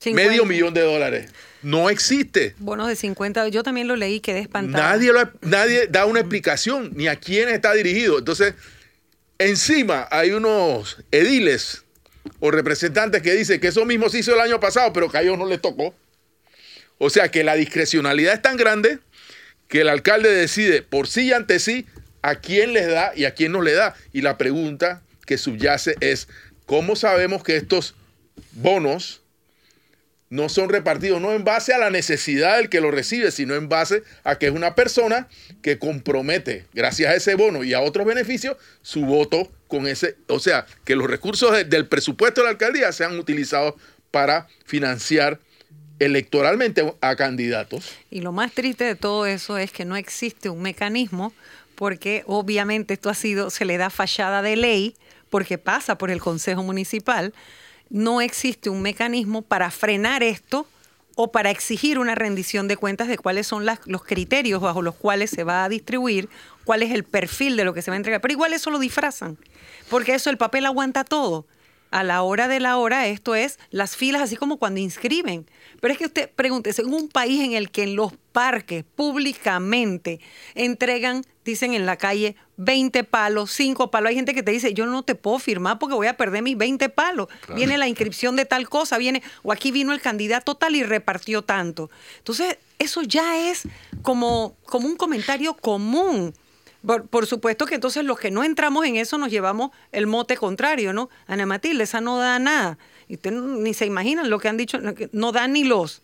medio 0.05 0.45
millón 0.45 0.73
de 0.73 0.81
dólares. 0.81 1.31
No 1.63 1.89
existe. 1.89 2.55
Bonos 2.59 2.89
de 2.89 2.95
50, 2.95 3.47
yo 3.47 3.63
también 3.63 3.87
lo 3.87 3.95
leí, 3.95 4.19
quedé 4.19 4.39
espantado. 4.39 4.83
Nadie, 4.83 5.11
nadie 5.41 5.87
da 5.87 6.05
una 6.05 6.19
explicación 6.19 6.91
ni 6.93 7.07
a 7.07 7.15
quién 7.15 7.49
está 7.49 7.73
dirigido. 7.73 8.19
Entonces, 8.19 8.53
encima 9.39 10.07
hay 10.11 10.31
unos 10.31 10.97
ediles 11.11 11.83
o 12.39 12.51
representantes 12.51 13.21
que 13.21 13.33
dicen 13.33 13.59
que 13.59 13.67
eso 13.67 13.85
mismo 13.85 14.09
se 14.09 14.19
hizo 14.19 14.33
el 14.33 14.41
año 14.41 14.59
pasado, 14.59 14.91
pero 14.93 15.09
que 15.09 15.17
a 15.17 15.21
ellos 15.21 15.37
no 15.37 15.45
les 15.45 15.61
tocó. 15.61 15.95
O 16.97 17.09
sea 17.09 17.29
que 17.29 17.43
la 17.43 17.55
discrecionalidad 17.55 18.35
es 18.35 18.41
tan 18.41 18.57
grande 18.57 18.99
que 19.67 19.81
el 19.81 19.89
alcalde 19.89 20.29
decide 20.29 20.81
por 20.81 21.07
sí 21.07 21.27
y 21.27 21.33
ante 21.33 21.59
sí 21.59 21.85
a 22.21 22.35
quién 22.35 22.73
les 22.73 22.87
da 22.87 23.13
y 23.15 23.25
a 23.25 23.33
quién 23.33 23.51
no 23.51 23.61
le 23.61 23.73
da. 23.73 23.95
Y 24.11 24.21
la 24.21 24.37
pregunta 24.37 25.01
que 25.25 25.37
subyace 25.37 25.95
es, 25.99 26.27
¿cómo 26.65 26.95
sabemos 26.95 27.43
que 27.43 27.55
estos 27.55 27.95
bonos 28.51 29.22
no 30.33 30.49
son 30.49 30.69
repartidos 30.69 31.21
no 31.21 31.31
en 31.31 31.43
base 31.43 31.75
a 31.75 31.77
la 31.77 31.91
necesidad 31.91 32.57
del 32.57 32.67
que 32.67 32.81
lo 32.81 32.89
recibe, 32.89 33.29
sino 33.29 33.53
en 33.53 33.69
base 33.69 34.01
a 34.23 34.39
que 34.39 34.47
es 34.47 34.51
una 34.51 34.73
persona 34.73 35.27
que 35.61 35.77
compromete, 35.77 36.65
gracias 36.73 37.11
a 37.11 37.15
ese 37.15 37.35
bono 37.35 37.63
y 37.63 37.75
a 37.75 37.81
otros 37.81 38.07
beneficios, 38.07 38.57
su 38.81 39.05
voto 39.05 39.51
con 39.67 39.85
ese, 39.85 40.15
o 40.27 40.39
sea, 40.39 40.65
que 40.85 40.95
los 40.95 41.07
recursos 41.07 41.51
del 41.69 41.87
presupuesto 41.87 42.41
de 42.41 42.45
la 42.45 42.49
alcaldía 42.49 42.91
sean 42.91 43.19
utilizados 43.19 43.75
para 44.09 44.47
financiar 44.65 45.39
electoralmente 45.99 46.95
a 46.99 47.15
candidatos. 47.15 47.95
Y 48.09 48.21
lo 48.21 48.31
más 48.31 48.53
triste 48.53 48.85
de 48.85 48.95
todo 48.95 49.27
eso 49.27 49.59
es 49.59 49.71
que 49.71 49.85
no 49.85 49.95
existe 49.95 50.49
un 50.49 50.63
mecanismo 50.63 51.31
porque 51.75 52.23
obviamente 52.25 52.95
esto 52.95 53.11
ha 53.11 53.13
sido, 53.13 53.51
se 53.51 53.65
le 53.65 53.77
da 53.77 53.91
fallada 53.91 54.41
de 54.41 54.55
ley 54.55 54.95
porque 55.29 55.59
pasa 55.59 55.99
por 55.99 56.09
el 56.09 56.19
Consejo 56.19 56.63
Municipal 56.63 57.35
no 57.93 58.21
existe 58.21 58.71
un 58.71 58.81
mecanismo 58.81 59.43
para 59.43 59.69
frenar 59.69 60.23
esto 60.23 60.65
o 61.15 61.31
para 61.31 61.51
exigir 61.51 61.99
una 61.99 62.15
rendición 62.15 62.67
de 62.67 62.75
cuentas 62.75 63.07
de 63.07 63.19
cuáles 63.19 63.45
son 63.45 63.67
los 63.67 64.03
criterios 64.03 64.59
bajo 64.59 64.81
los 64.81 64.95
cuales 64.95 65.29
se 65.29 65.43
va 65.43 65.63
a 65.63 65.69
distribuir, 65.69 66.27
cuál 66.65 66.81
es 66.81 66.91
el 66.91 67.03
perfil 67.03 67.55
de 67.55 67.63
lo 67.63 67.75
que 67.75 67.83
se 67.83 67.91
va 67.91 67.95
a 67.95 67.97
entregar. 67.97 68.19
Pero 68.19 68.33
igual 68.33 68.51
eso 68.51 68.71
lo 68.71 68.79
disfrazan, 68.79 69.37
porque 69.91 70.15
eso 70.15 70.31
el 70.31 70.37
papel 70.37 70.65
aguanta 70.65 71.03
todo. 71.03 71.45
A 71.91 72.03
la 72.03 72.23
hora 72.23 72.47
de 72.47 72.59
la 72.59 72.77
hora, 72.77 73.05
esto 73.05 73.35
es 73.35 73.59
las 73.69 73.95
filas, 73.95 74.23
así 74.23 74.37
como 74.37 74.57
cuando 74.57 74.79
inscriben. 74.79 75.45
Pero 75.79 75.91
es 75.91 75.99
que 75.99 76.07
usted 76.07 76.31
pregúntese, 76.31 76.81
en 76.81 76.91
un 76.91 77.09
país 77.09 77.43
en 77.43 77.53
el 77.53 77.69
que 77.69 77.83
en 77.83 77.95
los 77.95 78.11
parques 78.31 78.83
públicamente 78.95 80.19
entregan, 80.55 81.23
dicen 81.45 81.75
en 81.75 81.85
la 81.85 81.97
calle, 81.97 82.35
20 82.57 83.03
palos, 83.03 83.51
5 83.51 83.89
palos. 83.89 84.09
Hay 84.09 84.15
gente 84.15 84.33
que 84.33 84.43
te 84.43 84.51
dice, 84.51 84.73
yo 84.73 84.85
no 84.85 85.03
te 85.03 85.15
puedo 85.15 85.39
firmar 85.39 85.79
porque 85.79 85.95
voy 85.95 86.07
a 86.07 86.17
perder 86.17 86.43
mis 86.43 86.57
20 86.57 86.89
palos. 86.89 87.27
Viene 87.55 87.77
la 87.77 87.87
inscripción 87.87 88.35
de 88.35 88.45
tal 88.45 88.69
cosa, 88.69 88.97
viene, 88.97 89.23
o 89.41 89.51
aquí 89.51 89.71
vino 89.71 89.93
el 89.93 90.01
candidato 90.01 90.55
tal 90.55 90.75
y 90.75 90.83
repartió 90.83 91.41
tanto. 91.41 91.89
Entonces, 92.19 92.57
eso 92.79 93.01
ya 93.01 93.49
es 93.49 93.63
como, 94.01 94.55
como 94.65 94.87
un 94.87 94.95
comentario 94.95 95.53
común. 95.55 96.33
Por, 97.09 97.25
supuesto 97.27 97.65
que 97.65 97.75
entonces 97.75 98.03
los 98.03 98.19
que 98.19 98.29
no 98.29 98.43
entramos 98.43 98.85
en 98.85 98.97
eso 98.97 99.17
nos 99.17 99.31
llevamos 99.31 99.71
el 99.93 100.05
mote 100.05 100.35
contrario, 100.35 100.91
¿no? 100.91 101.09
Ana 101.27 101.45
Matilde, 101.45 101.85
esa 101.85 102.01
no 102.01 102.17
da 102.17 102.39
nada. 102.39 102.77
Y 103.07 103.15
ustedes 103.15 103.41
ni 103.41 103.73
se 103.73 103.85
imaginan 103.85 104.29
lo 104.29 104.37
que 104.37 104.49
han 104.49 104.57
dicho, 104.57 104.79
no 105.13 105.31
dan 105.31 105.53
ni 105.53 105.63
los. 105.63 106.01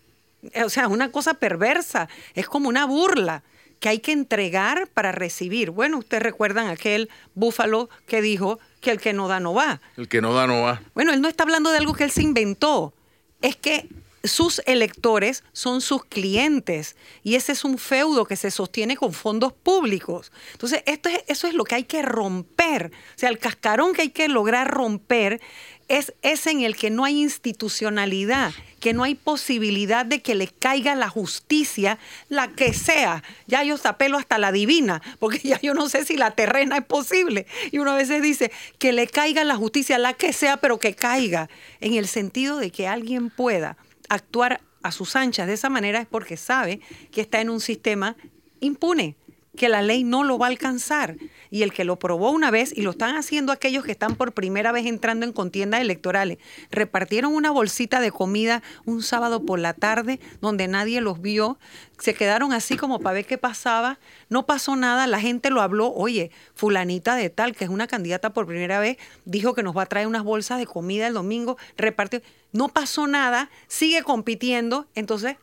O 0.64 0.70
sea, 0.70 0.84
es 0.84 0.90
una 0.90 1.12
cosa 1.12 1.34
perversa, 1.34 2.08
es 2.34 2.48
como 2.48 2.70
una 2.70 2.86
burla 2.86 3.44
que 3.80 3.90
hay 3.90 4.00
que 4.00 4.12
entregar 4.12 4.88
para 4.88 5.12
recibir. 5.12 5.72
Bueno, 5.72 5.98
ustedes 5.98 6.24
recuerdan 6.24 6.68
aquel 6.68 7.10
búfalo 7.34 7.90
que 8.08 8.22
dijo 8.22 8.60
que 8.82 8.92
el 8.92 9.00
que 9.00 9.14
no 9.14 9.28
da 9.28 9.40
no 9.40 9.54
va. 9.54 9.82
El 9.98 10.08
que 10.08 10.22
no 10.22 10.34
da 10.34 10.48
no 10.48 10.62
va. 10.62 10.82
Bueno, 10.94 11.14
él 11.14 11.22
no 11.22 11.28
está 11.28 11.44
hablando 11.44 11.72
de 11.72 11.78
algo 11.78 11.94
que 11.94 12.04
él 12.04 12.12
se 12.12 12.22
inventó. 12.22 12.94
Es 13.42 13.56
que 13.56 13.88
sus 14.24 14.62
electores 14.66 15.44
son 15.54 15.80
sus 15.82 16.04
clientes 16.04 16.98
y 17.24 17.36
ese 17.36 17.54
es 17.54 17.64
un 17.64 17.78
feudo 17.78 18.26
que 18.26 18.36
se 18.36 18.52
sostiene 18.52 18.98
con 18.98 19.14
fondos 19.14 19.54
públicos. 19.54 20.32
Entonces, 20.52 20.84
esto 20.86 21.10
es, 21.10 21.24
eso 21.28 21.48
es 21.48 21.54
lo 21.54 21.64
que 21.64 21.76
hay 21.76 21.84
que 21.86 22.02
romper. 22.02 22.92
O 23.16 23.20
sea, 23.20 23.30
el 23.30 23.40
cascarón 23.40 23.94
que 23.94 24.04
hay 24.04 24.10
que 24.10 24.28
lograr 24.28 24.70
romper 24.70 25.42
es 25.90 26.14
ese 26.22 26.52
en 26.52 26.62
el 26.62 26.76
que 26.76 26.92
no 26.92 27.04
hay 27.04 27.22
institucionalidad, 27.22 28.54
que 28.80 28.94
no 28.94 29.04
hay 29.04 29.16
posibilidad 29.16 30.06
de 30.06 30.22
que 30.22 30.36
le 30.36 30.48
caiga 30.48 30.96
la 30.96 31.10
justicia, 31.10 31.98
la 32.30 32.48
que 32.50 32.74
sea. 32.74 33.24
Ya 33.48 33.64
yo 33.64 33.76
apelo 33.84 34.18
hasta 34.18 34.38
la 34.38 34.52
divina, 34.52 35.02
porque 35.18 35.40
ya 35.40 35.60
yo 35.60 35.74
no 35.74 35.90
sé 35.90 36.06
si 36.06 36.16
la 36.16 36.32
terrena 36.32 36.78
es 36.78 36.86
posible. 36.86 37.48
Y 37.72 37.80
uno 37.80 37.92
a 37.92 37.98
veces 37.98 38.22
dice 38.22 38.52
que 38.78 38.94
le 38.94 39.08
caiga 39.08 39.44
la 39.44 39.56
justicia, 39.56 39.98
la 39.98 40.14
que 40.14 40.32
sea, 40.32 40.58
pero 40.58 40.80
que 40.80 40.94
caiga, 40.94 41.50
en 41.82 41.96
el 41.96 42.08
sentido 42.08 42.58
de 42.58 42.72
que 42.72 42.88
alguien 42.88 43.32
pueda 43.32 43.76
actuar 44.10 44.62
a 44.84 44.92
sus 44.92 45.16
anchas 45.16 45.48
de 45.48 45.54
esa 45.54 45.70
manera 45.70 46.00
es 46.00 46.08
porque 46.08 46.38
sabe 46.38 46.80
que 47.12 47.22
está 47.22 47.42
en 47.42 47.50
un 47.50 47.60
sistema 47.60 48.16
impune, 48.62 49.16
que 49.56 49.70
la 49.70 49.82
ley 49.82 50.04
no 50.04 50.24
lo 50.24 50.38
va 50.38 50.48
a 50.48 50.50
alcanzar. 50.50 51.16
Y 51.50 51.64
el 51.64 51.74
que 51.74 51.84
lo 51.84 51.98
probó 51.98 52.32
una 52.32 52.52
vez, 52.52 52.72
y 52.76 52.82
lo 52.82 52.92
están 52.92 53.16
haciendo 53.16 53.52
aquellos 53.52 53.84
que 53.84 53.92
están 53.92 54.16
por 54.16 54.34
primera 54.34 54.72
vez 54.72 54.86
entrando 54.86 55.26
en 55.26 55.34
contiendas 55.34 55.82
electorales, 55.82 56.38
repartieron 56.72 57.34
una 57.34 57.52
bolsita 57.52 58.00
de 58.00 58.12
comida 58.12 58.62
un 58.86 59.02
sábado 59.02 59.46
por 59.46 59.60
la 59.60 59.74
tarde 59.74 60.20
donde 60.42 60.68
nadie 60.68 61.02
los 61.02 61.22
vio, 61.22 61.58
se 61.98 62.14
quedaron 62.14 62.54
así 62.54 62.78
como 62.78 63.00
para 63.00 63.16
ver 63.16 63.26
qué 63.26 63.38
pasaba, 63.38 64.00
no 64.30 64.46
pasó 64.46 64.76
nada, 64.76 65.08
la 65.08 65.20
gente 65.20 65.50
lo 65.50 65.62
habló, 65.62 65.92
oye, 65.94 66.32
fulanita 66.54 67.16
de 67.16 67.30
tal, 67.30 67.56
que 67.56 67.66
es 67.66 67.70
una 67.70 67.88
candidata 67.88 68.32
por 68.32 68.46
primera 68.46 68.80
vez, 68.80 68.98
dijo 69.26 69.54
que 69.54 69.64
nos 69.64 69.76
va 69.76 69.84
a 69.84 69.88
traer 69.88 70.08
unas 70.08 70.24
bolsas 70.24 70.60
de 70.60 70.66
comida 70.66 71.08
el 71.08 71.14
domingo, 71.14 71.58
repartió, 71.76 72.22
no 72.52 72.70
pasó 72.70 73.08
nada, 73.08 73.50
sigue 73.68 74.04
compitiendo, 74.04 74.88
entonces 74.96 75.38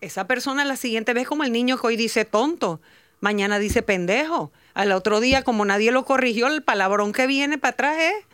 esa 0.00 0.26
persona 0.26 0.64
la 0.64 0.76
siguiente 0.76 1.12
vez 1.12 1.26
como 1.26 1.44
el 1.44 1.52
niño 1.52 1.76
que 1.78 1.86
hoy 1.88 1.96
dice 1.96 2.24
tonto, 2.24 2.80
mañana 3.20 3.58
dice 3.58 3.82
pendejo. 3.82 4.52
Al 4.74 4.92
otro 4.92 5.20
día, 5.20 5.42
como 5.42 5.64
nadie 5.64 5.90
lo 5.92 6.04
corrigió, 6.04 6.46
el 6.46 6.62
palabrón 6.62 7.12
que 7.12 7.26
viene 7.26 7.58
para 7.58 7.72
atrás 7.72 7.96
es 7.98 8.24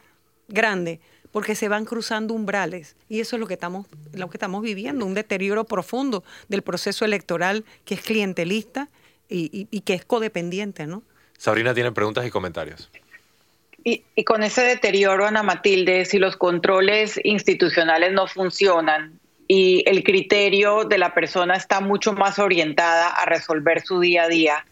grande, 0.48 1.00
porque 1.32 1.54
se 1.54 1.68
van 1.68 1.84
cruzando 1.84 2.34
umbrales. 2.34 2.96
Y 3.08 3.20
eso 3.20 3.36
es 3.36 3.40
lo 3.40 3.46
que 3.46 3.54
estamos, 3.54 3.86
lo 4.12 4.28
que 4.28 4.36
estamos 4.36 4.62
viviendo, 4.62 5.06
un 5.06 5.14
deterioro 5.14 5.64
profundo 5.64 6.22
del 6.48 6.62
proceso 6.62 7.04
electoral 7.04 7.64
que 7.84 7.94
es 7.94 8.02
clientelista 8.02 8.88
y, 9.28 9.80
que 9.80 9.94
es 9.94 10.04
codependiente, 10.04 10.86
¿no? 10.86 11.02
Sabrina 11.38 11.74
tiene 11.74 11.90
preguntas 11.92 12.24
y 12.26 12.30
comentarios. 12.30 12.90
Y, 13.82 14.02
y, 14.14 14.24
con 14.24 14.42
ese 14.42 14.62
deterioro, 14.62 15.26
Ana 15.26 15.42
Matilde, 15.42 16.04
si 16.04 16.18
los 16.18 16.36
controles 16.36 17.20
institucionales 17.22 18.12
no 18.12 18.26
funcionan, 18.26 19.18
y 19.46 19.84
el 19.86 20.02
criterio 20.02 20.84
de 20.84 20.98
la 20.98 21.14
persona 21.14 21.54
está 21.54 21.80
mucho 21.80 22.12
más 22.12 22.38
orientada 22.38 23.08
a 23.08 23.26
resolver 23.26 23.82
su 23.82 24.00
día 24.00 24.24
a 24.24 24.28
día. 24.28 24.66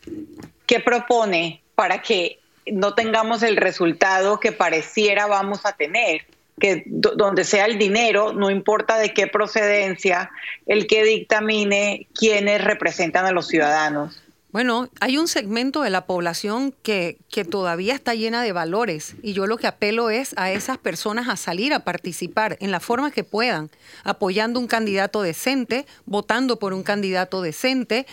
¿Qué 0.66 0.80
propone 0.80 1.62
para 1.74 2.00
que 2.00 2.38
no 2.66 2.94
tengamos 2.94 3.42
el 3.42 3.56
resultado 3.56 4.40
que 4.40 4.52
pareciera 4.52 5.26
vamos 5.26 5.66
a 5.66 5.72
tener? 5.72 6.22
Que 6.58 6.84
donde 6.86 7.44
sea 7.44 7.66
el 7.66 7.78
dinero, 7.78 8.32
no 8.32 8.50
importa 8.50 8.98
de 8.98 9.12
qué 9.12 9.26
procedencia, 9.26 10.30
el 10.66 10.86
que 10.86 11.04
dictamine 11.04 12.06
quiénes 12.14 12.62
representan 12.62 13.26
a 13.26 13.32
los 13.32 13.48
ciudadanos. 13.48 14.21
Bueno, 14.52 14.90
hay 15.00 15.16
un 15.16 15.28
segmento 15.28 15.80
de 15.80 15.88
la 15.88 16.04
población 16.04 16.74
que, 16.82 17.16
que, 17.30 17.46
todavía 17.46 17.94
está 17.94 18.14
llena 18.14 18.42
de 18.42 18.52
valores 18.52 19.14
y 19.22 19.32
yo 19.32 19.46
lo 19.46 19.56
que 19.56 19.66
apelo 19.66 20.10
es 20.10 20.34
a 20.36 20.52
esas 20.52 20.76
personas 20.76 21.30
a 21.30 21.36
salir 21.36 21.72
a 21.72 21.80
participar 21.80 22.58
en 22.60 22.70
la 22.70 22.78
forma 22.78 23.10
que 23.12 23.24
puedan, 23.24 23.70
apoyando 24.04 24.60
un 24.60 24.66
candidato 24.66 25.22
decente, 25.22 25.86
votando 26.04 26.58
por 26.58 26.74
un 26.74 26.82
candidato 26.82 27.40
decente, 27.40 28.06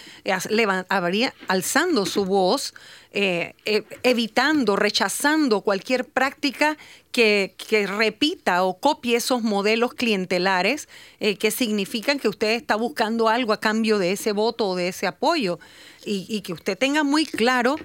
alzando 1.49 2.06
su 2.06 2.23
voz 2.23 2.73
eh, 3.12 3.56
eh, 3.65 3.84
evitando, 4.04 4.76
rechazando 4.76 5.62
cualquier 5.62 6.06
práctica 6.06 6.78
que, 7.12 7.56
repita 7.88 8.63
o 8.63 8.80
copie 8.80 9.15
esos 9.15 9.41
modelos 9.41 9.95
clientelares 9.95 10.88
eh, 11.19 11.36
que 11.36 11.50
significan 11.50 12.19
que 12.19 12.30
usted 12.30 12.52
está 12.52 12.76
buscando 12.76 13.28
algo 13.28 13.52
a 13.52 13.60
cambio 13.60 13.98
de 13.98 14.12
ese 14.12 14.32
voto 14.32 14.67
o 14.67 14.76
de 14.76 14.89
ese 14.89 15.08
apoyo 15.08 15.60
y, 16.06 16.28
y 16.30 16.41
que 16.41 16.54
usted 16.54 16.78
tenga 16.78 17.04
muy 17.04 17.26
claro 17.26 17.78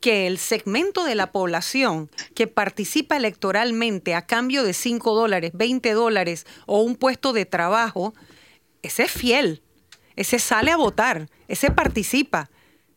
que 0.00 0.26
el 0.26 0.38
segmento 0.38 1.04
de 1.04 1.14
la 1.14 1.30
población 1.30 2.10
que 2.34 2.46
participa 2.46 3.16
electoralmente 3.16 4.14
a 4.14 4.26
cambio 4.26 4.64
de 4.64 4.74
5 4.74 5.14
dólares, 5.14 5.52
20 5.54 5.92
dólares 5.92 6.46
o 6.66 6.82
un 6.82 6.96
puesto 6.96 7.32
de 7.32 7.46
trabajo, 7.46 8.12
ese 8.82 9.04
es 9.04 9.12
fiel, 9.12 9.62
ese 10.16 10.38
sale 10.40 10.72
a 10.72 10.76
votar, 10.76 11.30
ese 11.48 11.70
participa. 11.70 12.50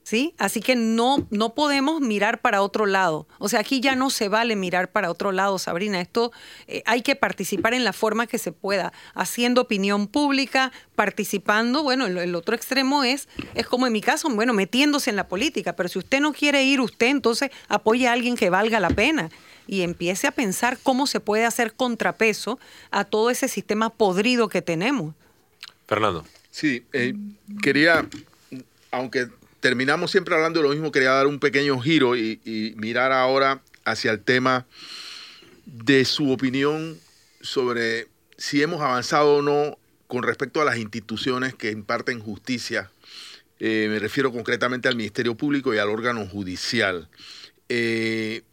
¿Sí? 0.08 0.34
Así 0.38 0.62
que 0.62 0.78
no, 0.78 1.28
no 1.32 1.54
podemos 1.54 2.00
mirar 2.00 2.40
para 2.40 2.62
otro 2.62 2.86
lado. 2.86 3.28
O 3.40 3.50
sea, 3.50 3.60
aquí 3.60 3.82
ya 3.82 3.94
no 3.94 4.10
se 4.10 4.30
vale 4.30 4.56
mirar 4.56 4.90
para 4.90 5.12
otro 5.12 5.34
lado, 5.34 5.60
Sabrina. 5.60 6.00
Esto 6.00 6.32
eh, 6.68 6.82
hay 6.86 7.02
que 7.02 7.18
participar 7.18 7.74
en 7.74 7.84
la 7.84 7.92
forma 7.92 8.26
que 8.26 8.38
se 8.38 8.54
pueda, 8.54 8.94
haciendo 9.16 9.60
opinión 9.60 10.08
pública, 10.08 10.72
participando. 10.96 11.84
Bueno, 11.84 12.06
el, 12.06 12.36
otro 12.36 12.56
extremo 12.56 13.04
es, 13.04 13.28
es 13.54 13.68
como 13.68 13.86
en 13.86 13.92
mi 13.92 14.00
caso, 14.00 14.30
bueno, 14.30 14.54
metiéndose 14.54 15.10
en 15.10 15.18
la 15.18 15.28
política. 15.28 15.76
Pero 15.76 15.90
si 15.90 16.00
usted 16.00 16.22
no 16.22 16.32
quiere 16.32 16.64
ir 16.64 16.80
usted, 16.80 17.08
entonces 17.08 17.52
apoye 17.68 18.08
a 18.08 18.14
alguien 18.14 18.38
que 18.38 18.50
valga 18.50 18.80
la 18.80 18.92
pena 18.92 19.30
y 19.68 19.82
empiece 19.82 20.26
a 20.26 20.32
pensar 20.32 20.78
cómo 20.82 21.06
se 21.08 21.20
puede 21.20 21.44
hacer 21.44 21.74
contrapeso 21.74 22.62
a 22.92 23.04
todo 23.04 23.30
ese 23.30 23.50
sistema 23.50 23.90
podrido 23.90 24.48
que 24.48 24.62
tenemos. 24.62 25.16
Fernando. 25.86 26.24
Sí, 26.50 26.86
eh, 26.94 27.14
quería, 27.62 28.08
aunque 28.90 29.28
terminamos 29.68 30.12
siempre 30.12 30.34
hablando 30.34 30.62
de 30.62 30.64
lo 30.64 30.74
mismo, 30.74 30.94
quería 30.94 31.12
dar 31.12 31.28
un 31.28 31.40
pequeño 31.40 31.78
giro 31.82 32.16
y, 32.16 32.74
mirar 32.78 33.12
ahora 33.12 33.62
hacia 33.84 34.12
el 34.12 34.22
tema 34.22 34.66
de 35.66 36.06
su 36.06 36.32
opinión 36.32 36.98
sobre 37.42 38.08
si 38.38 38.62
hemos 38.62 38.80
avanzado 38.80 39.36
o 39.36 39.42
no 39.42 39.78
con 40.08 40.24
respecto 40.24 40.62
a 40.62 40.64
las 40.64 40.78
instituciones 40.78 41.54
que 41.54 41.72
imparten 41.72 42.22
justicia. 42.22 42.90
Eh, 43.60 43.88
me 43.90 44.00
refiero 44.00 44.32
concretamente 44.32 44.88
al 44.88 44.96
Ministerio 44.96 45.36
Público 45.36 45.74
y 45.74 45.80
al 45.80 45.90
órgano 45.90 46.26
judicial. 46.26 47.10
Eh, 47.68 48.44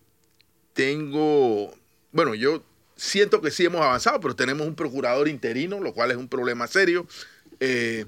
tengo, 0.73 1.73
bueno, 2.11 2.35
yo 2.35 2.65
siento 2.97 3.41
que 3.41 3.53
sí 3.53 3.65
hemos 3.65 3.83
avanzado, 3.83 4.19
pero 4.19 4.35
tenemos 4.35 4.67
un 4.67 4.75
procurador 4.75 5.29
interino, 5.29 5.79
lo 5.79 5.93
cual 5.93 6.11
es 6.11 6.17
un 6.17 6.27
problema 6.27 6.67
serio. 6.67 7.07
Eh, 7.61 8.07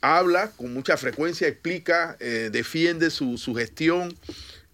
habla 0.00 0.52
con 0.52 0.72
mucha 0.72 0.96
frecuencia, 0.96 1.48
explica, 1.48 2.16
eh, 2.20 2.50
defiende 2.52 3.10
su, 3.10 3.36
gestión. 3.56 4.16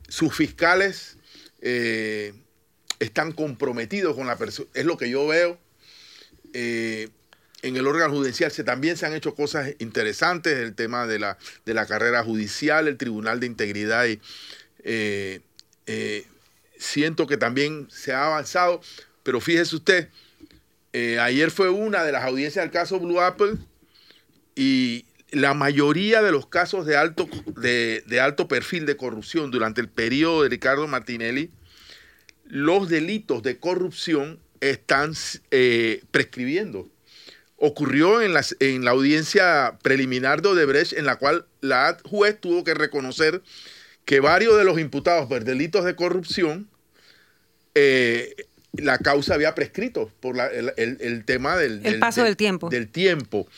Sus 0.08 0.34
fiscales 0.34 1.16
eh, 1.60 2.34
están 2.98 3.32
comprometidos 3.32 4.14
con 4.14 4.26
la 4.26 4.36
persona. 4.36 4.68
Es 4.74 4.84
lo 4.84 4.96
que 4.96 5.08
yo 5.08 5.26
veo. 5.26 5.58
Eh, 6.52 7.08
en 7.62 7.76
el 7.76 7.86
órgano 7.86 8.12
judicial 8.12 8.50
se, 8.50 8.62
también 8.62 8.96
se 8.96 9.06
han 9.06 9.14
hecho 9.14 9.34
cosas 9.34 9.74
interesantes, 9.78 10.58
el 10.58 10.74
tema 10.74 11.06
de 11.06 11.18
la, 11.18 11.38
de 11.64 11.72
la 11.72 11.86
carrera 11.86 12.22
judicial, 12.22 12.86
el 12.88 12.98
Tribunal 12.98 13.40
de 13.40 13.46
Integridad. 13.46 14.06
Y, 14.06 14.20
siento 16.76 17.26
que 17.26 17.38
también 17.38 17.88
se 17.90 18.12
ha 18.12 18.26
avanzado, 18.26 18.82
pero 19.22 19.40
fíjese 19.40 19.76
usted, 19.76 20.08
ayer 21.18 21.50
fue 21.50 21.70
una 21.70 22.04
de 22.04 22.12
las 22.12 22.24
audiencias 22.24 22.62
del 22.62 22.70
caso 22.70 23.00
Blue 23.00 23.20
Apple 23.20 23.56
y 24.54 25.06
la 25.34 25.54
mayoría 25.54 26.22
de 26.22 26.32
los 26.32 26.46
casos 26.46 26.86
de 26.86 26.96
alto, 26.96 27.28
de, 27.56 28.20
alto 28.20 28.48
perfil 28.48 28.86
de 28.86 28.96
corrupción 28.96 29.50
durante 29.50 29.80
el 29.80 29.88
periodo 29.88 30.42
de 30.42 30.48
Ricardo 30.48 30.86
Martinelli, 30.86 31.50
los 32.44 32.88
delitos 32.88 33.42
de 33.42 33.58
corrupción 33.58 34.38
están 34.60 35.14
eh, 35.50 36.02
prescribiendo. 36.10 36.88
Ocurrió 37.56 38.22
en, 38.22 38.34
en 38.60 38.84
la 38.84 38.90
audiencia 38.92 39.78
preliminar 39.82 40.42
de 40.42 40.48
Odebrecht, 40.48 40.92
en 40.92 41.06
la 41.06 41.16
cual 41.16 41.46
la 41.60 41.96
juez 42.04 42.40
tuvo 42.40 42.62
que 42.64 42.74
reconocer 42.74 43.42
que 44.04 44.20
varios 44.20 44.56
de 44.56 44.64
los 44.64 44.78
imputados 44.78 45.28
por 45.28 45.44
delitos 45.44 45.84
de 45.84 45.96
corrupción, 45.96 46.68
eh, 47.74 48.34
la 48.72 48.98
causa 48.98 49.34
había 49.34 49.54
prescrito 49.54 50.10
por 50.20 50.36
el, 50.38 51.24
tema 51.24 51.56
del, 51.56 51.84
el 51.84 51.98
paso 51.98 52.22
del 52.22 52.36
tiempo. 52.36 52.68
Del 52.68 52.88
tiempo. 52.88 53.48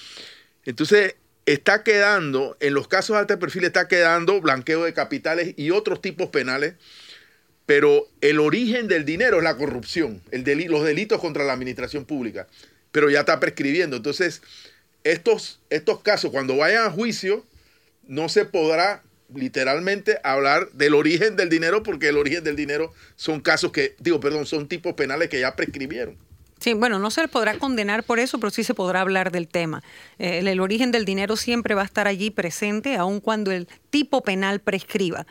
Entonces, 0.64 1.14
está 1.46 1.84
quedando, 1.84 2.56
en 2.60 2.74
los 2.74 2.88
casos 2.88 3.14
de 3.14 3.20
alto 3.20 3.38
perfil 3.38 3.64
está 3.64 3.88
quedando 3.88 4.40
blanqueo 4.40 4.84
de 4.84 4.92
capitales 4.92 5.54
y 5.56 5.70
otros 5.70 6.02
tipos 6.02 6.28
penales, 6.28 6.74
pero 7.64 8.08
el 8.20 8.40
origen 8.40 8.88
del 8.88 9.04
dinero 9.04 9.38
es 9.38 9.44
la 9.44 9.56
corrupción, 9.56 10.22
los 10.30 10.84
delitos 10.84 11.20
contra 11.20 11.44
la 11.44 11.52
administración 11.52 12.04
pública, 12.04 12.46
pero 12.92 13.10
ya 13.10 13.20
está 13.20 13.40
prescribiendo. 13.40 13.96
Entonces, 13.96 14.42
estos, 15.04 15.60
estos 15.70 16.00
casos, 16.02 16.30
cuando 16.30 16.56
vayan 16.56 16.84
a 16.84 16.90
juicio, 16.90 17.44
no 18.06 18.28
se 18.28 18.44
podrá 18.44 19.02
literalmente 19.34 20.18
hablar 20.22 20.70
del 20.72 20.94
origen 20.94 21.36
del 21.36 21.48
dinero, 21.48 21.82
porque 21.82 22.08
el 22.08 22.18
origen 22.18 22.44
del 22.44 22.56
dinero 22.56 22.92
son 23.16 23.40
casos 23.40 23.72
que, 23.72 23.96
digo, 23.98 24.20
perdón, 24.20 24.46
son 24.46 24.68
tipos 24.68 24.94
penales 24.94 25.28
que 25.28 25.40
ya 25.40 25.56
prescribieron. 25.56 26.16
Sí, 26.58 26.72
bueno, 26.72 26.98
no 26.98 27.10
se 27.10 27.20
le 27.20 27.28
podrá 27.28 27.58
condenar 27.58 28.02
por 28.04 28.18
eso, 28.18 28.40
pero 28.40 28.50
sí 28.50 28.64
se 28.64 28.74
podrá 28.74 29.02
hablar 29.02 29.30
del 29.30 29.46
tema. 29.46 29.82
Eh, 30.18 30.38
el, 30.38 30.60
origen 30.60 30.90
del 30.90 31.04
dinero 31.04 31.36
siempre 31.36 31.74
va 31.74 31.82
a 31.82 31.84
estar 31.84 32.08
allí 32.08 32.30
presente, 32.30 32.96
aun 32.96 33.20
cuando 33.20 33.50
el 33.50 33.68
tipo 33.90 34.22
penal 34.22 34.60
prescriba. 34.60 35.26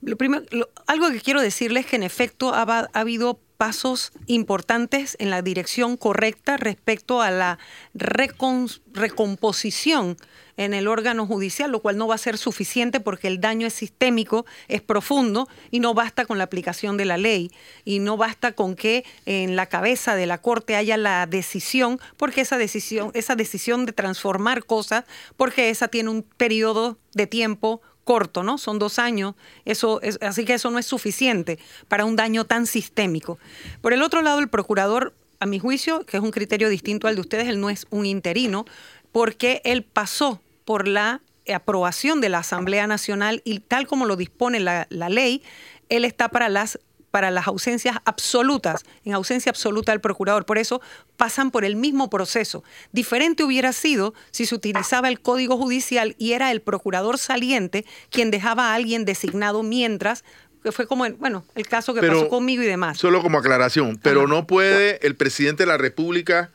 Lo 0.00 0.16
primero, 0.16 0.44
algo 0.86 1.10
que 1.10 1.20
quiero 1.20 1.40
decirles 1.42 1.84
es 1.84 1.90
que 1.90 1.96
en 1.96 2.02
efecto 2.02 2.54
ha 2.54 2.88
habido 2.92 3.38
pasos 3.62 4.10
importantes 4.26 5.16
en 5.20 5.30
la 5.30 5.40
dirección 5.40 5.96
correcta 5.96 6.56
respecto 6.56 7.22
a 7.22 7.30
la 7.30 7.60
recomposición 7.94 10.16
en 10.56 10.74
el 10.74 10.88
órgano 10.88 11.28
judicial, 11.28 11.70
lo 11.70 11.80
cual 11.80 11.96
no 11.96 12.08
va 12.08 12.16
a 12.16 12.18
ser 12.18 12.38
suficiente 12.38 12.98
porque 12.98 13.28
el 13.28 13.40
daño 13.40 13.68
es 13.68 13.72
sistémico, 13.72 14.46
es 14.66 14.82
profundo 14.82 15.48
y 15.70 15.78
no 15.78 15.94
basta 15.94 16.24
con 16.24 16.38
la 16.38 16.44
aplicación 16.44 16.96
de 16.96 17.04
la 17.04 17.18
ley 17.18 17.52
y 17.84 18.00
no 18.00 18.16
basta 18.16 18.50
con 18.50 18.74
que 18.74 19.04
en 19.26 19.54
la 19.54 19.66
cabeza 19.66 20.16
de 20.16 20.26
la 20.26 20.38
Corte 20.38 20.74
haya 20.74 20.96
la 20.96 21.24
decisión, 21.26 22.00
porque 22.16 22.40
esa 22.40 22.58
decisión, 22.58 23.12
esa 23.14 23.36
decisión 23.36 23.86
de 23.86 23.92
transformar 23.92 24.64
cosas, 24.64 25.04
porque 25.36 25.70
esa 25.70 25.86
tiene 25.86 26.10
un 26.10 26.24
periodo 26.24 26.98
de 27.14 27.28
tiempo 27.28 27.80
corto, 28.04 28.42
¿no? 28.42 28.58
Son 28.58 28.78
dos 28.78 28.98
años, 28.98 29.34
eso 29.64 30.00
es, 30.02 30.18
así 30.22 30.44
que 30.44 30.54
eso 30.54 30.70
no 30.70 30.78
es 30.78 30.86
suficiente 30.86 31.58
para 31.88 32.04
un 32.04 32.16
daño 32.16 32.44
tan 32.44 32.66
sistémico. 32.66 33.38
Por 33.80 33.92
el 33.92 34.02
otro 34.02 34.22
lado, 34.22 34.40
el 34.40 34.48
procurador, 34.48 35.14
a 35.40 35.46
mi 35.46 35.58
juicio, 35.58 36.04
que 36.06 36.16
es 36.16 36.22
un 36.22 36.30
criterio 36.30 36.68
distinto 36.68 37.08
al 37.08 37.16
de 37.16 37.20
ustedes, 37.20 37.48
él 37.48 37.60
no 37.60 37.70
es 37.70 37.86
un 37.90 38.06
interino, 38.06 38.64
porque 39.10 39.60
él 39.64 39.82
pasó 39.82 40.40
por 40.64 40.86
la 40.86 41.20
aprobación 41.52 42.20
de 42.20 42.28
la 42.28 42.38
Asamblea 42.38 42.86
Nacional 42.86 43.42
y 43.44 43.60
tal 43.60 43.86
como 43.86 44.06
lo 44.06 44.16
dispone 44.16 44.60
la, 44.60 44.86
la 44.90 45.08
ley, 45.08 45.42
él 45.88 46.04
está 46.04 46.28
para 46.28 46.48
las 46.48 46.78
para 47.12 47.30
las 47.30 47.46
ausencias 47.46 47.98
absolutas, 48.04 48.84
en 49.04 49.12
ausencia 49.12 49.50
absoluta 49.50 49.92
del 49.92 50.00
procurador. 50.00 50.44
Por 50.44 50.58
eso 50.58 50.80
pasan 51.16 51.52
por 51.52 51.64
el 51.64 51.76
mismo 51.76 52.10
proceso. 52.10 52.64
Diferente 52.90 53.44
hubiera 53.44 53.72
sido 53.72 54.14
si 54.32 54.46
se 54.46 54.56
utilizaba 54.56 55.08
el 55.08 55.20
Código 55.20 55.56
Judicial 55.56 56.16
y 56.18 56.32
era 56.32 56.50
el 56.50 56.62
procurador 56.62 57.18
saliente 57.18 57.84
quien 58.10 58.32
dejaba 58.32 58.70
a 58.70 58.74
alguien 58.74 59.04
designado 59.04 59.62
mientras 59.62 60.24
que 60.62 60.72
fue 60.72 60.86
como, 60.86 61.08
bueno, 61.14 61.44
el 61.54 61.66
caso 61.66 61.92
que 61.92 62.00
pasó 62.00 62.28
conmigo 62.28 62.62
y 62.62 62.66
demás. 62.66 62.96
Solo 62.96 63.20
como 63.20 63.38
aclaración, 63.38 63.98
pero 64.00 64.26
no 64.26 64.46
puede 64.46 65.04
el 65.06 65.16
presidente 65.16 65.64
de 65.64 65.66
la 65.66 65.76
República 65.76 66.50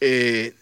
eh, 0.00 0.52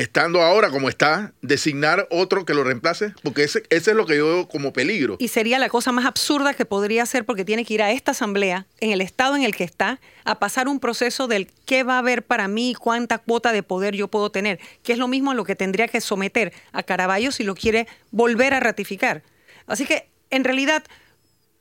estando 0.00 0.40
ahora 0.42 0.70
como 0.70 0.88
está, 0.88 1.32
designar 1.42 2.08
otro 2.10 2.44
que 2.44 2.54
lo 2.54 2.64
reemplace? 2.64 3.12
Porque 3.22 3.44
ese, 3.44 3.62
ese, 3.70 3.90
es 3.90 3.96
lo 3.96 4.06
que 4.06 4.16
yo 4.16 4.26
veo 4.26 4.48
como 4.48 4.72
peligro. 4.72 5.16
Y 5.18 5.28
sería 5.28 5.58
la 5.58 5.68
cosa 5.68 5.92
más 5.92 6.06
absurda 6.06 6.54
que 6.54 6.64
podría 6.64 7.02
hacer 7.02 7.24
porque 7.24 7.44
tiene 7.44 7.64
que 7.64 7.74
ir 7.74 7.82
a 7.82 7.92
esta 7.92 8.12
asamblea, 8.12 8.66
en 8.80 8.90
el 8.90 9.00
estado 9.00 9.36
en 9.36 9.42
el 9.42 9.54
que 9.54 9.64
está, 9.64 10.00
a 10.24 10.38
pasar 10.38 10.68
un 10.68 10.80
proceso 10.80 11.28
del 11.28 11.48
qué 11.66 11.82
va 11.82 11.96
a 11.96 11.98
haber 11.98 12.22
para 12.22 12.48
mí 12.48 12.74
cuánta 12.74 13.18
cuota 13.18 13.52
de 13.52 13.62
poder 13.62 13.94
yo 13.94 14.08
puedo 14.08 14.30
tener, 14.30 14.58
que 14.82 14.92
es 14.92 14.98
lo 14.98 15.06
mismo 15.06 15.30
a 15.30 15.34
lo 15.34 15.44
que 15.44 15.54
tendría 15.54 15.88
que 15.88 16.00
someter 16.00 16.52
a 16.72 16.82
Caraballo 16.82 17.30
si 17.30 17.44
lo 17.44 17.54
quiere 17.54 17.86
volver 18.10 18.54
a 18.54 18.60
ratificar. 18.60 19.22
Así 19.66 19.84
que, 19.84 20.08
en 20.30 20.44
realidad, 20.44 20.82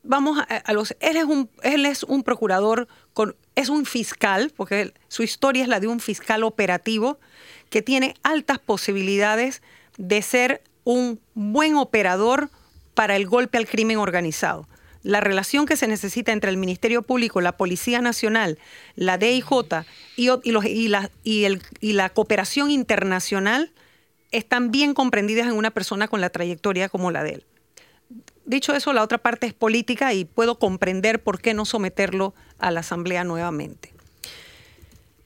vamos 0.04 0.40
a, 0.40 0.74
los... 0.74 0.96
Él 1.00 1.18
es 1.18 1.26
un, 1.26 1.50
él 1.64 1.86
es 1.86 2.04
un 2.04 2.24
procurador, 2.24 2.88
con, 3.14 3.36
es 3.56 3.70
un 3.70 3.86
fiscal, 3.86 4.52
porque 4.56 4.94
su 5.10 5.24
historia 5.24 5.64
es 5.64 5.70
la 5.70 5.80
de 5.80 5.88
un 5.88 6.00
fiscal 6.00 6.44
operativo, 6.44 7.20
que 7.70 7.82
tiene 7.82 8.16
altas 8.24 8.60
posibilidades 8.60 9.62
de 9.98 10.22
ser 10.22 10.62
un 10.84 11.20
buen 11.34 11.76
operador 11.76 12.50
para 12.94 13.16
el 13.16 13.28
golpe 13.28 13.58
al 13.58 13.68
crimen 13.68 13.98
organizado. 13.98 14.68
La 15.02 15.22
relación 15.22 15.66
que 15.66 15.78
se 15.78 15.88
necesita 15.88 16.32
entre 16.34 16.50
el 16.50 16.58
Ministerio 16.58 17.04
Público, 17.04 17.40
la 17.40 17.56
Policía 17.56 18.02
Nacional, 18.02 18.60
la 18.96 19.18
DIJ 19.18 19.86
y, 20.18 20.30
y, 21.24 21.94
la, 21.94 22.10
cooperación 22.10 22.70
internacional 22.70 23.72
están 24.32 24.72
bien 24.72 24.94
comprendidas 24.94 25.48
en 25.48 25.54
una 25.54 25.72
persona 25.72 26.08
con 26.08 26.20
la 26.20 26.30
trayectoria 26.30 26.90
como 26.90 27.12
la 27.12 27.24
de 27.24 27.36
él 27.36 27.46
dicho 28.50 28.74
eso, 28.74 28.94
la 28.94 29.04
otra 29.04 29.20
parte 29.20 29.46
es 29.46 29.54
política 29.54 30.12
y 30.14 30.26
puedo 30.26 30.58
comprender 30.58 31.22
por 31.22 31.40
qué 31.40 31.54
no 31.54 31.66
someterlo 31.66 32.34
a 32.58 32.72
la 32.72 32.80
Asamblea 32.80 33.24
nuevamente. 33.24 33.94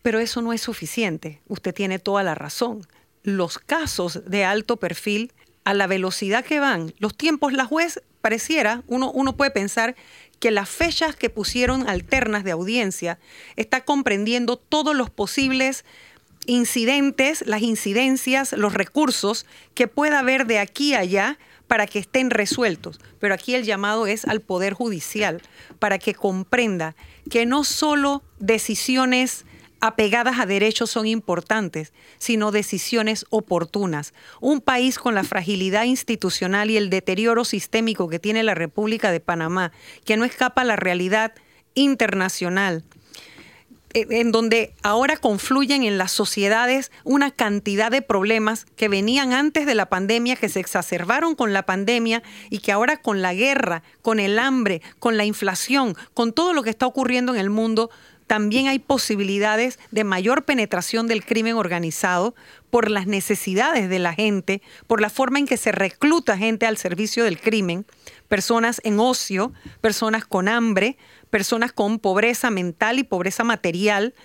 Pero 0.04 0.20
eso 0.20 0.44
no 0.44 0.54
es 0.54 0.62
suficiente. 0.62 1.42
Usted 1.48 1.74
tiene 1.74 1.98
toda 1.98 2.22
la 2.22 2.36
razón. 2.36 2.86
Los 3.24 3.58
casos 3.58 4.22
de 4.30 4.46
alto 4.46 4.78
perfil, 4.78 5.34
a 5.64 5.74
la 5.74 5.88
velocidad 5.88 6.46
que 6.46 6.60
van, 6.60 6.94
los 7.00 7.16
tiempos, 7.16 7.54
la 7.54 7.66
juez 7.66 8.04
pareciera, 8.22 8.84
uno, 8.88 9.12
uno 9.12 9.36
puede 9.36 9.50
pensar 9.50 9.96
que 10.40 10.52
las 10.52 10.70
fechas 10.70 11.16
que 11.16 11.30
pusieron 11.30 11.88
alternas 11.88 12.44
de 12.44 12.52
audiencia 12.52 13.18
está 13.56 13.86
comprendiendo 13.86 14.58
todos 14.58 14.94
los 14.94 15.10
posibles 15.10 15.86
incidentes, 16.46 17.46
las 17.48 17.62
incidencias, 17.62 18.52
los 18.54 18.74
recursos 18.74 19.46
que 19.74 19.88
pueda 19.88 20.20
haber 20.20 20.46
de 20.46 20.60
aquí 20.60 20.94
a 20.94 21.00
allá 21.00 21.40
para 21.68 21.88
que 21.88 22.00
estén 22.00 22.30
resueltos. 22.30 23.00
Pero 23.20 23.34
aquí 23.34 23.56
el 23.56 23.64
llamado 23.64 24.06
es 24.06 24.26
al 24.26 24.42
Poder 24.42 24.74
Judicial 24.74 25.42
para 25.80 25.98
que 25.98 26.14
comprenda 26.14 26.96
que 27.30 27.46
no 27.46 27.64
solo 27.64 28.22
decisiones 28.40 29.46
apegadas 29.84 30.40
a 30.40 30.46
derechos 30.46 30.92
son 30.92 31.06
importantes, 31.06 31.92
sino 32.18 32.52
decisiones 32.52 33.26
oportunas. 33.30 34.14
Un 34.40 34.62
país 34.62 34.98
con 34.98 35.14
la 35.14 35.26
fragilidad 35.26 35.84
institucional 35.84 36.72
y 36.72 36.78
el 36.78 36.90
deterioro 36.90 37.44
sistémico 37.44 38.08
que 38.08 38.18
tiene 38.18 38.44
la 38.44 38.56
República 38.56 39.12
de 39.12 39.20
Panamá, 39.20 39.74
que 40.06 40.16
no 40.16 40.24
escapa 40.24 40.62
a 40.62 40.66
la 40.66 40.78
realidad 40.78 41.34
internacional, 41.76 42.86
eh, 43.94 44.08
en 44.10 44.32
donde 44.32 44.74
ahora 44.84 45.18
confluyen 45.18 45.84
en 45.84 45.98
las 45.98 46.14
sociedades 46.14 46.90
una 47.04 47.32
cantidad 47.32 47.92
de 47.92 48.02
problemas 48.02 48.66
que 48.78 48.88
venían 48.88 49.34
antes 49.34 49.66
de 49.66 49.76
la 49.76 49.90
pandemia, 49.90 50.38
que 50.38 50.48
se 50.48 50.62
exacerbaron 50.62 51.36
con 51.36 51.52
la 51.52 51.66
pandemia 51.66 52.24
y 52.50 52.60
que 52.60 52.72
ahora 52.72 53.02
con 53.02 53.22
la 53.22 53.34
guerra, 53.34 53.84
con 54.02 54.22
el 54.22 54.40
hambre, 54.40 54.82
con 55.00 55.18
la 55.18 55.26
inflación, 55.26 55.98
con 56.14 56.32
todo 56.32 56.54
lo 56.54 56.64
que 56.64 56.70
está 56.70 56.88
ocurriendo 56.88 57.34
en 57.34 57.42
el 57.42 57.50
mundo, 57.50 57.90
también 58.34 58.66
hay 58.66 58.80
posibilidades 58.80 59.78
de 59.92 60.04
mayor 60.04 60.44
penetración 60.44 61.08
del 61.08 61.24
crimen 61.24 61.54
organizado 61.54 62.34
por 62.72 62.90
las 62.90 63.06
necesidades 63.06 63.90
de 63.90 64.00
la 64.00 64.16
gente, 64.16 64.64
por 64.88 65.02
la 65.02 65.12
forma 65.12 65.38
en 65.38 65.46
que 65.46 65.56
se 65.56 65.72
recluta 65.72 66.36
gente 66.36 66.66
al 66.66 66.78
servicio 66.78 67.26
del 67.26 67.40
crimen, 67.40 67.86
personas 68.30 68.82
en 68.84 69.00
ocio, 69.00 69.54
personas 69.82 70.26
con 70.26 70.48
hambre, 70.48 70.98
personas 71.30 71.74
con 71.74 72.00
pobreza 72.00 72.50
mental 72.50 72.98
y 72.98 73.04
pobreza 73.04 73.44
material. 73.44 74.16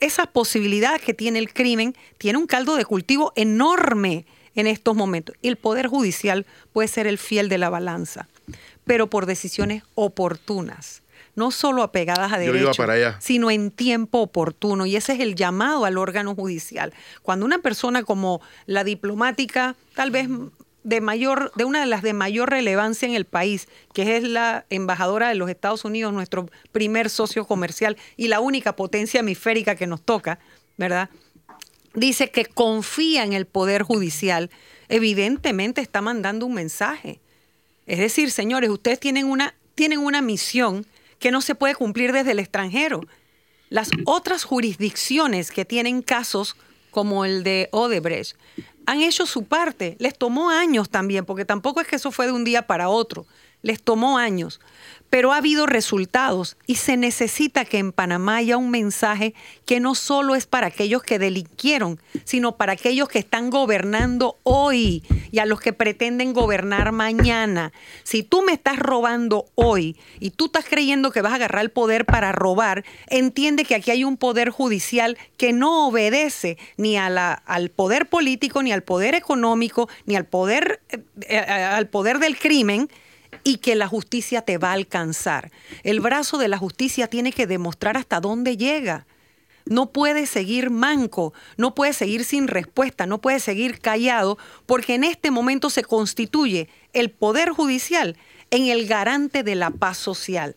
Esas 0.00 0.26
posibilidades 0.26 1.02
que 1.02 1.14
tiene 1.14 1.38
el 1.38 1.52
crimen 1.52 1.94
tiene 2.18 2.38
un 2.38 2.48
caldo 2.48 2.74
de 2.74 2.84
cultivo 2.84 3.32
enorme 3.36 4.26
en 4.56 4.66
estos 4.66 4.96
momentos. 4.96 5.36
El 5.42 5.58
Poder 5.58 5.86
Judicial 5.86 6.44
puede 6.72 6.88
ser 6.88 7.06
el 7.06 7.18
fiel 7.18 7.48
de 7.48 7.58
la 7.58 7.70
balanza, 7.70 8.26
pero 8.84 9.08
por 9.08 9.26
decisiones 9.26 9.84
oportunas 9.94 11.03
no 11.34 11.50
solo 11.50 11.82
apegadas 11.82 12.32
a 12.32 12.38
derechos, 12.38 12.76
sino 13.18 13.50
en 13.50 13.70
tiempo 13.70 14.20
oportuno. 14.20 14.86
Y 14.86 14.96
ese 14.96 15.14
es 15.14 15.20
el 15.20 15.34
llamado 15.34 15.84
al 15.84 15.98
órgano 15.98 16.34
judicial. 16.34 16.92
Cuando 17.22 17.46
una 17.46 17.58
persona 17.58 18.02
como 18.02 18.40
la 18.66 18.84
diplomática, 18.84 19.76
tal 19.94 20.10
vez 20.10 20.28
de 20.84 21.00
mayor, 21.00 21.50
de 21.56 21.64
una 21.64 21.80
de 21.80 21.86
las 21.86 22.02
de 22.02 22.12
mayor 22.12 22.50
relevancia 22.50 23.08
en 23.08 23.14
el 23.14 23.24
país, 23.24 23.68
que 23.92 24.16
es 24.16 24.22
la 24.22 24.66
embajadora 24.70 25.28
de 25.28 25.34
los 25.34 25.50
Estados 25.50 25.84
Unidos, 25.84 26.12
nuestro 26.12 26.48
primer 26.72 27.10
socio 27.10 27.46
comercial 27.46 27.96
y 28.16 28.28
la 28.28 28.40
única 28.40 28.76
potencia 28.76 29.20
hemisférica 29.20 29.74
que 29.74 29.86
nos 29.86 30.02
toca, 30.02 30.38
¿verdad? 30.76 31.08
Dice 31.94 32.30
que 32.30 32.44
confía 32.44 33.24
en 33.24 33.32
el 33.32 33.46
poder 33.46 33.82
judicial, 33.82 34.50
evidentemente 34.88 35.80
está 35.80 36.02
mandando 36.02 36.46
un 36.46 36.54
mensaje. 36.54 37.20
Es 37.86 37.98
decir, 37.98 38.30
señores, 38.30 38.70
ustedes 38.70 39.00
tienen 39.00 39.26
una, 39.26 39.54
tienen 39.74 40.00
una 40.00 40.20
misión 40.20 40.86
que 41.18 41.30
no 41.30 41.40
se 41.40 41.54
puede 41.54 41.74
cumplir 41.74 42.12
desde 42.12 42.32
el 42.32 42.38
extranjero. 42.38 43.00
Las 43.70 43.90
otras 44.04 44.44
jurisdicciones 44.44 45.50
que 45.50 45.64
tienen 45.64 46.02
casos 46.02 46.56
como 46.90 47.24
el 47.24 47.42
de 47.42 47.68
Odebrecht 47.72 48.36
han 48.86 49.02
hecho 49.02 49.26
su 49.26 49.44
parte. 49.44 49.96
Les 49.98 50.16
tomó 50.16 50.50
años 50.50 50.90
también, 50.90 51.24
porque 51.24 51.44
tampoco 51.44 51.80
es 51.80 51.86
que 51.86 51.96
eso 51.96 52.10
fue 52.10 52.26
de 52.26 52.32
un 52.32 52.44
día 52.44 52.66
para 52.66 52.88
otro. 52.88 53.26
Les 53.64 53.82
tomó 53.82 54.18
años 54.18 54.60
pero 55.14 55.32
ha 55.32 55.36
habido 55.36 55.66
resultados 55.66 56.56
y 56.66 56.74
se 56.74 56.96
necesita 56.96 57.64
que 57.64 57.78
en 57.78 57.92
Panamá 57.92 58.38
haya 58.38 58.56
un 58.56 58.72
mensaje 58.72 59.32
que 59.64 59.78
no 59.78 59.94
solo 59.94 60.34
es 60.34 60.44
para 60.44 60.66
aquellos 60.66 61.04
que 61.04 61.20
delinquieron, 61.20 62.00
sino 62.24 62.56
para 62.56 62.72
aquellos 62.72 63.08
que 63.08 63.20
están 63.20 63.48
gobernando 63.48 64.38
hoy 64.42 65.04
y 65.30 65.38
a 65.38 65.46
los 65.46 65.60
que 65.60 65.72
pretenden 65.72 66.32
gobernar 66.32 66.90
mañana. 66.90 67.72
Si 68.02 68.24
tú 68.24 68.42
me 68.42 68.54
estás 68.54 68.76
robando 68.80 69.46
hoy 69.54 69.96
y 70.18 70.30
tú 70.30 70.46
estás 70.46 70.64
creyendo 70.68 71.12
que 71.12 71.22
vas 71.22 71.30
a 71.30 71.36
agarrar 71.36 71.62
el 71.62 71.70
poder 71.70 72.06
para 72.06 72.32
robar, 72.32 72.84
entiende 73.06 73.64
que 73.64 73.76
aquí 73.76 73.92
hay 73.92 74.02
un 74.02 74.16
poder 74.16 74.50
judicial 74.50 75.16
que 75.36 75.52
no 75.52 75.86
obedece 75.86 76.58
ni 76.76 76.96
al 76.96 77.70
poder 77.70 78.08
político, 78.08 78.64
ni 78.64 78.72
al 78.72 78.82
poder 78.82 79.14
económico, 79.14 79.88
ni 80.06 80.16
al 80.16 80.24
poder, 80.24 80.80
eh, 80.88 81.04
eh, 81.28 81.38
al 81.38 81.86
poder 81.86 82.18
del 82.18 82.36
crimen, 82.36 82.88
y 83.44 83.58
que 83.58 83.74
la 83.76 83.86
justicia 83.86 84.42
te 84.42 84.58
va 84.58 84.70
a 84.70 84.74
alcanzar. 84.74 85.52
El 85.82 86.00
brazo 86.00 86.38
de 86.38 86.48
la 86.48 86.58
justicia 86.58 87.06
tiene 87.06 87.32
que 87.32 87.46
demostrar 87.46 87.96
hasta 87.96 88.20
dónde 88.20 88.56
llega. 88.56 89.06
No 89.66 89.92
puede 89.92 90.26
seguir 90.26 90.70
manco, 90.70 91.32
no 91.56 91.74
puede 91.74 91.92
seguir 91.92 92.24
sin 92.24 92.48
respuesta, 92.48 93.06
no 93.06 93.20
puede 93.20 93.40
seguir 93.40 93.80
callado, 93.80 94.36
porque 94.66 94.94
en 94.94 95.04
este 95.04 95.30
momento 95.30 95.70
se 95.70 95.84
constituye 95.84 96.68
el 96.92 97.10
Poder 97.10 97.50
Judicial 97.50 98.16
en 98.50 98.66
el 98.66 98.86
garante 98.86 99.42
de 99.42 99.54
la 99.54 99.70
paz 99.70 99.96
social. 99.96 100.56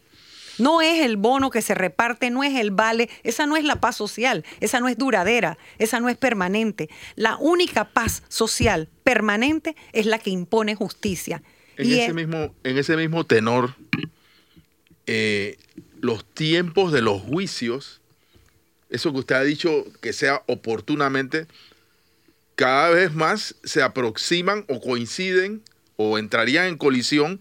No 0.57 0.81
es 0.81 1.05
el 1.05 1.17
bono 1.17 1.51
que 1.51 1.61
se 1.61 1.75
reparte, 1.75 2.31
no 2.31 2.43
es 2.43 2.55
el 2.55 2.71
vale, 2.71 3.09
esa 3.23 3.45
no 3.45 3.57
es 3.57 3.63
la 3.63 3.79
paz 3.79 3.95
social, 3.95 4.43
esa 4.59 4.79
no 4.79 4.87
es 4.87 4.97
duradera, 4.97 5.57
esa 5.77 5.99
no 5.99 6.09
es 6.09 6.17
permanente. 6.17 6.89
La 7.15 7.37
única 7.37 7.85
paz 7.85 8.23
social 8.27 8.89
permanente 9.03 9.75
es 9.93 10.05
la 10.05 10.17
que 10.17 10.31
impone 10.31 10.73
justicia. 10.75 11.43
En, 11.77 11.91
ese, 11.91 12.13
mismo, 12.13 12.55
en 12.63 12.77
ese 12.77 12.97
mismo 12.97 13.25
tenor, 13.25 13.75
eh, 15.05 15.57
los 16.01 16.25
tiempos 16.25 16.91
de 16.91 17.01
los 17.01 17.21
juicios, 17.21 18.01
eso 18.89 19.11
que 19.11 19.19
usted 19.19 19.35
ha 19.35 19.43
dicho 19.43 19.85
que 20.01 20.13
sea 20.13 20.43
oportunamente, 20.47 21.47
cada 22.55 22.89
vez 22.89 23.13
más 23.13 23.55
se 23.63 23.83
aproximan 23.83 24.65
o 24.67 24.81
coinciden 24.81 25.61
o 25.95 26.17
entrarían 26.17 26.65
en 26.65 26.77
colisión 26.77 27.39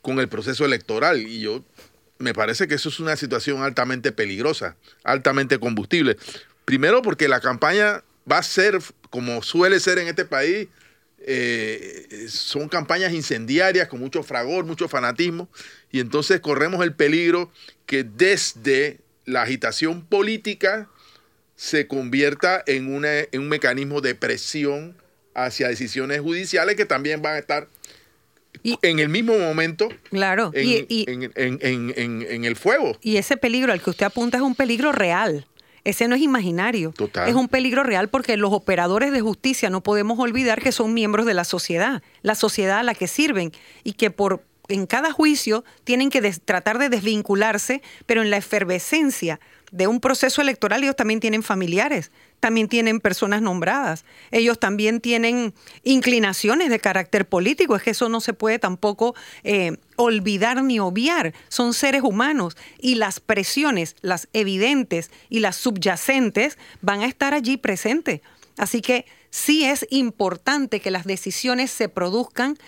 con 0.00 0.18
el 0.18 0.28
proceso 0.28 0.64
electoral. 0.64 1.22
Y 1.22 1.40
yo 1.40 1.64
me 2.18 2.34
parece 2.34 2.66
que 2.66 2.74
eso 2.74 2.88
es 2.88 3.00
una 3.00 3.16
situación 3.16 3.62
altamente 3.62 4.12
peligrosa, 4.12 4.76
altamente 5.04 5.58
combustible. 5.58 6.16
Primero 6.64 7.02
porque 7.02 7.28
la 7.28 7.40
campaña 7.40 8.02
va 8.30 8.38
a 8.38 8.42
ser, 8.42 8.78
como 9.10 9.42
suele 9.42 9.80
ser 9.80 9.98
en 9.98 10.08
este 10.08 10.24
país, 10.24 10.68
eh, 11.26 12.26
son 12.28 12.68
campañas 12.68 13.12
incendiarias 13.12 13.88
con 13.88 14.00
mucho 14.00 14.22
fragor, 14.22 14.64
mucho 14.64 14.88
fanatismo, 14.88 15.48
y 15.90 16.00
entonces 16.00 16.40
corremos 16.40 16.82
el 16.82 16.94
peligro 16.94 17.50
que 17.86 18.04
desde 18.04 18.98
la 19.24 19.42
agitación 19.42 20.04
política 20.04 20.88
se 21.56 21.86
convierta 21.86 22.62
en, 22.66 22.92
un 22.92 23.48
mecanismo 23.48 24.00
de 24.00 24.14
presión 24.14 24.96
hacia 25.34 25.68
decisiones 25.68 26.20
judiciales 26.20 26.76
que 26.76 26.86
también 26.86 27.22
van 27.22 27.36
a 27.36 27.38
estar 27.38 27.68
en 28.64 28.98
el 28.98 29.08
mismo 29.08 29.38
momento 29.38 29.88
claro, 30.10 30.50
en, 30.54 31.32
en, 31.36 32.44
el 32.44 32.56
fuego. 32.56 32.98
Y 33.00 33.16
ese 33.16 33.36
peligro 33.36 33.72
al 33.72 33.80
que 33.80 33.90
usted 33.90 34.06
apunta 34.06 34.38
es 34.38 34.42
un 34.42 34.54
peligro 34.54 34.92
real. 34.92 35.46
Ese 35.84 36.06
no 36.06 36.14
es 36.14 36.22
imaginario. 36.22 36.94
Es 37.26 37.34
un 37.34 37.48
peligro 37.48 37.82
real 37.82 38.08
porque 38.08 38.36
los 38.36 38.52
operadores 38.52 39.12
de 39.12 39.20
justicia 39.20 39.68
no 39.70 39.82
podemos 39.82 40.18
olvidar 40.18 40.62
que 40.62 40.72
son 40.72 40.94
miembros 40.94 41.26
de 41.26 41.34
la 41.34 41.44
sociedad, 41.44 42.02
la 42.22 42.34
sociedad 42.34 42.78
a 42.78 42.82
la 42.82 42.94
que 42.94 43.08
sirven 43.08 43.52
y 43.82 43.94
que 43.94 44.10
por 44.10 44.44
en 44.68 44.86
cada 44.86 45.12
juicio 45.12 45.64
tienen 45.84 46.08
que 46.08 46.22
tratar 46.32 46.78
de 46.78 46.88
desvincularse, 46.88 47.82
pero 48.06 48.22
en 48.22 48.30
la 48.30 48.36
efervescencia 48.36 49.40
de 49.72 49.86
un 49.86 50.00
proceso 50.00 50.40
electoral 50.40 50.82
ellos 50.84 50.96
también 50.96 51.18
tienen 51.18 51.42
familiares, 51.42 52.12
también 52.42 52.66
tienen 52.66 52.98
personas 52.98 53.40
nombradas, 53.40 54.04
ellos 54.32 54.58
también 54.58 55.00
tienen 55.00 55.54
inclinaciones 55.84 56.70
de 56.70 56.80
carácter 56.80 57.24
político, 57.28 57.76
es 57.76 57.84
que 57.84 57.90
eso 57.90 58.08
no 58.08 58.20
se 58.20 58.32
puede 58.32 58.58
tampoco 58.58 59.14
eh, 59.44 59.76
olvidar 59.94 60.60
ni 60.64 60.80
obviar, 60.80 61.34
son 61.46 61.72
seres 61.72 62.02
humanos 62.02 62.56
y 62.80 62.96
las 62.96 63.20
presiones, 63.20 63.94
las 64.00 64.26
evidentes 64.32 65.12
y 65.28 65.38
las 65.38 65.54
subyacentes 65.54 66.58
van 66.80 67.02
a 67.02 67.06
estar 67.06 67.32
allí 67.32 67.58
presentes. 67.58 68.22
Así 68.58 68.80
que 68.80 69.06
sí 69.30 69.64
es 69.64 69.86
importante 69.90 70.80
que 70.80 70.90
las 70.90 71.04
decisiones 71.04 71.70
se 71.70 71.88
produzcan 71.88 72.58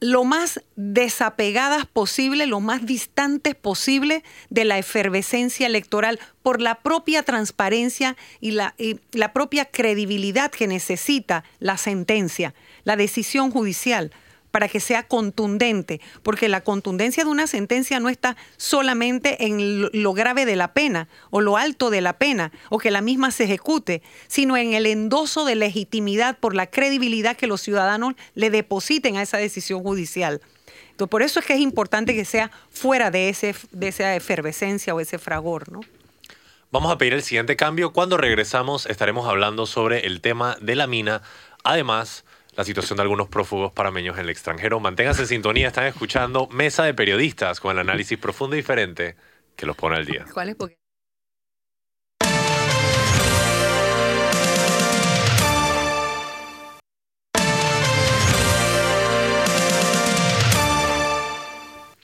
lo 0.00 0.24
más 0.24 0.60
desapegadas 0.76 1.86
posible, 1.86 2.46
lo 2.46 2.60
más 2.60 2.84
distantes 2.84 3.54
posible 3.54 4.22
de 4.50 4.64
la 4.64 4.78
efervescencia 4.78 5.66
electoral 5.66 6.20
por 6.42 6.60
la 6.60 6.76
propia 6.76 7.22
transparencia 7.22 8.16
y 8.40 8.50
la, 8.50 8.74
la, 9.12 9.32
propia 9.32 9.64
credibilidad 9.64 10.50
que 10.50 10.66
necesita 10.66 11.44
la 11.60 11.78
sentencia, 11.78 12.54
la 12.84 12.96
decisión 12.96 13.50
judicial, 13.50 14.12
para 14.56 14.68
que 14.68 14.80
sea 14.80 15.02
contundente, 15.02 16.00
porque 16.22 16.48
la 16.48 16.62
contundencia 16.62 17.24
de 17.24 17.28
una 17.28 17.46
sentencia 17.46 18.00
no 18.00 18.08
está 18.08 18.38
solamente 18.56 19.44
en 19.44 19.90
lo 19.92 20.14
grave 20.14 20.46
de 20.46 20.56
la 20.56 20.72
pena 20.72 21.08
o 21.28 21.42
lo 21.42 21.58
alto 21.58 21.90
de 21.90 22.00
la 22.00 22.14
pena 22.14 22.52
o 22.70 22.78
que 22.78 22.90
la 22.90 23.02
misma 23.02 23.32
se 23.32 23.44
ejecute, 23.44 24.00
sino 24.28 24.56
en 24.56 24.72
el 24.72 24.86
endoso 24.86 25.44
de 25.44 25.56
legitimidad 25.56 26.38
por 26.38 26.54
la 26.54 26.70
credibilidad 26.70 27.36
que 27.36 27.46
los 27.46 27.60
ciudadanos 27.60 28.14
le 28.34 28.48
depositen 28.48 29.18
a 29.18 29.22
esa 29.22 29.36
decisión 29.36 29.82
judicial. 29.82 30.40
Entonces, 30.92 31.10
por 31.10 31.20
eso 31.20 31.40
es 31.40 31.44
que 31.44 31.52
es 31.52 31.60
importante 31.60 32.14
que 32.14 32.24
sea 32.24 32.50
fuera 32.70 33.10
de, 33.10 33.28
ese, 33.28 33.54
de 33.72 33.88
esa 33.88 34.16
efervescencia 34.16 34.94
o 34.94 35.00
ese 35.00 35.18
fragor, 35.18 35.70
¿no? 35.70 35.82
Vamos 36.70 36.90
a 36.90 36.96
pedir 36.96 37.12
el 37.12 37.22
siguiente 37.22 37.56
cambio. 37.56 37.92
Cuando 37.92 38.16
regresamos 38.16 38.86
estaremos 38.86 39.28
hablando 39.28 39.66
sobre 39.66 40.06
el 40.06 40.22
tema 40.22 40.56
de 40.62 40.76
la 40.76 40.86
mina. 40.86 41.20
Además, 41.62 42.24
la 42.56 42.64
situación 42.64 42.96
de 42.96 43.02
algunos 43.02 43.28
prófugos 43.28 43.72
parameños 43.72 44.16
en 44.16 44.24
el 44.24 44.30
extranjero. 44.30 44.80
Manténganse 44.80 45.22
en 45.22 45.28
sintonía, 45.28 45.68
están 45.68 45.86
escuchando 45.86 46.48
Mesa 46.48 46.84
de 46.84 46.94
Periodistas 46.94 47.60
con 47.60 47.72
el 47.72 47.78
análisis 47.78 48.18
profundo 48.18 48.56
y 48.56 48.60
diferente 48.60 49.16
que 49.54 49.66
los 49.66 49.76
pone 49.76 49.96
al 49.96 50.06
día. 50.06 50.24
¿Cuál 50.32 50.48
es? 50.48 50.56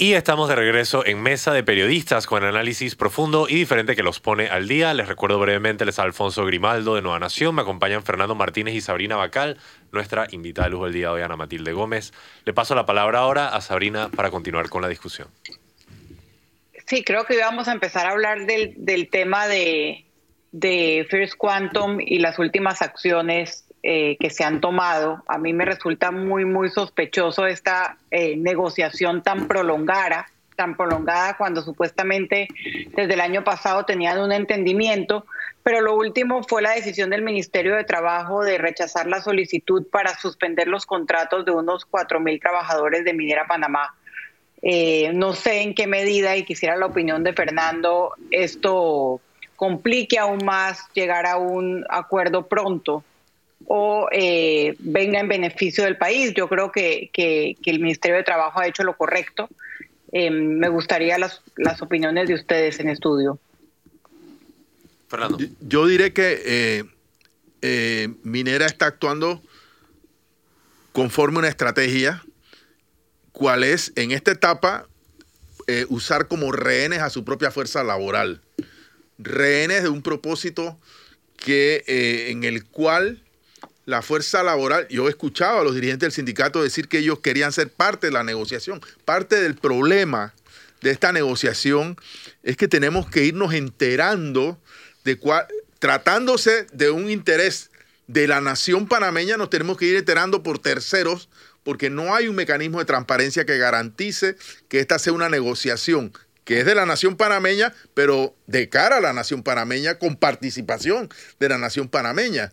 Y 0.02 0.14
estamos 0.14 0.48
de 0.48 0.56
regreso 0.56 1.06
en 1.06 1.22
Mesa 1.22 1.52
de 1.52 1.62
Periodistas 1.62 2.26
con 2.26 2.42
análisis 2.42 2.96
profundo 2.96 3.46
y 3.48 3.54
diferente 3.54 3.94
que 3.94 4.02
los 4.02 4.18
pone 4.18 4.48
al 4.48 4.66
día. 4.66 4.92
Les 4.94 5.06
recuerdo 5.06 5.38
brevemente, 5.38 5.84
les 5.84 6.00
Alfonso 6.00 6.44
Grimaldo 6.44 6.96
de 6.96 7.02
Nueva 7.02 7.20
Nación. 7.20 7.54
Me 7.54 7.62
acompañan 7.62 8.02
Fernando 8.02 8.34
Martínez 8.34 8.74
y 8.74 8.80
Sabrina 8.80 9.14
Bacal, 9.14 9.58
nuestra 9.92 10.26
invitada 10.32 10.66
de 10.66 10.72
lujo 10.72 10.86
del 10.86 10.94
día 10.94 11.06
de 11.06 11.12
hoy, 11.12 11.22
Ana 11.22 11.36
Matilde 11.36 11.72
Gómez. 11.72 12.12
Le 12.44 12.52
paso 12.52 12.74
la 12.74 12.84
palabra 12.84 13.20
ahora 13.20 13.50
a 13.50 13.60
Sabrina 13.60 14.10
para 14.10 14.32
continuar 14.32 14.68
con 14.70 14.82
la 14.82 14.88
discusión. 14.88 15.28
Sí, 16.84 17.04
creo 17.04 17.24
que 17.24 17.38
vamos 17.38 17.68
a 17.68 17.72
empezar 17.72 18.04
a 18.06 18.10
hablar 18.10 18.44
del, 18.44 18.74
del 18.78 19.08
tema 19.08 19.46
de, 19.46 20.04
de 20.50 21.06
First 21.10 21.34
Quantum 21.36 22.00
y 22.00 22.18
las 22.18 22.40
últimas 22.40 22.82
acciones 22.82 23.71
eh, 23.84 24.16
que 24.20 24.30
se 24.30 24.44
han 24.44 24.60
tomado. 24.60 25.24
A 25.26 25.38
mí 25.38 25.52
me 25.52 25.64
resulta 25.64 26.12
muy, 26.12 26.44
muy 26.44 26.70
sospechoso 26.70 27.46
esta 27.46 27.96
eh, 28.12 28.36
negociación 28.36 29.24
tan 29.24 29.48
prolongada, 29.48 30.28
tan 30.54 30.76
prolongada 30.76 31.36
cuando 31.36 31.62
supuestamente 31.62 32.46
desde 32.94 33.14
el 33.14 33.20
año 33.20 33.42
pasado 33.42 33.84
tenían 33.84 34.20
un 34.20 34.30
entendimiento, 34.30 35.26
pero 35.64 35.80
lo 35.80 35.96
último 35.96 36.44
fue 36.44 36.62
la 36.62 36.70
decisión 36.70 37.10
del 37.10 37.22
Ministerio 37.22 37.74
de 37.74 37.82
Trabajo 37.82 38.44
de 38.44 38.56
rechazar 38.56 39.08
la 39.08 39.20
solicitud 39.20 39.84
para 39.90 40.16
suspender 40.16 40.68
los 40.68 40.86
contratos 40.86 41.44
de 41.44 41.50
unos 41.50 41.84
4.000 41.90 42.40
trabajadores 42.40 43.04
de 43.04 43.14
Minera 43.14 43.48
Panamá. 43.48 43.96
Eh, 44.62 45.10
no 45.12 45.32
sé 45.32 45.62
en 45.62 45.74
qué 45.74 45.88
medida, 45.88 46.36
y 46.36 46.44
quisiera 46.44 46.76
la 46.76 46.86
opinión 46.86 47.24
de 47.24 47.32
Fernando, 47.32 48.14
esto 48.30 49.20
complique 49.56 50.20
aún 50.20 50.44
más 50.44 50.88
llegar 50.94 51.26
a 51.26 51.36
un 51.36 51.84
acuerdo 51.88 52.46
pronto 52.46 53.02
o 53.66 54.08
eh, 54.12 54.76
venga 54.78 55.20
en 55.20 55.28
beneficio 55.28 55.84
del 55.84 55.96
país. 55.96 56.32
Yo 56.34 56.48
creo 56.48 56.72
que, 56.72 57.10
el 57.64 57.80
Ministerio 57.80 58.16
de 58.16 58.22
Trabajo 58.22 58.60
ha 58.60 58.66
hecho 58.66 58.82
lo 58.82 58.96
correcto. 58.96 59.48
Eh, 60.12 60.30
me 60.30 60.68
gustaría 60.68 61.18
las, 61.18 61.40
opiniones 61.80 62.28
de 62.28 62.34
ustedes 62.34 62.80
en 62.80 62.88
estudio. 62.88 63.38
Fernando. 65.08 65.38
Yo, 65.60 65.86
diré 65.86 66.12
que 66.12 66.84
eh, 67.60 68.08
Minera 68.22 68.66
está 68.66 68.86
actuando 68.86 69.42
conforme 70.92 71.38
una 71.38 71.48
estrategia, 71.48 72.22
cuál 73.32 73.64
es 73.64 73.92
en 73.96 74.10
esta 74.10 74.32
etapa 74.32 74.86
usar 75.88 76.28
como 76.28 76.52
rehenes 76.52 76.98
a 76.98 77.08
su 77.08 77.24
propia 77.24 77.50
fuerza 77.50 77.82
laboral. 77.82 78.42
Rehenes 79.16 79.84
de 79.84 79.88
un 79.88 80.02
propósito 80.02 80.78
que, 81.36 81.84
en 82.28 82.44
el 82.44 82.66
cual 82.66 83.21
la 83.92 84.00
fuerza 84.00 84.42
laboral, 84.42 84.88
yo 84.88 85.06
he 85.06 85.10
escuchado 85.10 85.60
a 85.60 85.64
los 85.64 85.74
dirigentes 85.74 86.06
del 86.06 86.12
sindicato 86.12 86.62
decir 86.62 86.88
que 86.88 86.98
ellos 86.98 87.20
querían 87.20 87.52
ser 87.52 87.68
parte 87.68 88.06
de 88.06 88.12
la 88.12 88.24
negociación. 88.24 88.80
Parte 89.04 89.40
del 89.40 89.54
problema 89.54 90.34
de 90.80 90.90
esta 90.90 91.12
negociación 91.12 91.96
es 92.42 92.56
que 92.56 92.68
tenemos 92.68 93.08
que 93.08 93.24
irnos 93.24 93.52
enterando 93.52 94.58
de 95.04 95.18
cuál, 95.18 95.46
tratándose 95.78 96.66
de 96.72 96.90
un 96.90 97.10
interés 97.10 97.70
de 98.06 98.26
la 98.26 98.40
nación 98.40 98.88
panameña, 98.88 99.36
nos 99.36 99.50
tenemos 99.50 99.76
que 99.76 99.84
ir 99.84 99.96
enterando 99.96 100.42
por 100.42 100.58
terceros 100.58 101.28
porque 101.62 101.90
no 101.90 102.14
hay 102.14 102.28
un 102.28 102.34
mecanismo 102.34 102.78
de 102.78 102.86
transparencia 102.86 103.44
que 103.44 103.58
garantice 103.58 104.36
que 104.68 104.80
esta 104.80 104.98
sea 104.98 105.12
una 105.12 105.28
negociación 105.28 106.12
que 106.44 106.60
es 106.60 106.66
de 106.66 106.74
la 106.74 106.86
nación 106.86 107.16
panameña, 107.16 107.72
pero 107.94 108.34
de 108.46 108.68
cara 108.68 108.96
a 108.96 109.00
la 109.00 109.12
nación 109.12 109.42
panameña, 109.42 109.98
con 109.98 110.16
participación 110.16 111.08
de 111.38 111.48
la 111.50 111.58
nación 111.58 111.88
panameña 111.88 112.52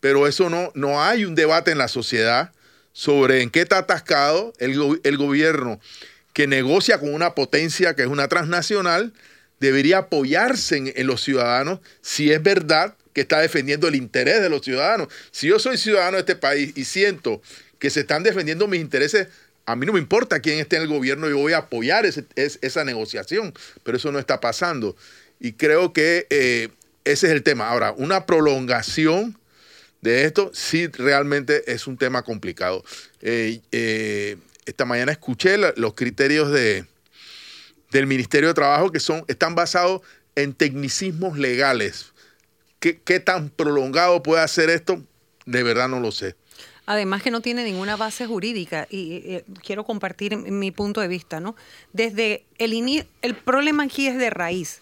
pero 0.00 0.26
eso 0.26 0.50
no, 0.50 0.72
no 0.74 1.02
hay 1.02 1.24
un 1.24 1.34
debate 1.34 1.70
en 1.70 1.78
la 1.78 1.88
sociedad 1.88 2.52
sobre 2.92 3.42
en 3.42 3.50
qué 3.50 3.60
está 3.60 3.78
atascado 3.78 4.52
el, 4.58 5.00
el 5.04 5.16
gobierno 5.16 5.80
que 6.32 6.46
negocia 6.46 6.98
con 6.98 7.12
una 7.12 7.34
potencia 7.34 7.94
que 7.94 8.02
es 8.02 8.08
una 8.08 8.28
transnacional, 8.28 9.12
debería 9.58 9.98
apoyarse 9.98 10.92
en, 10.96 11.06
los 11.06 11.22
ciudadanos 11.22 11.80
si 12.00 12.32
es 12.32 12.42
verdad 12.42 12.94
que 13.12 13.20
está 13.20 13.40
defendiendo 13.40 13.88
el 13.88 13.94
interés 13.94 14.40
de 14.40 14.48
los 14.48 14.62
ciudadanos. 14.62 15.08
Si 15.30 15.48
yo 15.48 15.58
soy 15.58 15.76
ciudadano 15.76 16.16
de 16.16 16.20
este 16.20 16.36
país 16.36 16.72
y 16.76 16.84
siento 16.84 17.42
que 17.78 17.90
se 17.90 18.00
están 18.00 18.22
defendiendo 18.22 18.68
mis 18.68 18.80
intereses, 18.80 19.28
a 19.66 19.76
mí 19.76 19.84
no 19.84 19.92
me 19.92 19.98
importa 19.98 20.40
quién 20.40 20.58
esté 20.58 20.76
en 20.76 20.82
el 20.82 20.88
gobierno, 20.88 21.28
yo 21.28 21.36
voy 21.36 21.52
a 21.52 21.58
apoyar 21.58 22.06
esa 22.06 22.84
negociación, 22.84 23.52
pero 23.82 23.98
eso 23.98 24.12
no 24.12 24.18
está 24.18 24.40
pasando. 24.40 24.96
Y 25.38 25.52
creo 25.52 25.92
que 25.92 26.26
eh, 26.30 26.68
ese 27.04 27.26
es 27.26 27.32
el 27.32 27.42
tema. 27.42 27.68
Ahora, 27.68 27.92
una 27.96 28.26
prolongación 28.26 29.38
de 30.00 30.24
esto, 30.24 30.50
sí 30.54 30.86
realmente 30.86 31.70
es 31.72 31.86
un 31.86 31.96
tema 31.96 32.22
complicado. 32.22 32.82
Eh, 33.20 33.60
eh, 33.72 34.36
esta 34.64 34.84
mañana 34.84 35.12
escuché 35.12 35.56
los 35.76 35.94
criterios 35.94 36.50
de, 36.50 36.86
del 37.90 38.06
Ministerio 38.06 38.48
de 38.48 38.54
Trabajo 38.54 38.90
que 38.90 39.00
son, 39.00 39.24
están 39.28 39.54
basados 39.54 40.02
en 40.36 40.54
tecnicismos 40.54 41.38
legales. 41.38 42.12
¿Qué, 42.78 43.20
tan 43.20 43.50
prolongado 43.50 44.22
puede 44.22 44.42
hacer 44.42 44.70
esto? 44.70 45.04
De 45.44 45.62
verdad 45.62 45.88
no 45.88 46.00
lo 46.00 46.12
sé. 46.12 46.34
Además 46.86 47.22
que 47.22 47.30
no 47.30 47.42
tiene 47.42 47.62
ninguna 47.62 47.96
base 47.96 48.26
jurídica 48.26 48.86
y 48.90 49.42
quiero 49.64 49.84
compartir 49.84 50.36
mi 50.36 50.70
punto 50.70 51.02
de 51.02 51.08
vista, 51.08 51.40
¿no? 51.40 51.54
Desde 51.92 52.44
el 52.56 53.04
el 53.20 53.34
problema 53.34 53.82
aquí 53.82 54.06
es 54.06 54.16
de 54.16 54.30
raíz 54.30 54.80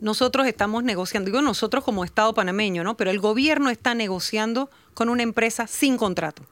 nosotros 0.00 0.46
estamos 0.46 0.84
negociando, 0.84 1.30
digo 1.30 1.42
nosotros 1.42 1.84
como 1.84 2.04
Estado 2.04 2.34
panameño, 2.34 2.84
¿no? 2.84 2.96
Pero 2.96 3.10
el 3.10 3.18
gobierno 3.18 3.70
está 3.70 3.94
negociando 3.94 4.70
con 4.94 5.08
una 5.08 5.22
empresa 5.22 5.66
sin 5.66 5.96
contrato. 5.96 6.44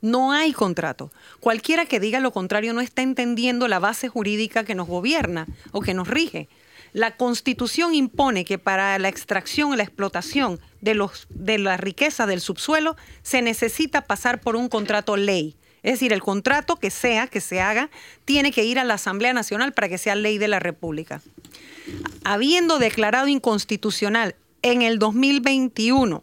No 0.00 0.32
hay 0.32 0.52
contrato. 0.52 1.12
Cualquiera 1.40 1.84
que 1.84 2.00
diga 2.00 2.20
lo 2.20 2.32
contrario 2.32 2.72
no 2.72 2.80
está 2.80 3.02
entendiendo 3.02 3.68
la 3.68 3.78
base 3.78 4.08
jurídica 4.08 4.64
que 4.64 4.74
nos 4.74 4.88
gobierna 4.88 5.46
o 5.72 5.82
que 5.82 5.94
nos 5.94 6.08
rige. 6.08 6.48
La 6.92 7.16
Constitución 7.16 7.94
impone 7.94 8.44
que 8.44 8.58
para 8.58 8.98
la 8.98 9.08
extracción 9.08 9.72
y 9.72 9.76
la 9.76 9.84
explotación 9.84 10.58
de, 10.80 10.94
los, 10.94 11.26
de 11.28 11.58
la 11.58 11.76
riqueza 11.76 12.26
del 12.26 12.40
subsuelo 12.40 12.96
se 13.22 13.42
necesita 13.42 14.02
pasar 14.02 14.40
por 14.40 14.56
un 14.56 14.68
contrato 14.68 15.16
ley. 15.16 15.54
Es 15.82 15.92
decir, 15.92 16.12
el 16.12 16.20
contrato 16.20 16.76
que 16.76 16.90
sea, 16.90 17.26
que 17.26 17.40
se 17.40 17.60
haga, 17.60 17.90
tiene 18.24 18.52
que 18.52 18.64
ir 18.64 18.78
a 18.78 18.84
la 18.84 18.94
Asamblea 18.94 19.32
Nacional 19.32 19.72
para 19.72 19.88
que 19.88 19.98
sea 19.98 20.14
ley 20.14 20.38
de 20.38 20.48
la 20.48 20.58
República. 20.58 21.22
Habiendo 22.24 22.78
declarado 22.78 23.28
inconstitucional 23.28 24.36
en 24.62 24.82
el 24.82 24.98
2021, 24.98 26.22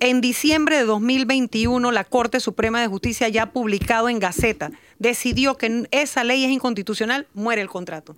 en 0.00 0.20
diciembre 0.20 0.76
de 0.76 0.84
2021, 0.84 1.92
la 1.92 2.04
Corte 2.04 2.40
Suprema 2.40 2.80
de 2.80 2.88
Justicia, 2.88 3.28
ya 3.28 3.52
publicado 3.52 4.08
en 4.08 4.18
Gaceta, 4.18 4.70
decidió 4.98 5.56
que 5.56 5.86
esa 5.90 6.24
ley 6.24 6.44
es 6.44 6.50
inconstitucional, 6.50 7.26
muere 7.34 7.60
el 7.60 7.68
contrato. 7.68 8.16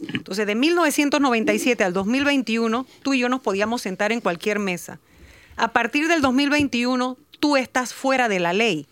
Entonces, 0.00 0.46
de 0.46 0.54
1997 0.54 1.82
al 1.82 1.92
2021, 1.92 2.86
tú 3.02 3.14
y 3.14 3.18
yo 3.18 3.28
nos 3.28 3.40
podíamos 3.40 3.82
sentar 3.82 4.12
en 4.12 4.20
cualquier 4.20 4.60
mesa. 4.60 5.00
A 5.56 5.72
partir 5.72 6.06
del 6.06 6.22
2021, 6.22 7.18
tú 7.40 7.56
estás 7.56 7.92
fuera 7.94 8.28
de 8.28 8.38
la 8.38 8.52
ley. 8.52 8.86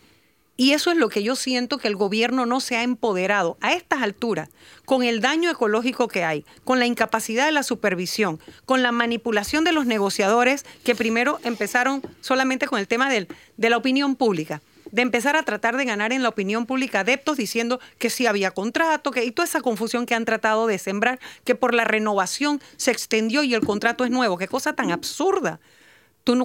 Y 0.56 0.72
eso 0.72 0.90
es 0.90 0.96
lo 0.96 1.08
que 1.08 1.22
yo 1.22 1.36
siento 1.36 1.78
que 1.78 1.88
el 1.88 1.96
gobierno 1.96 2.46
no 2.46 2.60
se 2.60 2.76
ha 2.76 2.82
empoderado 2.82 3.58
a 3.60 3.74
estas 3.74 4.02
alturas, 4.02 4.48
con 4.84 5.02
el 5.02 5.20
daño 5.20 5.50
ecológico 5.50 6.08
que 6.08 6.24
hay, 6.24 6.44
con 6.64 6.78
la 6.78 6.86
incapacidad 6.86 7.44
de 7.44 7.52
la 7.52 7.62
supervisión, 7.62 8.40
con 8.64 8.82
la 8.82 8.92
manipulación 8.92 9.64
de 9.64 9.72
los 9.72 9.84
negociadores 9.86 10.64
que 10.84 10.94
primero 10.94 11.38
empezaron 11.44 12.02
solamente 12.20 12.66
con 12.66 12.78
el 12.78 12.88
tema 12.88 13.10
de 13.10 13.26
la 13.70 13.76
opinión 13.76 14.16
pública 14.16 14.62
de 14.92 15.02
empezar 15.02 15.36
a 15.36 15.42
tratar 15.42 15.76
de 15.76 15.84
ganar 15.84 16.12
en 16.12 16.22
la 16.22 16.28
opinión 16.28 16.66
pública 16.66 17.00
adeptos 17.00 17.36
diciendo 17.36 17.80
que 17.98 18.10
sí 18.10 18.26
había 18.26 18.50
contrato, 18.52 19.10
que, 19.10 19.24
y 19.24 19.30
toda 19.32 19.46
esa 19.46 19.60
confusión 19.60 20.06
que 20.06 20.14
han 20.14 20.24
tratado 20.24 20.66
de 20.66 20.78
sembrar, 20.78 21.18
que 21.44 21.54
por 21.54 21.74
la 21.74 21.84
renovación 21.84 22.60
se 22.76 22.92
extendió 22.92 23.42
y 23.42 23.54
el 23.54 23.64
contrato 23.64 24.04
es 24.04 24.10
nuevo. 24.10 24.38
Qué 24.38 24.48
cosa 24.48 24.74
tan 24.74 24.90
absurda 24.90 25.60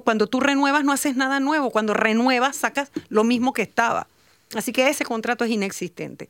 cuando 0.04 0.28
tú 0.28 0.40
renuevas 0.40 0.84
no 0.84 0.92
haces 0.92 1.16
nada 1.16 1.40
nuevo, 1.40 1.72
cuando 1.72 1.94
renuevas 1.94 2.56
sacas 2.56 2.92
lo 3.10 3.24
mismo 3.24 3.54
que 3.54 3.64
estaba. 3.64 4.08
Así 4.56 4.72
que 4.72 4.90
ese 4.90 5.06
contrato 5.06 5.46
es 5.46 5.52
inexistente. 5.52 6.30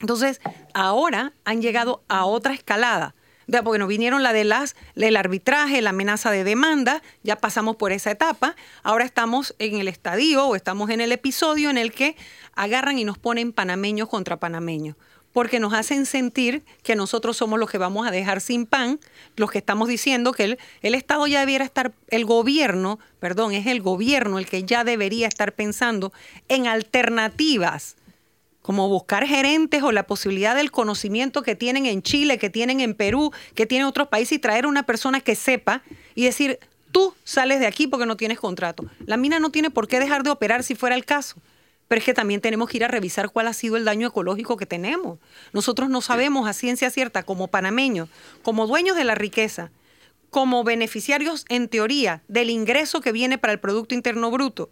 Entonces, 0.00 0.40
ahora 0.74 1.32
han 1.44 1.62
llegado 1.62 2.02
a 2.08 2.24
otra 2.24 2.54
escalada. 2.54 3.14
Porque 3.62 3.78
nos 3.78 3.88
vinieron 3.88 4.24
la 4.24 4.32
de 4.32 4.42
las, 4.42 4.74
el 4.96 5.16
arbitraje, 5.16 5.80
la 5.80 5.90
amenaza 5.90 6.32
de 6.32 6.42
demanda, 6.42 7.00
ya 7.22 7.36
pasamos 7.36 7.76
por 7.76 7.92
esa 7.92 8.10
etapa. 8.10 8.56
Ahora 8.82 9.04
estamos 9.04 9.54
en 9.60 9.76
el 9.78 9.86
estadio 9.86 10.46
o 10.46 10.56
estamos 10.56 10.90
en 10.90 11.00
el 11.00 11.12
episodio 11.12 11.70
en 11.70 11.78
el 11.78 11.92
que 11.92 12.16
agarran 12.54 12.98
y 12.98 13.04
nos 13.04 13.18
ponen 13.18 13.52
panameños 13.52 14.08
contra 14.08 14.38
panameños 14.38 14.96
porque 15.36 15.60
nos 15.60 15.74
hacen 15.74 16.06
sentir 16.06 16.62
que 16.82 16.96
nosotros 16.96 17.36
somos 17.36 17.58
los 17.58 17.68
que 17.68 17.76
vamos 17.76 18.08
a 18.08 18.10
dejar 18.10 18.40
sin 18.40 18.64
pan, 18.64 18.98
los 19.36 19.50
que 19.50 19.58
estamos 19.58 19.86
diciendo 19.86 20.32
que 20.32 20.44
el, 20.44 20.58
el, 20.80 20.94
Estado 20.94 21.26
ya 21.26 21.40
debiera 21.40 21.62
estar, 21.62 21.92
el 22.08 22.24
gobierno, 22.24 22.98
perdón, 23.20 23.52
es 23.52 23.66
el 23.66 23.82
gobierno 23.82 24.38
el 24.38 24.46
que 24.46 24.62
ya 24.62 24.82
debería 24.82 25.28
estar 25.28 25.52
pensando 25.52 26.10
en 26.48 26.66
alternativas 26.66 27.96
como 28.62 28.88
buscar 28.88 29.26
gerentes 29.26 29.82
o 29.82 29.92
la 29.92 30.06
posibilidad 30.06 30.56
del 30.56 30.70
conocimiento 30.70 31.42
que 31.42 31.54
tienen 31.54 31.84
en 31.84 32.00
Chile, 32.00 32.38
que 32.38 32.48
tienen 32.48 32.80
en 32.80 32.94
Perú, 32.94 33.30
que 33.54 33.66
tienen 33.66 33.86
otros 33.86 34.08
países 34.08 34.38
y 34.38 34.38
traer 34.38 34.64
a 34.64 34.68
una 34.68 34.84
persona 34.84 35.20
que 35.20 35.34
sepa 35.34 35.82
y 36.14 36.24
decir, 36.24 36.58
tú 36.92 37.12
sales 37.24 37.60
de 37.60 37.66
aquí 37.66 37.86
porque 37.86 38.06
no 38.06 38.16
tienes 38.16 38.40
contrato. 38.40 38.86
La 39.04 39.18
mina 39.18 39.38
no 39.38 39.50
tiene 39.50 39.68
por 39.68 39.86
qué 39.86 40.00
dejar 40.00 40.22
de 40.22 40.30
operar 40.30 40.62
si 40.62 40.74
fuera 40.74 40.96
el 40.96 41.04
caso. 41.04 41.36
Pero 41.88 41.98
es 41.98 42.04
que 42.04 42.14
también 42.14 42.40
tenemos 42.40 42.68
que 42.68 42.78
ir 42.78 42.84
a 42.84 42.88
revisar 42.88 43.30
cuál 43.30 43.46
ha 43.46 43.52
sido 43.52 43.76
el 43.76 43.84
daño 43.84 44.08
ecológico 44.08 44.56
que 44.56 44.66
tenemos. 44.66 45.18
Nosotros 45.52 45.88
no 45.88 46.00
sabemos 46.00 46.48
a 46.48 46.52
ciencia 46.52 46.90
cierta, 46.90 47.22
como 47.22 47.48
panameños, 47.48 48.08
como 48.42 48.66
dueños 48.66 48.96
de 48.96 49.04
la 49.04 49.14
riqueza, 49.14 49.70
como 50.30 50.64
beneficiarios 50.64 51.44
en 51.48 51.68
teoría 51.68 52.22
del 52.28 52.50
ingreso 52.50 53.00
que 53.00 53.12
viene 53.12 53.38
para 53.38 53.52
el 53.52 53.60
Producto 53.60 53.94
Interno 53.94 54.30
Bruto, 54.30 54.70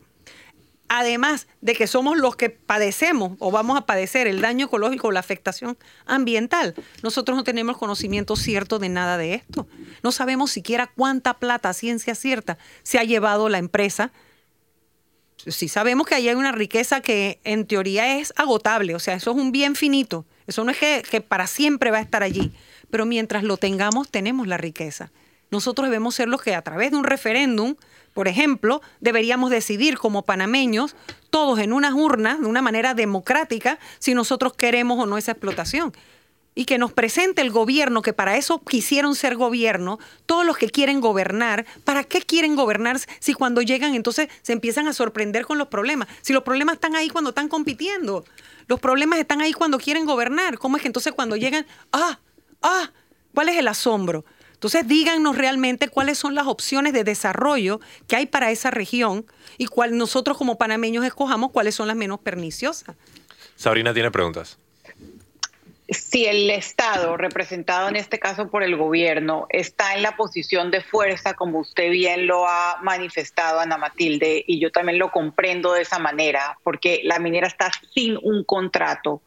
además 0.88 1.46
de 1.60 1.74
que 1.74 1.86
somos 1.86 2.16
los 2.16 2.36
que 2.36 2.50
padecemos 2.50 3.32
o 3.38 3.50
vamos 3.50 3.76
a 3.76 3.86
padecer 3.86 4.26
el 4.26 4.40
daño 4.40 4.66
ecológico 4.66 5.08
o 5.08 5.12
la 5.12 5.20
afectación 5.20 5.78
ambiental, 6.06 6.74
nosotros 7.02 7.36
no 7.36 7.44
tenemos 7.44 7.78
conocimiento 7.78 8.36
cierto 8.36 8.78
de 8.78 8.88
nada 8.88 9.16
de 9.16 9.34
esto. 9.34 9.66
No 10.02 10.12
sabemos 10.12 10.50
siquiera 10.50 10.90
cuánta 10.94 11.34
plata, 11.34 11.72
ciencia 11.72 12.14
cierta, 12.14 12.58
se 12.82 12.98
ha 12.98 13.04
llevado 13.04 13.48
la 13.48 13.58
empresa. 13.58 14.12
Sí 15.46 15.68
sabemos 15.68 16.06
que 16.06 16.14
ahí 16.14 16.28
hay 16.28 16.34
una 16.34 16.52
riqueza 16.52 17.00
que 17.00 17.40
en 17.44 17.66
teoría 17.66 18.18
es 18.18 18.32
agotable, 18.36 18.94
o 18.94 18.98
sea, 18.98 19.14
eso 19.14 19.30
es 19.30 19.36
un 19.36 19.52
bien 19.52 19.76
finito, 19.76 20.24
eso 20.46 20.64
no 20.64 20.70
es 20.70 20.78
que, 20.78 21.02
que 21.08 21.20
para 21.20 21.46
siempre 21.46 21.90
va 21.90 21.98
a 21.98 22.02
estar 22.02 22.22
allí, 22.22 22.52
pero 22.90 23.04
mientras 23.06 23.44
lo 23.44 23.56
tengamos, 23.56 24.10
tenemos 24.10 24.46
la 24.46 24.56
riqueza. 24.56 25.10
Nosotros 25.50 25.88
debemos 25.88 26.14
ser 26.14 26.28
los 26.28 26.42
que 26.42 26.54
a 26.54 26.62
través 26.62 26.90
de 26.90 26.96
un 26.96 27.04
referéndum 27.04 27.76
por 28.14 28.28
ejemplo, 28.28 28.80
deberíamos 29.00 29.50
decidir 29.50 29.98
como 29.98 30.22
panameños, 30.22 30.94
todos 31.30 31.58
en 31.58 31.72
unas 31.72 31.94
urnas, 31.94 32.40
de 32.40 32.46
una 32.46 32.62
manera 32.62 32.94
democrática, 32.94 33.80
si 33.98 34.14
nosotros 34.14 34.54
queremos 34.54 35.00
o 35.00 35.06
no 35.06 35.18
esa 35.18 35.32
explotación. 35.32 35.92
Y 36.54 36.66
que 36.66 36.78
nos 36.78 36.92
presente 36.92 37.42
el 37.42 37.50
gobierno, 37.50 38.02
que 38.02 38.12
para 38.12 38.36
eso 38.36 38.62
quisieron 38.62 39.14
ser 39.16 39.36
gobierno, 39.36 39.98
todos 40.26 40.46
los 40.46 40.56
que 40.56 40.70
quieren 40.70 41.00
gobernar, 41.00 41.66
¿para 41.84 42.04
qué 42.04 42.22
quieren 42.22 42.54
gobernar 42.54 43.00
si 43.18 43.34
cuando 43.34 43.60
llegan 43.60 43.94
entonces 43.94 44.28
se 44.42 44.52
empiezan 44.52 44.86
a 44.86 44.92
sorprender 44.92 45.46
con 45.46 45.58
los 45.58 45.68
problemas? 45.68 46.08
Si 46.22 46.32
los 46.32 46.44
problemas 46.44 46.76
están 46.76 46.94
ahí 46.94 47.08
cuando 47.08 47.30
están 47.30 47.48
compitiendo, 47.48 48.24
los 48.68 48.78
problemas 48.78 49.18
están 49.18 49.40
ahí 49.40 49.52
cuando 49.52 49.78
quieren 49.78 50.06
gobernar, 50.06 50.58
¿cómo 50.58 50.76
es 50.76 50.82
que 50.82 50.88
entonces 50.88 51.12
cuando 51.12 51.36
llegan, 51.36 51.66
ah, 51.92 52.18
ah, 52.62 52.90
¿cuál 53.34 53.48
es 53.48 53.56
el 53.56 53.68
asombro? 53.68 54.24
Entonces 54.64 54.88
díganos 54.88 55.36
realmente 55.36 55.88
cuáles 55.88 56.16
son 56.16 56.34
las 56.34 56.46
opciones 56.46 56.94
de 56.94 57.04
desarrollo 57.04 57.80
que 58.06 58.16
hay 58.16 58.24
para 58.24 58.50
esa 58.50 58.70
región 58.70 59.26
y 59.58 59.66
cuál 59.66 59.98
nosotros 59.98 60.38
como 60.38 60.56
panameños 60.56 61.04
escojamos 61.04 61.50
cuáles 61.50 61.74
son 61.74 61.86
las 61.86 61.96
menos 61.96 62.20
perniciosas. 62.20 62.96
Sabrina 63.56 63.92
tiene 63.92 64.10
preguntas. 64.10 64.58
Si 65.88 66.24
el 66.24 66.48
Estado, 66.50 67.18
representado 67.18 67.88
en 67.88 67.96
este 67.96 68.18
caso 68.18 68.48
por 68.48 68.62
el 68.62 68.74
gobierno, 68.74 69.46
está 69.50 69.94
en 69.94 70.02
la 70.02 70.16
posición 70.16 70.70
de 70.70 70.80
fuerza, 70.80 71.34
como 71.34 71.58
usted 71.58 71.90
bien 71.90 72.26
lo 72.26 72.48
ha 72.48 72.78
manifestado, 72.82 73.60
Ana 73.60 73.76
Matilde, 73.76 74.42
y 74.46 74.58
yo 74.60 74.72
también 74.72 74.98
lo 74.98 75.10
comprendo 75.10 75.74
de 75.74 75.82
esa 75.82 75.98
manera, 75.98 76.58
porque 76.62 77.02
la 77.04 77.18
minera 77.18 77.48
está 77.48 77.70
sin 77.92 78.18
un 78.22 78.44
contrato, 78.44 79.20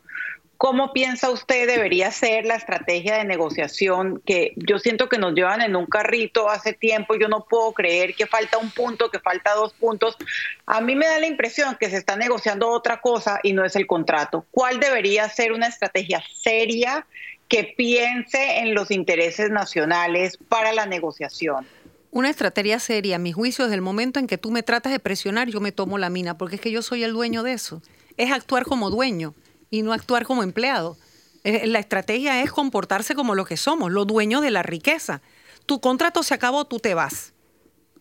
¿Cómo 0.58 0.92
piensa 0.92 1.30
usted 1.30 1.68
debería 1.68 2.10
ser 2.12 2.46
la 2.46 2.56
estrategia 2.56 3.18
de 3.18 3.26
negociación 3.26 4.24
que 4.26 4.54
yo 4.56 4.80
siento 4.80 5.08
que 5.08 5.20
nos 5.20 5.36
llevan 5.36 5.62
en 5.62 5.76
un 5.76 5.86
carrito 5.86 6.50
hace 6.50 6.74
tiempo? 6.74 7.14
Yo 7.16 7.28
no 7.28 7.46
puedo 7.48 7.74
creer 7.74 8.16
que 8.16 8.26
falta 8.26 8.58
un 8.58 8.72
punto, 8.72 9.12
que 9.12 9.20
falta 9.20 9.54
dos 9.54 9.74
puntos. 9.74 10.18
A 10.66 10.82
mí 10.82 10.96
me 10.96 11.06
da 11.06 11.20
la 11.20 11.28
impresión 11.28 11.78
que 11.80 11.92
se 11.92 11.98
está 11.98 12.16
negociando 12.16 12.70
otra 12.70 13.02
cosa 13.02 13.40
y 13.44 13.54
no 13.54 13.66
es 13.66 13.76
el 13.76 13.86
contrato. 13.86 14.48
¿Cuál 14.50 14.80
debería 14.80 15.30
ser 15.30 15.52
una 15.52 15.68
estrategia 15.68 16.24
seria 16.42 17.06
que 17.48 17.76
piense 17.78 18.58
en 18.58 18.74
los 18.74 18.90
intereses 18.90 19.52
nacionales 19.52 20.40
para 20.50 20.74
la 20.74 20.88
negociación? 20.88 21.68
Una 22.10 22.32
estrategia 22.32 22.80
seria, 22.80 23.18
a 23.18 23.20
mi 23.20 23.32
juicio, 23.32 23.66
desde 23.66 23.76
el 23.76 23.84
momento 23.84 24.20
en 24.20 24.26
que 24.26 24.40
tú 24.40 24.50
me 24.50 24.64
tratas 24.64 24.92
de 24.92 25.00
presionar, 25.00 25.50
yo 25.50 25.60
me 25.60 25.72
tomo 25.72 26.00
la 26.00 26.10
mina, 26.10 26.36
porque 26.36 26.56
es 26.56 26.62
que 26.62 26.72
yo 26.72 26.82
soy 26.82 27.04
el 27.04 27.14
dueño 27.14 27.44
de 27.44 27.54
eso. 27.54 27.84
Es 28.18 28.32
actuar 28.32 28.64
como 28.64 28.90
dueño 28.90 29.36
y 29.70 29.82
no 29.82 29.94
actuar 29.94 30.26
como 30.26 30.44
empleado. 30.44 30.98
Eh, 31.44 31.68
la 31.68 31.80
estrategia 31.80 32.42
es 32.42 32.52
comportarse 32.52 33.16
como 33.16 33.36
lo 33.36 33.46
que 33.46 33.58
somos, 33.58 33.92
los 33.92 34.08
dueños 34.08 34.42
de 34.42 34.52
la 34.52 34.64
riqueza. 34.64 35.22
Tu 35.66 35.80
contrato 35.80 36.24
se 36.24 36.34
acabó, 36.34 36.66
tú 36.66 36.80
te 36.80 36.94
vas. 36.94 37.34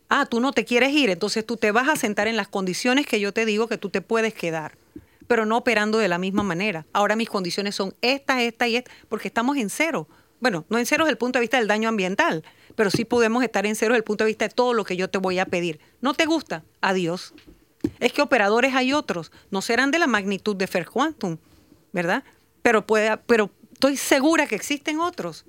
Ah, 0.09 0.27
tú 0.27 0.41
no 0.41 0.53
te 0.53 0.65
quieres 0.65 0.93
ir, 0.93 1.11
entonces 1.11 1.45
tú 1.45 1.57
te 1.57 1.73
vas 1.73 1.89
a 1.89 1.97
sentar 1.97 2.29
en 2.29 2.37
las 2.37 2.49
condiciones 2.49 3.07
que 3.07 3.19
yo 3.19 3.33
te 3.33 3.45
digo 3.45 3.67
que 3.67 3.79
tú 3.79 3.91
te 3.91 4.01
puedes 4.01 4.35
quedar, 4.35 4.79
pero 5.27 5.47
no 5.47 5.57
operando 5.57 5.99
de 5.99 6.07
la 6.07 6.19
misma 6.19 6.45
manera. 6.45 6.87
Ahora 6.93 7.17
mis 7.17 7.29
condiciones 7.29 7.75
son 7.75 7.95
estas, 8.03 8.41
esta 8.43 8.69
y 8.69 8.77
esta, 8.77 8.91
porque 9.09 9.29
estamos 9.29 9.57
en 9.57 9.69
cero. 9.69 10.09
Bueno, 10.39 10.65
no 10.69 10.79
en 10.79 10.87
cero 10.87 11.05
desde 11.05 11.13
el 11.13 11.19
punto 11.19 11.39
de 11.39 11.41
vista 11.41 11.59
del 11.59 11.67
daño 11.67 11.89
ambiental, 11.89 12.45
pero 12.77 12.91
sí 12.91 13.05
podemos 13.05 13.43
estar 13.43 13.67
en 13.67 13.75
cero 13.75 13.95
desde 13.95 13.99
el 13.99 14.05
punto 14.05 14.25
de 14.25 14.29
vista 14.29 14.47
de 14.47 14.55
todo 14.55 14.75
lo 14.75 14.85
que 14.85 14.97
yo 14.97 15.11
te 15.11 15.19
voy 15.19 15.41
a 15.41 15.47
pedir. 15.47 15.81
¿No 16.01 16.15
te 16.15 16.27
gusta? 16.27 16.63
Adiós. 16.81 17.35
Es 17.99 18.13
que 18.13 18.23
operadores 18.23 18.75
hay 18.75 18.93
otros, 18.93 19.33
no 19.51 19.61
serán 19.61 19.91
de 19.91 19.99
la 19.99 20.07
magnitud 20.07 20.55
de 20.55 20.67
Fair 20.67 20.87
Quantum, 20.89 21.39
¿verdad? 21.97 22.25
Pero, 22.61 22.87
puede, 22.87 23.17
pero 23.17 23.51
estoy 23.73 23.97
segura 23.97 24.47
que 24.47 24.55
existen 24.55 25.01
otros 25.01 25.47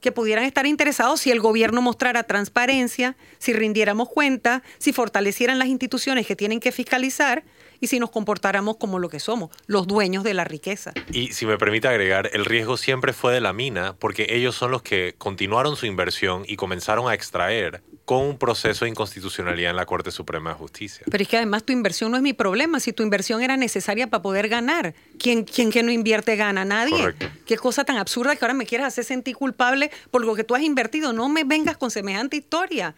que 0.00 0.10
pudieran 0.10 0.44
estar 0.44 0.66
interesados 0.66 1.20
si 1.20 1.30
el 1.30 1.40
gobierno 1.40 1.82
mostrara 1.82 2.22
transparencia, 2.22 3.14
si 3.38 3.52
rindiéramos 3.52 4.08
cuenta, 4.08 4.62
si 4.78 4.94
fortalecieran 4.94 5.58
las 5.58 5.68
instituciones 5.68 6.26
que 6.26 6.34
tienen 6.34 6.60
que 6.60 6.72
fiscalizar 6.72 7.44
y 7.80 7.88
si 7.88 7.98
nos 7.98 8.10
comportáramos 8.10 8.76
como 8.76 8.98
lo 8.98 9.08
que 9.08 9.20
somos, 9.20 9.50
los 9.66 9.86
dueños 9.86 10.24
de 10.24 10.34
la 10.34 10.44
riqueza. 10.44 10.92
Y 11.12 11.32
si 11.32 11.46
me 11.46 11.58
permite 11.58 11.88
agregar, 11.88 12.30
el 12.32 12.44
riesgo 12.44 12.76
siempre 12.76 13.12
fue 13.12 13.32
de 13.32 13.40
la 13.40 13.52
mina 13.52 13.94
porque 13.98 14.26
ellos 14.30 14.54
son 14.54 14.70
los 14.70 14.82
que 14.82 15.14
continuaron 15.18 15.76
su 15.76 15.86
inversión 15.86 16.44
y 16.46 16.56
comenzaron 16.56 17.08
a 17.08 17.14
extraer 17.14 17.82
con 18.04 18.22
un 18.22 18.38
proceso 18.38 18.84
de 18.84 18.90
inconstitucionalidad 18.92 19.70
en 19.70 19.76
la 19.76 19.84
Corte 19.84 20.12
Suprema 20.12 20.50
de 20.50 20.56
Justicia. 20.56 21.04
Pero 21.10 21.22
es 21.22 21.28
que 21.28 21.36
además 21.36 21.64
tu 21.64 21.72
inversión 21.72 22.12
no 22.12 22.16
es 22.16 22.22
mi 22.22 22.32
problema, 22.32 22.78
si 22.78 22.92
tu 22.92 23.02
inversión 23.02 23.42
era 23.42 23.56
necesaria 23.56 24.06
para 24.06 24.22
poder 24.22 24.48
ganar. 24.48 24.94
¿Quién, 25.18 25.44
quién 25.44 25.70
que 25.70 25.82
no 25.82 25.90
invierte 25.90 26.36
gana? 26.36 26.64
Nadie. 26.64 26.96
Correcto. 26.96 27.26
Qué 27.44 27.56
cosa 27.56 27.84
tan 27.84 27.96
absurda 27.96 28.36
que 28.36 28.44
ahora 28.44 28.54
me 28.54 28.64
quieras 28.64 28.86
hacer 28.86 29.04
sentir 29.04 29.36
culpable 29.36 29.90
por 30.12 30.24
lo 30.24 30.36
que 30.36 30.44
tú 30.44 30.54
has 30.54 30.62
invertido. 30.62 31.12
No 31.12 31.28
me 31.28 31.42
vengas 31.42 31.76
con 31.76 31.90
semejante 31.90 32.36
historia. 32.36 32.94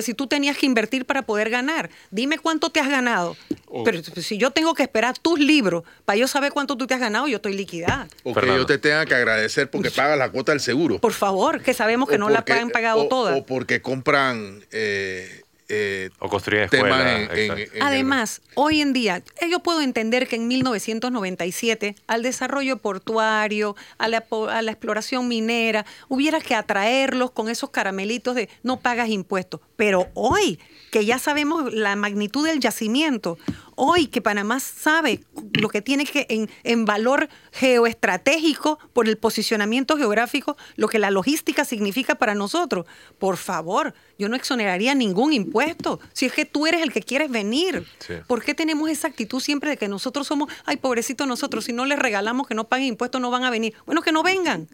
Si 0.00 0.14
tú 0.14 0.26
tenías 0.26 0.56
que 0.56 0.64
invertir 0.64 1.04
para 1.04 1.22
poder 1.22 1.50
ganar, 1.50 1.90
dime 2.10 2.38
cuánto 2.38 2.70
te 2.70 2.80
has 2.80 2.88
ganado. 2.88 3.36
Pero 3.84 4.02
si 4.02 4.38
yo 4.38 4.50
tengo 4.50 4.74
que 4.74 4.82
esperar 4.82 5.18
tus 5.18 5.38
libros 5.38 5.84
para 6.04 6.16
yo 6.16 6.28
saber 6.28 6.52
cuánto 6.52 6.76
tú 6.76 6.86
te 6.86 6.94
has 6.94 7.00
ganado, 7.00 7.28
yo 7.28 7.36
estoy 7.36 7.54
liquidada. 7.54 8.08
O 8.22 8.32
que 8.34 8.46
yo 8.46 8.64
te 8.66 8.78
tenga 8.78 9.04
que 9.04 9.14
agradecer 9.14 9.70
porque 9.70 9.90
pagas 9.90 10.18
la 10.18 10.30
cuota 10.30 10.52
del 10.52 10.60
seguro. 10.60 10.98
Por 10.98 11.12
favor, 11.12 11.62
que 11.62 11.74
sabemos 11.74 12.08
que 12.08 12.14
O 12.14 12.18
no 12.18 12.28
la 12.30 12.44
han 12.48 12.70
pagado 12.70 13.02
o- 13.02 13.08
toda. 13.08 13.36
O 13.36 13.44
porque 13.44 13.82
compran 13.82 14.64
eh, 14.70 15.41
eh, 15.74 16.10
O 16.18 16.28
temas 16.28 16.90
escuelas. 16.90 17.00
en- 17.32 17.38
en- 17.38 17.38
exacto. 17.52 17.76
en- 17.76 17.82
Además, 17.82 18.42
hoy 18.56 18.80
en 18.82 18.92
día, 18.92 19.22
yo 19.50 19.60
puedo 19.60 19.80
entender 19.80 20.28
que 20.28 20.36
en 20.36 20.46
1997, 20.46 21.94
al 22.06 22.22
desarrollo 22.22 22.76
portuario, 22.76 23.74
a 23.98 24.08
la, 24.08 24.24
a 24.50 24.62
la 24.62 24.70
exploración 24.70 25.28
minera, 25.28 25.86
hubiera 26.08 26.40
que 26.40 26.54
atraerlos 26.54 27.30
con 27.30 27.48
esos 27.48 27.70
caramelitos 27.70 28.34
de 28.34 28.48
no 28.62 28.80
pagas 28.80 29.08
impuestos. 29.08 29.60
Pero 29.76 30.08
hoy, 30.14 30.58
que 30.92 31.06
ya 31.06 31.18
sabemos 31.18 31.72
la 31.72 31.96
magnitud 31.96 32.46
del 32.46 32.60
yacimiento, 32.60 33.38
hoy 33.76 34.08
que 34.08 34.20
Panamá 34.20 34.60
sabe 34.60 35.24
lo 35.54 35.70
que 35.70 35.80
tiene 35.80 36.04
que 36.04 36.26
en, 36.28 36.50
en 36.64 36.84
valor 36.84 37.30
geoestratégico 37.50 38.78
por 38.92 39.08
el 39.08 39.16
posicionamiento 39.16 39.96
geográfico, 39.96 40.58
lo 40.76 40.88
que 40.88 40.98
la 40.98 41.10
logística 41.10 41.64
significa 41.64 42.16
para 42.16 42.34
nosotros, 42.34 42.84
por 43.18 43.38
favor, 43.38 43.94
yo 44.18 44.28
no 44.28 44.36
exoneraría 44.36 44.94
ningún 44.94 45.32
impuesto. 45.32 45.98
Si 46.12 46.26
es 46.26 46.32
que 46.34 46.44
tú 46.44 46.66
eres 46.66 46.82
el 46.82 46.92
que 46.92 47.00
quieres 47.00 47.30
venir. 47.30 47.86
Sí. 47.98 48.16
¿Por 48.26 48.44
qué 48.44 48.52
tenemos 48.52 48.90
esa 48.90 49.08
actitud 49.08 49.40
siempre 49.40 49.70
de 49.70 49.78
que 49.78 49.88
nosotros 49.88 50.26
somos, 50.26 50.52
ay, 50.66 50.76
pobrecito 50.76 51.24
nosotros, 51.24 51.64
si 51.64 51.72
no 51.72 51.86
les 51.86 51.98
regalamos 51.98 52.46
que 52.46 52.54
no 52.54 52.68
paguen 52.68 52.88
impuestos 52.88 53.18
no 53.18 53.30
van 53.30 53.44
a 53.44 53.50
venir? 53.50 53.72
Bueno, 53.86 54.02
que 54.02 54.12
no 54.12 54.22
vengan. 54.22 54.68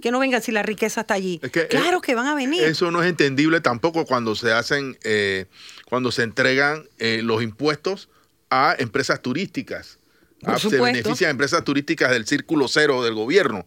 Que 0.00 0.10
no 0.10 0.18
vengan 0.18 0.42
si 0.42 0.52
la 0.52 0.62
riqueza 0.62 1.02
está 1.02 1.14
allí. 1.14 1.40
Es 1.42 1.50
que, 1.50 1.68
claro 1.68 1.98
eh, 1.98 2.00
que 2.02 2.14
van 2.14 2.26
a 2.26 2.34
venir. 2.34 2.62
Eso 2.62 2.90
no 2.90 3.02
es 3.02 3.08
entendible 3.08 3.60
tampoco 3.60 4.04
cuando 4.04 4.34
se 4.34 4.52
hacen, 4.52 4.98
eh, 5.04 5.46
cuando 5.86 6.12
se 6.12 6.22
entregan 6.22 6.88
eh, 6.98 7.20
los 7.22 7.42
impuestos 7.42 8.08
a 8.50 8.76
empresas 8.78 9.22
turísticas. 9.22 9.98
Ah, 10.44 10.58
se 10.58 10.80
benefician 10.80 11.30
empresas 11.30 11.64
turísticas 11.64 12.10
del 12.10 12.26
círculo 12.26 12.68
cero 12.68 13.02
del 13.02 13.14
gobierno. 13.14 13.66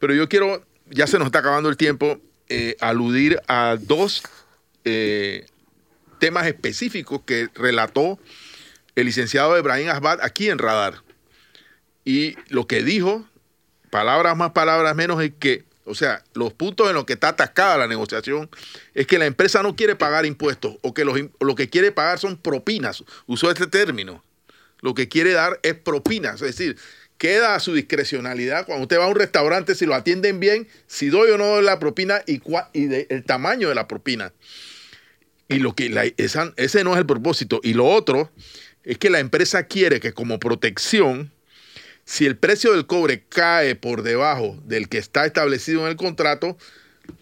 Pero 0.00 0.14
yo 0.14 0.28
quiero, 0.28 0.64
ya 0.90 1.06
se 1.06 1.18
nos 1.18 1.26
está 1.26 1.40
acabando 1.40 1.68
el 1.68 1.76
tiempo, 1.76 2.20
eh, 2.48 2.76
aludir 2.80 3.40
a 3.46 3.76
dos 3.80 4.22
eh, 4.84 5.46
temas 6.18 6.46
específicos 6.46 7.22
que 7.24 7.48
relató 7.54 8.18
el 8.94 9.06
licenciado 9.06 9.56
Ebrahim 9.56 9.88
Asbad 9.90 10.20
aquí 10.22 10.48
en 10.50 10.58
Radar. 10.58 11.02
Y 12.04 12.36
lo 12.48 12.66
que 12.66 12.82
dijo, 12.82 13.24
palabras 13.92 14.34
más, 14.38 14.52
palabras 14.52 14.96
menos, 14.96 15.22
es 15.22 15.32
que, 15.38 15.64
o 15.84 15.94
sea, 15.94 16.24
los 16.32 16.54
puntos 16.54 16.88
en 16.88 16.94
los 16.94 17.04
que 17.04 17.12
está 17.12 17.28
atascada 17.28 17.76
la 17.76 17.86
negociación 17.86 18.48
es 18.94 19.06
que 19.06 19.18
la 19.18 19.26
empresa 19.26 19.62
no 19.62 19.76
quiere 19.76 19.96
pagar 19.96 20.24
impuestos 20.24 20.78
o 20.80 20.94
que 20.94 21.04
lo 21.04 21.54
que 21.54 21.68
quiere 21.68 21.92
pagar 21.92 22.18
son 22.18 22.38
propinas. 22.38 23.04
Usó 23.26 23.50
este 23.50 23.66
término. 23.66 24.24
Lo 24.80 24.94
que 24.94 25.08
quiere 25.08 25.32
dar 25.32 25.60
es 25.62 25.74
propinas. 25.74 26.40
Es 26.40 26.56
decir, 26.56 26.78
queda 27.18 27.54
a 27.54 27.60
su 27.60 27.74
discrecionalidad 27.74 28.64
cuando 28.64 28.84
usted 28.84 28.98
va 28.98 29.04
a 29.04 29.08
un 29.08 29.14
restaurante, 29.14 29.74
si 29.74 29.84
lo 29.84 29.94
atienden 29.94 30.40
bien, 30.40 30.66
si 30.86 31.10
doy 31.10 31.30
o 31.30 31.36
no 31.36 31.44
doy 31.44 31.62
la 31.62 31.78
propina 31.78 32.22
y, 32.26 32.40
y 32.72 33.06
el 33.10 33.24
tamaño 33.24 33.68
de 33.68 33.74
la 33.74 33.88
propina. 33.88 34.32
Y 35.48 35.58
lo 35.58 35.74
que 35.74 36.14
ese 36.16 36.84
no 36.84 36.94
es 36.94 36.98
el 36.98 37.06
propósito. 37.06 37.60
Y 37.62 37.74
lo 37.74 37.86
otro 37.86 38.30
es 38.84 38.96
que 38.96 39.10
la 39.10 39.18
empresa 39.18 39.64
quiere 39.64 40.00
que 40.00 40.14
como 40.14 40.40
protección, 40.40 41.30
si 42.12 42.26
el 42.26 42.36
precio 42.36 42.72
del 42.72 42.84
cobre 42.84 43.24
cae 43.26 43.74
por 43.74 44.02
debajo 44.02 44.58
del 44.66 44.90
que 44.90 44.98
está 44.98 45.24
establecido 45.24 45.80
en 45.80 45.86
el 45.86 45.96
contrato, 45.96 46.58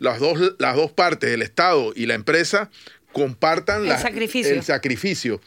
las 0.00 0.18
dos, 0.18 0.56
las 0.58 0.74
dos 0.74 0.90
partes, 0.90 1.30
el 1.30 1.42
Estado 1.42 1.92
y 1.94 2.06
la 2.06 2.14
empresa, 2.14 2.72
compartan 3.12 3.86
el, 3.86 3.96
sacrificio. 3.98 4.52
el 4.52 4.64
sacrificio. 4.64 5.40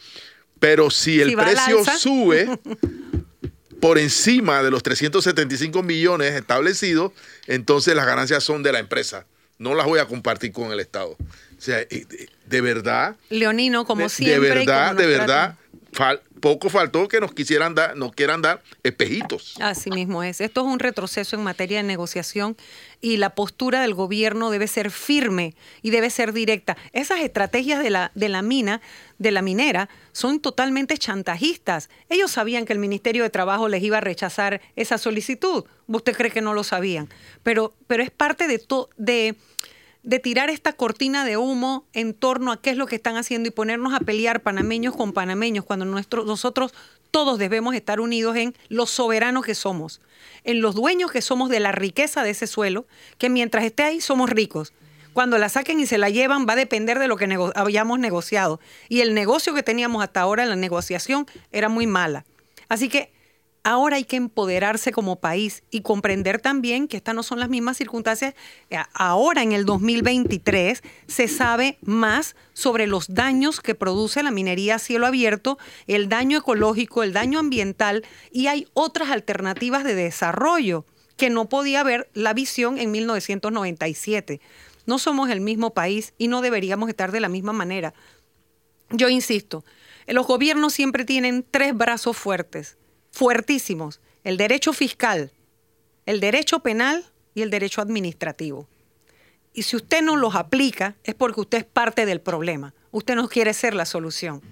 Pero 0.60 0.88
si 0.88 1.20
el 1.20 1.36
precio 1.36 1.84
sube 1.98 2.58
por 3.82 3.98
encima 3.98 4.62
de 4.62 4.70
los 4.70 4.82
375 4.82 5.82
millones 5.82 6.32
establecidos, 6.32 7.12
entonces 7.46 7.94
las 7.94 8.06
ganancias 8.06 8.42
son 8.42 8.62
de 8.62 8.72
la 8.72 8.78
empresa. 8.78 9.26
No 9.58 9.74
las 9.74 9.84
voy 9.84 9.98
a 9.98 10.06
compartir 10.06 10.52
con 10.52 10.72
el 10.72 10.80
Estado. 10.80 11.18
O 11.18 11.18
sea, 11.58 11.80
eh, 11.80 12.06
de 12.46 12.60
verdad. 12.62 13.16
Leonino, 13.28 13.84
como 13.84 14.08
siempre. 14.08 14.48
De 14.48 14.54
verdad, 14.54 14.94
de 14.94 15.06
verdad 15.06 15.58
poco 16.44 16.68
faltó 16.68 17.08
que 17.08 17.20
nos 17.22 17.32
quisieran 17.32 17.74
dar, 17.74 17.96
nos 17.96 18.12
quieran 18.12 18.42
dar 18.42 18.62
espejitos. 18.82 19.54
Así 19.62 19.88
mismo 19.88 20.22
es. 20.22 20.42
Esto 20.42 20.60
es 20.60 20.66
un 20.66 20.78
retroceso 20.78 21.36
en 21.36 21.42
materia 21.42 21.78
de 21.78 21.84
negociación 21.84 22.54
y 23.00 23.16
la 23.16 23.34
postura 23.34 23.80
del 23.80 23.94
gobierno 23.94 24.50
debe 24.50 24.66
ser 24.66 24.90
firme 24.90 25.54
y 25.80 25.88
debe 25.88 26.10
ser 26.10 26.34
directa. 26.34 26.76
Esas 26.92 27.20
estrategias 27.20 27.82
de 27.82 27.88
la, 27.88 28.12
de 28.14 28.28
la 28.28 28.42
mina, 28.42 28.82
de 29.18 29.30
la 29.30 29.40
minera, 29.40 29.88
son 30.12 30.38
totalmente 30.38 30.98
chantajistas. 30.98 31.88
Ellos 32.10 32.32
sabían 32.32 32.66
que 32.66 32.74
el 32.74 32.78
Ministerio 32.78 33.22
de 33.22 33.30
Trabajo 33.30 33.70
les 33.70 33.82
iba 33.82 33.96
a 33.96 34.02
rechazar 34.02 34.60
esa 34.76 34.98
solicitud. 34.98 35.64
¿Usted 35.86 36.14
cree 36.14 36.30
que 36.30 36.42
no 36.42 36.52
lo 36.52 36.62
sabían? 36.62 37.08
Pero, 37.42 37.72
pero 37.86 38.02
es 38.02 38.10
parte 38.10 38.48
de, 38.48 38.58
todo 38.58 38.90
de 38.98 39.34
de 40.04 40.18
tirar 40.18 40.50
esta 40.50 40.74
cortina 40.74 41.24
de 41.24 41.38
humo 41.38 41.86
en 41.94 42.12
torno 42.12 42.52
a 42.52 42.60
qué 42.60 42.70
es 42.70 42.76
lo 42.76 42.86
que 42.86 42.96
están 42.96 43.16
haciendo 43.16 43.48
y 43.48 43.52
ponernos 43.52 43.94
a 43.94 44.00
pelear 44.00 44.42
panameños 44.42 44.94
con 44.94 45.12
panameños, 45.12 45.64
cuando 45.64 45.86
nosotros 45.86 46.74
todos 47.10 47.38
debemos 47.38 47.74
estar 47.74 48.00
unidos 48.00 48.36
en 48.36 48.54
los 48.68 48.90
soberanos 48.90 49.44
que 49.44 49.54
somos, 49.54 50.02
en 50.44 50.60
los 50.60 50.74
dueños 50.74 51.10
que 51.10 51.22
somos 51.22 51.48
de 51.48 51.58
la 51.58 51.72
riqueza 51.72 52.22
de 52.22 52.30
ese 52.30 52.46
suelo, 52.46 52.86
que 53.18 53.30
mientras 53.30 53.64
esté 53.64 53.82
ahí 53.82 54.00
somos 54.00 54.28
ricos. 54.28 54.72
Cuando 55.14 55.38
la 55.38 55.48
saquen 55.48 55.80
y 55.80 55.86
se 55.86 55.96
la 55.96 56.10
llevan 56.10 56.44
va 56.46 56.52
a 56.54 56.56
depender 56.56 56.98
de 56.98 57.06
lo 57.06 57.16
que 57.16 57.28
habíamos 57.54 58.00
negociado. 58.00 58.60
Y 58.88 59.00
el 59.00 59.14
negocio 59.14 59.54
que 59.54 59.62
teníamos 59.62 60.02
hasta 60.02 60.20
ahora, 60.20 60.44
la 60.44 60.56
negociación, 60.56 61.26
era 61.52 61.68
muy 61.68 61.86
mala. 61.86 62.24
Así 62.68 62.88
que 62.88 63.13
Ahora 63.66 63.96
hay 63.96 64.04
que 64.04 64.16
empoderarse 64.16 64.92
como 64.92 65.16
país 65.16 65.62
y 65.70 65.80
comprender 65.80 66.38
también 66.38 66.86
que 66.86 66.98
estas 66.98 67.14
no 67.14 67.22
son 67.22 67.40
las 67.40 67.48
mismas 67.48 67.78
circunstancias. 67.78 68.34
Eh, 68.68 68.76
ahora, 68.92 69.42
en 69.42 69.52
el 69.52 69.64
2023, 69.64 70.82
se 71.06 71.28
sabe 71.28 71.78
más 71.80 72.36
sobre 72.52 72.86
los 72.86 73.14
daños 73.14 73.62
que 73.62 73.74
produce 73.74 74.22
la 74.22 74.30
minería 74.30 74.74
a 74.74 74.78
cielo 74.78 75.06
abierto, 75.06 75.58
el 75.86 76.10
daño 76.10 76.36
ecológico, 76.36 77.02
el 77.02 77.14
daño 77.14 77.38
ambiental 77.38 78.04
y 78.30 78.48
hay 78.48 78.68
otras 78.74 79.08
alternativas 79.08 79.82
de 79.82 79.94
desarrollo 79.94 80.84
que 81.16 81.30
no 81.30 81.48
podía 81.48 81.80
haber 81.80 82.10
la 82.12 82.34
visión 82.34 82.76
en 82.76 82.90
1997. 82.90 84.42
No 84.84 84.98
somos 84.98 85.30
el 85.30 85.40
mismo 85.40 85.72
país 85.72 86.12
y 86.18 86.28
no 86.28 86.42
deberíamos 86.42 86.90
estar 86.90 87.12
de 87.12 87.20
la 87.20 87.30
misma 87.30 87.54
manera. 87.54 87.94
Yo 88.90 89.08
insisto, 89.08 89.64
los 90.06 90.26
gobiernos 90.26 90.74
siempre 90.74 91.06
tienen 91.06 91.46
tres 91.50 91.74
brazos 91.74 92.14
fuertes 92.18 92.76
fuertísimos, 93.14 94.00
el 94.24 94.36
derecho 94.36 94.72
fiscal, 94.72 95.30
el 96.04 96.18
derecho 96.18 96.58
penal 96.60 97.04
y 97.32 97.42
el 97.42 97.50
derecho 97.50 97.80
administrativo. 97.80 98.66
Y 99.52 99.62
si 99.62 99.76
usted 99.76 100.02
no 100.02 100.16
los 100.16 100.34
aplica 100.34 100.96
es 101.04 101.14
porque 101.14 101.40
usted 101.40 101.58
es 101.58 101.64
parte 101.64 102.06
del 102.06 102.20
problema. 102.20 102.74
Usted 102.90 103.14
no 103.14 103.28
quiere 103.28 103.54
ser 103.54 103.74
la 103.74 103.84
solución. 103.84 104.42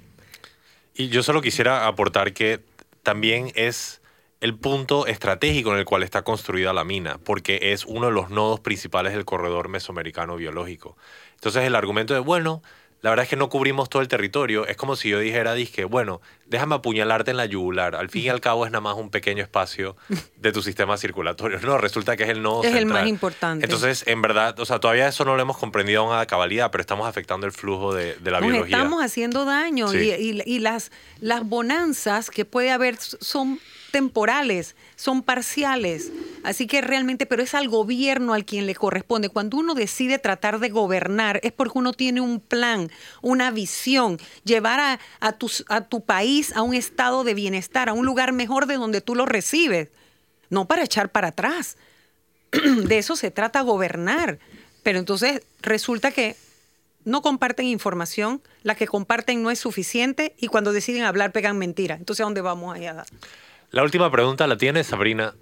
Y 0.94 1.08
yo 1.08 1.24
solo 1.24 1.42
quisiera 1.42 1.88
aportar 1.88 2.32
que 2.32 2.60
también 3.02 3.50
es 3.56 4.00
el 4.40 4.56
punto 4.56 5.08
estratégico 5.08 5.72
en 5.72 5.80
el 5.80 5.84
cual 5.84 6.04
está 6.04 6.22
construida 6.22 6.72
la 6.72 6.84
mina, 6.84 7.18
porque 7.18 7.72
es 7.72 7.84
uno 7.84 8.06
de 8.06 8.12
los 8.12 8.30
nodos 8.30 8.60
principales 8.60 9.12
del 9.12 9.24
corredor 9.24 9.68
mesoamericano 9.68 10.36
biológico. 10.36 10.96
Entonces 11.34 11.64
el 11.64 11.74
argumento 11.74 12.14
de, 12.14 12.20
bueno, 12.20 12.62
la 13.02 13.10
verdad 13.10 13.24
es 13.24 13.28
que 13.28 13.36
no 13.36 13.48
cubrimos 13.48 13.90
todo 13.90 14.00
el 14.00 14.06
territorio. 14.06 14.64
Es 14.66 14.76
como 14.76 14.94
si 14.94 15.08
yo 15.08 15.18
dijera, 15.18 15.54
dije, 15.54 15.84
bueno, 15.84 16.20
déjame 16.46 16.76
apuñalarte 16.76 17.32
en 17.32 17.36
la 17.36 17.46
yugular. 17.46 17.96
Al 17.96 18.08
fin 18.08 18.22
y 18.22 18.28
al 18.28 18.40
cabo 18.40 18.64
es 18.64 18.70
nada 18.70 18.80
más 18.80 18.96
un 18.96 19.10
pequeño 19.10 19.42
espacio 19.42 19.96
de 20.36 20.52
tu 20.52 20.62
sistema 20.62 20.96
circulatorio. 20.96 21.58
No, 21.62 21.78
resulta 21.78 22.16
que 22.16 22.22
es 22.22 22.28
el 22.28 22.42
nodo 22.42 22.62
Es 22.62 22.76
el 22.76 22.86
más 22.86 23.08
importante. 23.08 23.64
Entonces, 23.64 24.04
en 24.06 24.22
verdad, 24.22 24.58
o 24.60 24.64
sea, 24.64 24.78
todavía 24.78 25.08
eso 25.08 25.24
no 25.24 25.34
lo 25.34 25.42
hemos 25.42 25.58
comprendido 25.58 26.14
a 26.14 26.24
cabalidad, 26.26 26.70
pero 26.70 26.80
estamos 26.80 27.08
afectando 27.08 27.44
el 27.44 27.52
flujo 27.52 27.92
de, 27.92 28.16
la 28.22 28.40
Nos 28.40 28.48
biología. 28.48 28.76
Estamos 28.76 29.02
haciendo 29.02 29.44
daño 29.44 29.92
y, 29.92 30.42
y, 30.46 30.58
las, 30.60 30.92
las 31.20 31.44
bonanzas 31.44 32.30
que 32.30 32.44
puede 32.44 32.70
haber 32.70 32.96
son 32.98 33.58
temporales, 33.92 34.74
son 34.96 35.22
parciales. 35.22 36.10
Así 36.42 36.66
que 36.66 36.80
realmente, 36.80 37.26
pero 37.26 37.42
es 37.42 37.54
al 37.54 37.68
gobierno 37.68 38.34
al 38.34 38.44
quien 38.44 38.66
le 38.66 38.74
corresponde. 38.74 39.28
Cuando 39.28 39.58
uno 39.58 39.74
decide 39.74 40.18
tratar 40.18 40.58
de 40.58 40.70
gobernar, 40.70 41.38
es 41.44 41.52
porque 41.52 41.78
uno 41.78 41.92
tiene 41.92 42.20
un 42.20 42.40
plan, 42.40 42.90
una 43.20 43.52
visión, 43.52 44.18
llevar 44.42 44.80
a, 44.80 45.00
a, 45.20 45.32
tu, 45.32 45.48
a 45.68 45.82
tu 45.82 46.04
país 46.04 46.52
a 46.56 46.62
un 46.62 46.74
estado 46.74 47.22
de 47.22 47.34
bienestar, 47.34 47.88
a 47.88 47.92
un 47.92 48.04
lugar 48.04 48.32
mejor 48.32 48.66
de 48.66 48.74
donde 48.74 49.00
tú 49.00 49.14
lo 49.14 49.26
recibes. 49.26 49.90
No 50.50 50.66
para 50.66 50.82
echar 50.82 51.10
para 51.10 51.28
atrás. 51.28 51.76
De 52.50 52.98
eso 52.98 53.16
se 53.16 53.30
trata 53.30 53.60
gobernar. 53.60 54.38
Pero 54.82 54.98
entonces 54.98 55.42
resulta 55.62 56.10
que 56.10 56.36
no 57.04 57.22
comparten 57.22 57.66
información, 57.66 58.42
la 58.62 58.74
que 58.74 58.86
comparten 58.86 59.42
no 59.42 59.50
es 59.50 59.58
suficiente 59.58 60.34
y 60.38 60.48
cuando 60.48 60.72
deciden 60.72 61.04
hablar 61.04 61.32
pegan 61.32 61.58
mentira. 61.58 61.96
Entonces, 61.96 62.20
¿a 62.22 62.24
dónde 62.24 62.40
vamos 62.40 62.74
allá? 62.74 63.04
La 63.72 63.82
última 63.82 64.10
pregunta 64.10 64.46
la 64.46 64.58
tiene 64.58 64.84
Sabrina. 64.84 65.34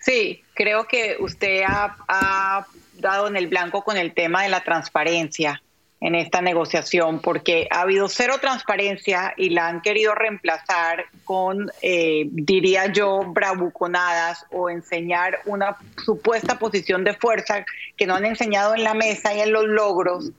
Sí, 0.00 0.42
creo 0.54 0.88
que 0.88 1.16
usted 1.20 1.62
ha, 1.64 2.66
dado 2.94 3.28
en 3.28 3.36
el 3.36 3.46
blanco 3.46 3.82
con 3.82 3.96
el 3.96 4.12
tema 4.12 4.42
de 4.42 4.48
la 4.48 4.64
transparencia 4.64 5.62
en 6.00 6.16
esta 6.16 6.42
negociación, 6.42 7.20
porque 7.20 7.68
ha 7.70 7.82
habido 7.82 8.08
cero 8.08 8.34
transparencia 8.40 9.34
y 9.36 9.50
la 9.50 9.68
han 9.68 9.80
querido 9.80 10.16
reemplazar 10.16 11.04
con, 11.24 11.70
eh, 11.82 12.26
diría 12.30 12.92
yo, 12.92 13.20
bravuconadas 13.28 14.44
o 14.50 14.68
enseñar 14.68 15.38
una 15.44 15.76
supuesta 16.04 16.58
posición 16.58 17.04
de 17.04 17.14
fuerza 17.14 17.64
que 17.96 18.06
no 18.06 18.16
han 18.16 18.24
enseñado 18.24 18.74
en 18.74 18.82
la 18.82 18.94
mesa 18.94 19.32
y 19.34 19.40
en 19.40 19.52
los 19.52 19.66
logros 19.66 20.32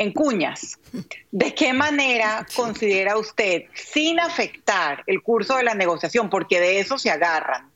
en 0.00 0.12
cuñas. 0.12 0.78
¿De 1.30 1.54
qué 1.54 1.72
manera 1.84 2.46
considera 2.56 3.18
usted, 3.18 3.64
sin 3.74 4.18
afectar 4.18 5.04
el 5.06 5.22
curso 5.22 5.56
de 5.56 5.62
la 5.62 5.74
negociación, 5.74 6.30
porque 6.30 6.58
de 6.58 6.80
eso 6.80 6.98
se 6.98 7.10
agarran, 7.10 7.69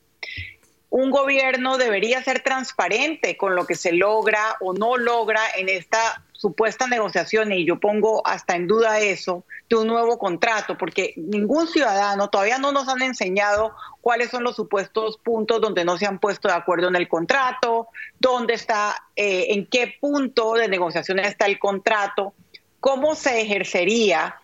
un 0.89 1.11
gobierno 1.11 1.77
debería 1.77 2.23
ser 2.23 2.41
transparente 2.41 3.37
con 3.37 3.55
lo 3.55 3.65
que 3.65 3.75
se 3.75 3.91
logra 3.91 4.55
o 4.61 4.73
no 4.73 4.97
logra 4.97 5.41
en 5.57 5.69
esta 5.69 6.21
supuesta 6.31 6.85
negociación, 6.87 7.51
y 7.51 7.65
yo 7.65 7.79
pongo 7.79 8.25
hasta 8.25 8.55
en 8.55 8.67
duda 8.67 8.99
eso, 8.99 9.45
de 9.69 9.77
un 9.77 9.87
nuevo 9.87 10.19
contrato, 10.19 10.77
porque 10.77 11.13
ningún 11.17 11.67
ciudadano, 11.67 12.29
todavía 12.29 12.59
no 12.59 12.71
nos 12.71 12.87
han 12.87 13.01
enseñado 13.01 13.73
cuáles 14.01 14.29
son 14.29 14.43
los 14.43 14.55
supuestos 14.55 15.17
puntos 15.17 15.59
donde 15.59 15.85
no 15.85 15.97
se 15.97 16.05
han 16.05 16.19
puesto 16.19 16.47
de 16.47 16.53
acuerdo 16.53 16.87
en 16.87 16.95
el 16.95 17.07
contrato, 17.07 17.87
dónde 18.19 18.53
está, 18.53 18.95
eh, 19.15 19.47
en 19.49 19.65
qué 19.65 19.95
punto 19.99 20.53
de 20.53 20.67
negociación 20.67 21.19
está 21.19 21.47
el 21.47 21.57
contrato, 21.57 22.33
cómo 22.79 23.15
se 23.15 23.41
ejercería 23.41 24.35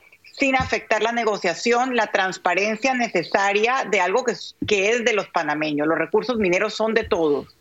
sin 0.42 0.56
afectar 0.56 1.04
la 1.04 1.12
negociación, 1.12 1.96
la 1.96 2.08
transparencia 2.08 2.96
necesaria 2.96 3.86
de 3.92 4.02
algo 4.02 4.26
que, 4.26 4.89
es 4.89 5.06
de 5.06 5.14
los 5.14 5.28
panameños. 5.28 5.88
Los 5.88 6.00
recursos 6.00 6.38
mineros 6.38 6.74
son 6.74 6.96
de 6.96 7.04
todos. 7.04 7.56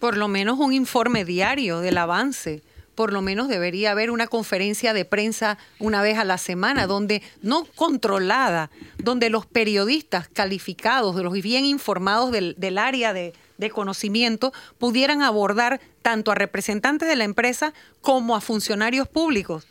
Por 0.00 0.16
lo 0.16 0.28
menos 0.28 0.58
un 0.58 0.72
informe 0.72 1.26
diario 1.26 1.80
del 1.80 1.98
avance 1.98 2.62
por 2.94 3.12
lo 3.12 3.22
menos 3.22 3.48
debería 3.48 3.90
haber 3.90 4.10
una 4.10 4.26
conferencia 4.26 4.92
de 4.92 5.06
prensa 5.06 5.56
una 5.78 6.02
vez 6.02 6.18
a 6.18 6.24
la 6.24 6.36
semana, 6.36 6.86
donde 6.86 7.22
no 7.40 7.64
controlada, 7.74 8.70
donde 8.98 9.30
los 9.30 9.46
periodistas 9.46 10.28
calificados, 10.28 11.16
los 11.16 11.32
bien 11.32 11.64
informados 11.64 12.30
del, 12.32 12.78
área 12.78 13.14
de 13.14 13.32
conocimiento, 13.72 14.52
pudieran 14.78 15.22
abordar 15.22 15.80
tanto 16.02 16.30
a 16.30 16.34
representantes 16.34 17.08
de 17.08 17.16
la 17.16 17.24
empresa 17.24 17.72
como 18.02 18.36
a 18.36 18.42
funcionarios 18.42 19.08
públicos 19.08 19.66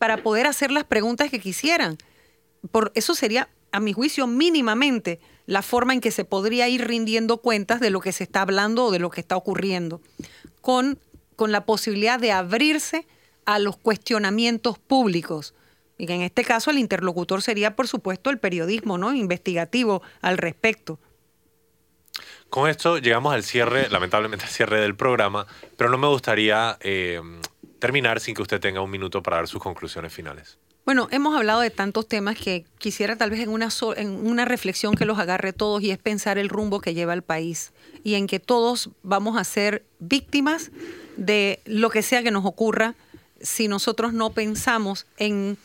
para 0.00 0.22
poder 0.22 0.46
hacer 0.46 0.70
las 0.70 0.84
preguntas 0.84 1.30
que 1.30 1.40
quisieran. 1.40 1.98
Por 2.72 2.90
eso 2.94 3.14
sería, 3.14 3.50
a 3.70 3.80
mi 3.80 3.92
juicio, 3.92 4.26
mínimamente 4.26 5.20
la 5.44 5.60
forma 5.60 5.92
en 5.92 6.00
que 6.00 6.10
se 6.10 6.24
podría 6.24 6.70
ir 6.70 6.88
rindiendo 6.88 7.36
cuentas 7.36 7.80
de 7.80 7.90
lo 7.90 8.00
que 8.00 8.12
se 8.12 8.24
está 8.24 8.40
hablando 8.40 8.86
o 8.86 8.90
de 8.92 8.98
lo 8.98 9.10
que 9.10 9.20
está 9.20 9.36
ocurriendo, 9.36 10.00
con, 10.62 10.98
con 11.36 11.52
la 11.52 11.66
posibilidad 11.66 12.18
de 12.18 12.32
abrirse 12.32 13.06
a 13.44 13.58
los 13.58 13.76
cuestionamientos 13.76 14.78
públicos. 14.78 15.52
Y 15.98 16.10
en 16.10 16.22
este 16.22 16.44
caso 16.44 16.70
el 16.70 16.78
interlocutor 16.78 17.42
sería, 17.42 17.76
por 17.76 17.86
supuesto, 17.86 18.30
el 18.30 18.38
periodismo 18.38 18.96
¿no? 18.96 19.12
investigativo 19.12 20.00
al 20.22 20.38
respecto. 20.38 20.98
Con 22.48 22.70
esto 22.70 22.96
llegamos 22.96 23.34
al 23.34 23.44
cierre, 23.44 23.90
lamentablemente 23.90 24.46
al 24.46 24.50
cierre 24.50 24.80
del 24.80 24.96
programa, 24.96 25.46
pero 25.76 25.90
no 25.90 25.98
me 25.98 26.08
gustaría 26.08 26.78
eh, 26.80 27.20
terminar 27.80 28.20
sin 28.20 28.34
que 28.34 28.42
usted 28.42 28.60
tenga 28.60 28.80
un 28.80 28.90
minuto 28.90 29.22
para 29.22 29.38
dar 29.38 29.48
sus 29.48 29.60
conclusiones 29.60 30.12
finales. 30.12 30.58
Bueno, 30.84 31.08
hemos 31.10 31.36
hablado 31.36 31.60
de 31.60 31.70
tantos 31.70 32.08
temas 32.08 32.36
que 32.36 32.64
quisiera 32.78 33.16
tal 33.16 33.30
vez 33.30 33.40
en 33.40 33.50
una, 33.50 33.68
en 33.96 34.26
una 34.26 34.44
reflexión 34.44 34.94
que 34.94 35.04
los 35.04 35.18
agarre 35.18 35.52
todos 35.52 35.82
y 35.82 35.90
es 35.90 35.98
pensar 35.98 36.38
el 36.38 36.48
rumbo 36.48 36.80
que 36.80 36.94
lleva 36.94 37.12
el 37.12 37.22
país 37.22 37.72
y 38.02 38.14
en 38.14 38.26
que 38.26 38.40
todos 38.40 38.90
vamos 39.02 39.36
a 39.36 39.44
ser 39.44 39.84
víctimas 39.98 40.70
de 41.16 41.60
lo 41.64 41.90
que 41.90 42.02
sea 42.02 42.22
que 42.22 42.30
nos 42.30 42.44
ocurra 42.44 42.94
si 43.40 43.68
nosotros 43.68 44.12
no 44.12 44.30
pensamos 44.30 45.06
en, 45.16 45.58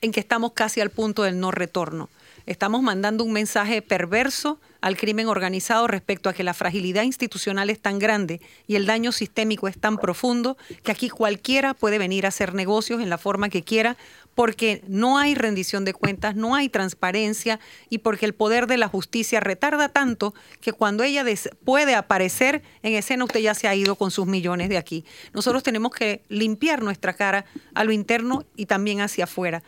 en 0.00 0.12
que 0.12 0.20
estamos 0.20 0.52
casi 0.52 0.80
al 0.80 0.90
punto 0.90 1.22
del 1.22 1.40
no 1.40 1.50
retorno. 1.50 2.08
Estamos 2.46 2.82
mandando 2.82 3.24
un 3.24 3.32
mensaje 3.32 3.82
perverso 3.82 4.60
al 4.86 4.96
crimen 4.96 5.26
organizado 5.26 5.88
respecto 5.88 6.28
a 6.28 6.32
que 6.32 6.44
la 6.44 6.54
fragilidad 6.54 7.02
institucional 7.02 7.70
es 7.70 7.80
tan 7.80 7.98
grande 7.98 8.40
y 8.68 8.76
el 8.76 8.86
daño 8.86 9.10
sistémico 9.10 9.66
es 9.66 9.76
tan 9.76 9.98
profundo 9.98 10.56
que 10.84 10.92
aquí 10.92 11.08
cualquiera 11.08 11.74
puede 11.74 11.98
venir 11.98 12.24
a 12.24 12.28
hacer 12.28 12.54
negocios 12.54 13.00
en 13.00 13.10
la 13.10 13.18
forma 13.18 13.48
que 13.48 13.64
quiera 13.64 13.96
porque 14.36 14.84
no 14.86 15.18
hay 15.18 15.34
rendición 15.34 15.84
de 15.84 15.92
cuentas, 15.92 16.36
no 16.36 16.54
hay 16.54 16.68
transparencia 16.68 17.58
y 17.90 17.98
porque 17.98 18.26
el 18.26 18.34
poder 18.34 18.68
de 18.68 18.76
la 18.76 18.86
justicia 18.86 19.40
retarda 19.40 19.88
tanto 19.88 20.34
que 20.60 20.72
cuando 20.72 21.02
ella 21.02 21.24
puede 21.64 21.96
aparecer 21.96 22.62
en 22.84 22.94
escena 22.94 23.24
usted 23.24 23.40
ya 23.40 23.54
se 23.54 23.66
ha 23.66 23.74
ido 23.74 23.96
con 23.96 24.12
sus 24.12 24.28
millones 24.28 24.68
de 24.68 24.78
aquí. 24.78 25.04
Nosotros 25.32 25.64
tenemos 25.64 25.90
que 25.90 26.22
limpiar 26.28 26.84
nuestra 26.84 27.12
cara 27.12 27.44
a 27.74 27.82
lo 27.82 27.90
interno 27.90 28.44
y 28.54 28.66
también 28.66 29.00
hacia 29.00 29.24
afuera 29.24 29.64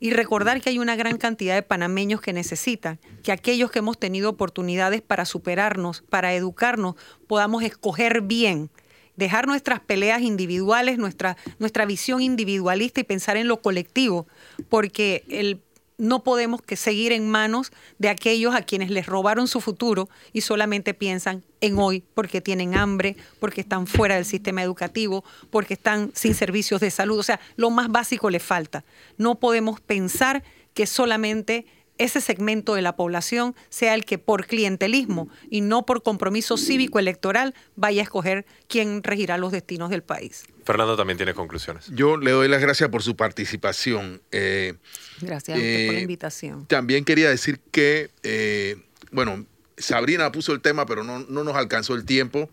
y 0.00 0.10
recordar 0.10 0.60
que 0.60 0.70
hay 0.70 0.78
una 0.78 0.96
gran 0.96 1.18
cantidad 1.18 1.54
de 1.54 1.62
panameños 1.62 2.22
que 2.22 2.32
necesitan 2.32 2.98
que 3.22 3.32
aquellos 3.32 3.70
que 3.70 3.80
hemos 3.80 3.98
tenido 3.98 4.30
oportunidades 4.30 5.02
para 5.02 5.26
superarnos, 5.26 6.02
para 6.08 6.34
educarnos, 6.34 6.96
podamos 7.26 7.62
escoger 7.62 8.22
bien, 8.22 8.70
dejar 9.16 9.46
nuestras 9.46 9.80
peleas 9.80 10.22
individuales, 10.22 10.98
nuestra, 10.98 11.36
nuestra 11.58 11.84
visión 11.84 12.22
individualista 12.22 13.00
y 13.00 13.04
pensar 13.04 13.36
en 13.36 13.46
lo 13.46 13.60
colectivo, 13.60 14.26
porque 14.70 15.24
el 15.28 15.60
no 16.00 16.24
podemos 16.24 16.62
que 16.62 16.76
seguir 16.76 17.12
en 17.12 17.28
manos 17.28 17.72
de 17.98 18.08
aquellos 18.08 18.54
a 18.54 18.62
quienes 18.62 18.90
les 18.90 19.06
robaron 19.06 19.46
su 19.46 19.60
futuro 19.60 20.08
y 20.32 20.40
solamente 20.40 20.94
piensan 20.94 21.44
en 21.60 21.78
hoy 21.78 22.02
porque 22.14 22.40
tienen 22.40 22.74
hambre, 22.74 23.16
porque 23.38 23.60
están 23.60 23.86
fuera 23.86 24.14
del 24.14 24.24
sistema 24.24 24.62
educativo, 24.62 25.24
porque 25.50 25.74
están 25.74 26.10
sin 26.14 26.34
servicios 26.34 26.80
de 26.80 26.90
salud. 26.90 27.18
O 27.18 27.22
sea, 27.22 27.38
lo 27.56 27.70
más 27.70 27.88
básico 27.88 28.30
les 28.30 28.42
falta. 28.42 28.82
No 29.18 29.38
podemos 29.38 29.80
pensar 29.80 30.42
que 30.72 30.86
solamente 30.86 31.66
ese 32.00 32.22
segmento 32.22 32.74
de 32.74 32.80
la 32.80 32.96
población 32.96 33.54
sea 33.68 33.94
el 33.94 34.06
que 34.06 34.16
por 34.16 34.46
clientelismo 34.46 35.28
y 35.50 35.60
no 35.60 35.84
por 35.84 36.02
compromiso 36.02 36.56
cívico 36.56 36.98
electoral 36.98 37.54
vaya 37.76 38.00
a 38.00 38.04
escoger 38.04 38.46
quién 38.68 39.02
regirá 39.02 39.36
los 39.36 39.52
destinos 39.52 39.90
del 39.90 40.02
país. 40.02 40.44
Fernando 40.64 40.96
también 40.96 41.18
tiene 41.18 41.34
conclusiones. 41.34 41.90
Yo 41.92 42.16
le 42.16 42.30
doy 42.30 42.48
las 42.48 42.62
gracias 42.62 42.88
por 42.88 43.02
su 43.02 43.16
participación. 43.16 44.22
Eh, 44.32 44.74
gracias 45.20 45.58
por 45.58 45.66
la 45.66 45.68
eh, 45.68 46.00
invitación. 46.00 46.64
También 46.66 47.04
quería 47.04 47.28
decir 47.28 47.60
que, 47.70 48.08
eh, 48.22 48.76
bueno, 49.12 49.44
Sabrina 49.76 50.32
puso 50.32 50.54
el 50.54 50.62
tema, 50.62 50.86
pero 50.86 51.04
no, 51.04 51.18
nos 51.20 51.54
alcanzó 51.54 51.94
el 51.94 52.06
tiempo. 52.06 52.48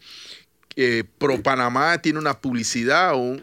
Pro 1.18 1.42
Panamá 1.42 2.00
tiene 2.02 2.20
una 2.20 2.40
publicidad 2.40 3.14
o, 3.16 3.38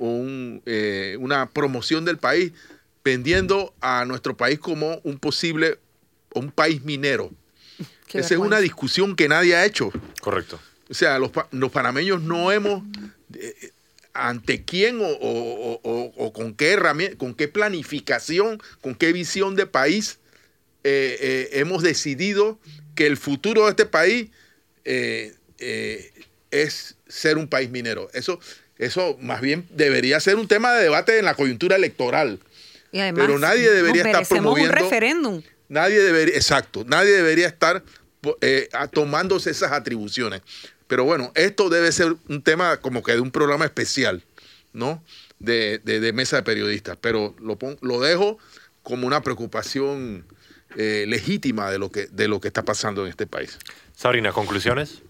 una 1.18 1.50
promoción 1.50 2.05
del 2.05 2.18
país 2.18 2.52
vendiendo 3.02 3.74
a 3.80 4.05
nuestro 4.05 4.36
país 4.36 4.59
como 4.59 5.00
un 5.02 5.18
posible 5.18 5.78
un 6.35 6.51
país 6.51 6.82
minero. 6.82 7.30
Esa 8.12 8.35
es 8.35 8.41
una 8.41 8.61
discusión 8.61 9.16
que 9.16 9.28
nadie 9.28 9.57
ha 9.57 9.64
hecho. 9.64 9.91
Correcto. 10.20 10.61
O 10.89 10.95
sea, 10.95 11.18
los, 11.18 11.30
panameños 11.72 12.22
no 12.22 12.53
hemos, 12.53 12.82
eh, 13.35 13.70
ante 14.12 14.64
quién 14.64 14.99
o, 15.03 16.32
con 16.35 16.55
qué 16.55 16.72
herramienta, 16.72 17.16
con 17.16 17.35
qué 17.35 17.49
planificación, 17.49 18.62
con 18.80 18.95
qué 18.95 19.12
visión 19.12 19.57
de 19.57 19.66
país 19.66 20.18
eh, 20.85 21.16
eh, 21.20 21.49
hemos 21.55 21.82
decidido 21.82 22.59
que 22.95 23.07
el 23.07 23.16
futuro 23.16 23.64
de 23.64 23.70
este 23.70 23.87
país 23.87 24.30
es 26.51 26.97
ser 27.09 27.39
un 27.39 27.49
país 27.49 27.70
minero. 27.70 28.11
Eso, 28.12 28.39
eso 28.78 29.16
más 29.20 29.41
bien 29.41 29.66
debería 29.70 30.20
ser 30.20 30.37
un 30.37 30.47
tema 30.47 30.74
de 30.74 30.82
debate 30.82 31.18
en 31.18 31.24
la 31.24 31.35
coyuntura 31.35 31.76
electoral. 31.76 32.39
Pero 32.93 33.39
nadie 33.39 33.70
debería 33.70 34.05
estar 34.05 34.26
promoviendo 34.26 34.72
un 34.72 34.78
referéndum. 34.78 35.43
Nadie 35.69 36.01
debería, 36.01 36.35
exacto, 36.35 36.85
nadie 36.87 37.12
debería 37.12 37.47
estar 37.47 37.83
eh, 38.41 38.69
tomándose 38.93 39.51
esas 39.51 39.73
atribuciones. 39.73 40.43
Pero 40.87 41.05
bueno, 41.05 41.33
esto 41.35 41.71
debe 41.71 41.91
ser 41.93 42.17
un 42.29 42.43
tema 42.43 42.77
como 42.79 43.03
que 43.03 43.12
de 43.12 43.21
un 43.21 43.31
programa 43.31 43.65
especial, 43.65 44.23
¿no? 44.73 45.03
De, 45.39 45.81
mesa 46.15 46.37
de 46.37 46.43
periodistas. 46.43 46.97
Pero 47.01 47.35
lo, 47.41 47.59
lo 47.81 48.01
dejo 48.01 48.39
como 48.83 49.07
una 49.07 49.23
preocupación 49.23 50.27
eh, 50.77 51.05
legítima 51.09 51.71
de 51.71 51.79
lo, 51.79 51.91
que, 51.91 52.07
de 52.09 52.29
lo 52.29 52.41
que 52.41 52.49
está 52.49 52.65
pasando 52.65 53.03
en 53.05 53.09
este 53.09 53.27
país. 53.27 53.59
Sabrina, 53.97 54.33
¿conclusiones? 54.33 55.03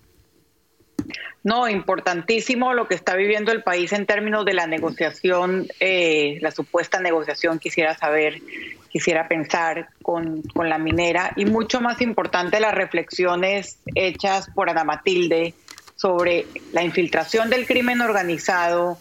No, 1.44 1.68
importantísimo 1.68 2.72
lo 2.72 2.88
que 2.88 2.94
está 2.94 3.14
viviendo 3.14 3.52
el 3.52 3.62
país 3.62 3.92
en 3.92 4.06
términos 4.06 4.46
de 4.46 4.54
la 4.54 4.66
negociación, 4.66 5.68
eh, 5.78 6.38
la 6.40 6.50
supuesta 6.50 7.00
negociación, 7.00 7.58
quisiera 7.58 7.94
saber, 7.94 8.40
quisiera 8.88 9.28
pensar 9.28 9.90
con, 10.00 10.40
con, 10.54 10.70
la 10.70 10.78
minera. 10.78 11.34
Y 11.36 11.44
mucho 11.44 11.82
más 11.82 12.00
importante 12.00 12.60
las 12.60 12.74
reflexiones 12.74 13.78
hechas 13.94 14.48
por 14.54 14.70
Ana 14.70 14.84
Matilde 14.84 15.52
sobre 15.96 16.46
la 16.72 16.82
infiltración 16.82 17.50
del 17.50 17.66
crimen 17.66 18.00
organizado 18.00 18.98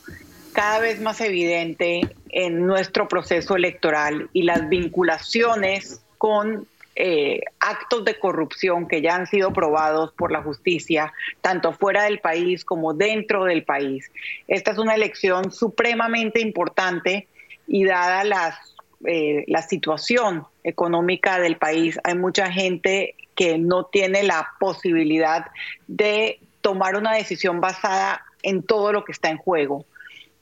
cada 0.52 0.80
vez 0.80 1.00
más 1.00 1.22
evidente 1.22 2.02
en 2.28 2.66
nuestro 2.66 3.08
proceso 3.08 3.56
electoral 3.56 4.30
y 4.34 4.44
las 4.44 4.68
vinculaciones 4.68 6.02
con 6.18 6.68
eh, 6.96 7.42
actos 7.60 8.06
de 8.06 8.20
corrupción 8.20 8.88
que 8.88 9.02
ya 9.02 9.16
han 9.16 9.28
sido 9.28 9.52
probados 9.52 10.14
por 10.14 10.32
la 10.32 10.44
justicia, 10.44 11.14
tanto 11.42 11.74
fuera 11.74 12.04
del 12.04 12.20
país 12.20 12.64
como 12.64 12.94
dentro 12.94 13.46
del 13.46 13.64
país. 13.64 14.12
Esta 14.48 14.72
es 14.72 14.78
una 14.78 14.94
elección 14.94 15.52
supremamente 15.52 16.40
importante 16.40 17.28
y 17.68 17.86
dada 17.86 18.24
las, 18.24 18.76
eh, 19.06 19.44
la 19.48 19.62
situación 19.62 20.46
económica 20.64 21.40
del 21.40 21.58
país, 21.58 22.00
hay 22.04 22.16
mucha 22.16 22.52
gente 22.52 23.16
que 23.36 23.58
no 23.58 23.86
tiene 23.86 24.24
la 24.24 24.48
posibilidad 24.60 25.48
de 25.88 26.40
tomar 26.62 26.96
una 26.96 27.14
decisión 27.14 27.60
basada 27.60 28.24
en 28.44 28.64
todo 28.64 28.94
lo 28.94 29.04
que 29.04 29.12
está 29.12 29.30
en 29.30 29.38
juego. 29.38 29.86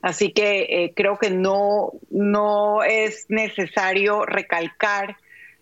Así 0.01 0.31
que 0.31 0.61
eh, 0.69 0.93
creo 0.95 1.17
que 1.17 1.29
no, 1.29 1.91
no 2.09 2.83
es 2.83 3.25
necesario 3.29 4.25
recalcar 4.25 5.17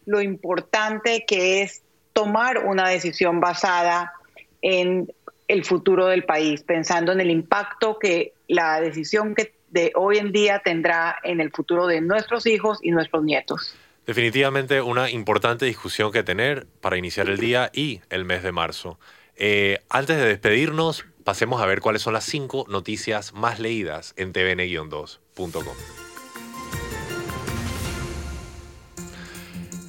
lo 0.06 0.22
importante 0.22 1.26
que 1.28 1.62
es 1.62 1.82
tomar 2.14 2.66
una 2.66 2.88
decisión 2.90 3.40
basada 3.40 4.14
en 4.62 5.12
el 5.48 5.66
futuro 5.66 6.08
del 6.08 6.26
país, 6.26 6.64
pensando 6.64 7.12
en 7.12 7.22
el 7.22 7.32
impacto 7.32 7.98
que 7.98 8.34
la 8.48 8.80
decisión 8.82 9.36
que 9.36 9.54
de 9.70 9.92
hoy 9.96 10.18
en 10.18 10.32
día 10.32 10.62
tendrá 10.64 11.18
en 11.24 11.42
el 11.42 11.52
futuro 11.52 11.88
de 11.88 12.02
nuestros 12.02 12.46
hijos 12.46 12.80
y 12.82 12.92
nuestros 12.92 13.24
nietos. 13.24 13.76
Definitivamente 14.06 14.82
una 14.82 15.10
importante 15.10 15.66
discusión 15.66 16.12
que 16.12 16.24
tener 16.24 16.66
para 16.82 16.98
iniciar 16.98 17.30
el 17.30 17.38
día 17.38 17.70
y 17.74 18.02
el 18.10 18.26
mes 18.26 18.42
de 18.42 18.52
marzo. 18.52 19.00
Eh, 19.36 19.80
antes 19.90 20.18
de 20.18 20.26
despedirnos, 20.26 21.06
pasemos 21.24 21.62
a 21.62 21.66
ver 21.66 21.80
cuáles 21.80 22.02
son 22.02 22.14
las 22.14 22.26
cinco 22.26 22.66
noticias 22.68 23.34
más 23.34 23.60
leídas 23.60 24.14
en 24.18 24.34
tvn-2.com. 24.34 26.09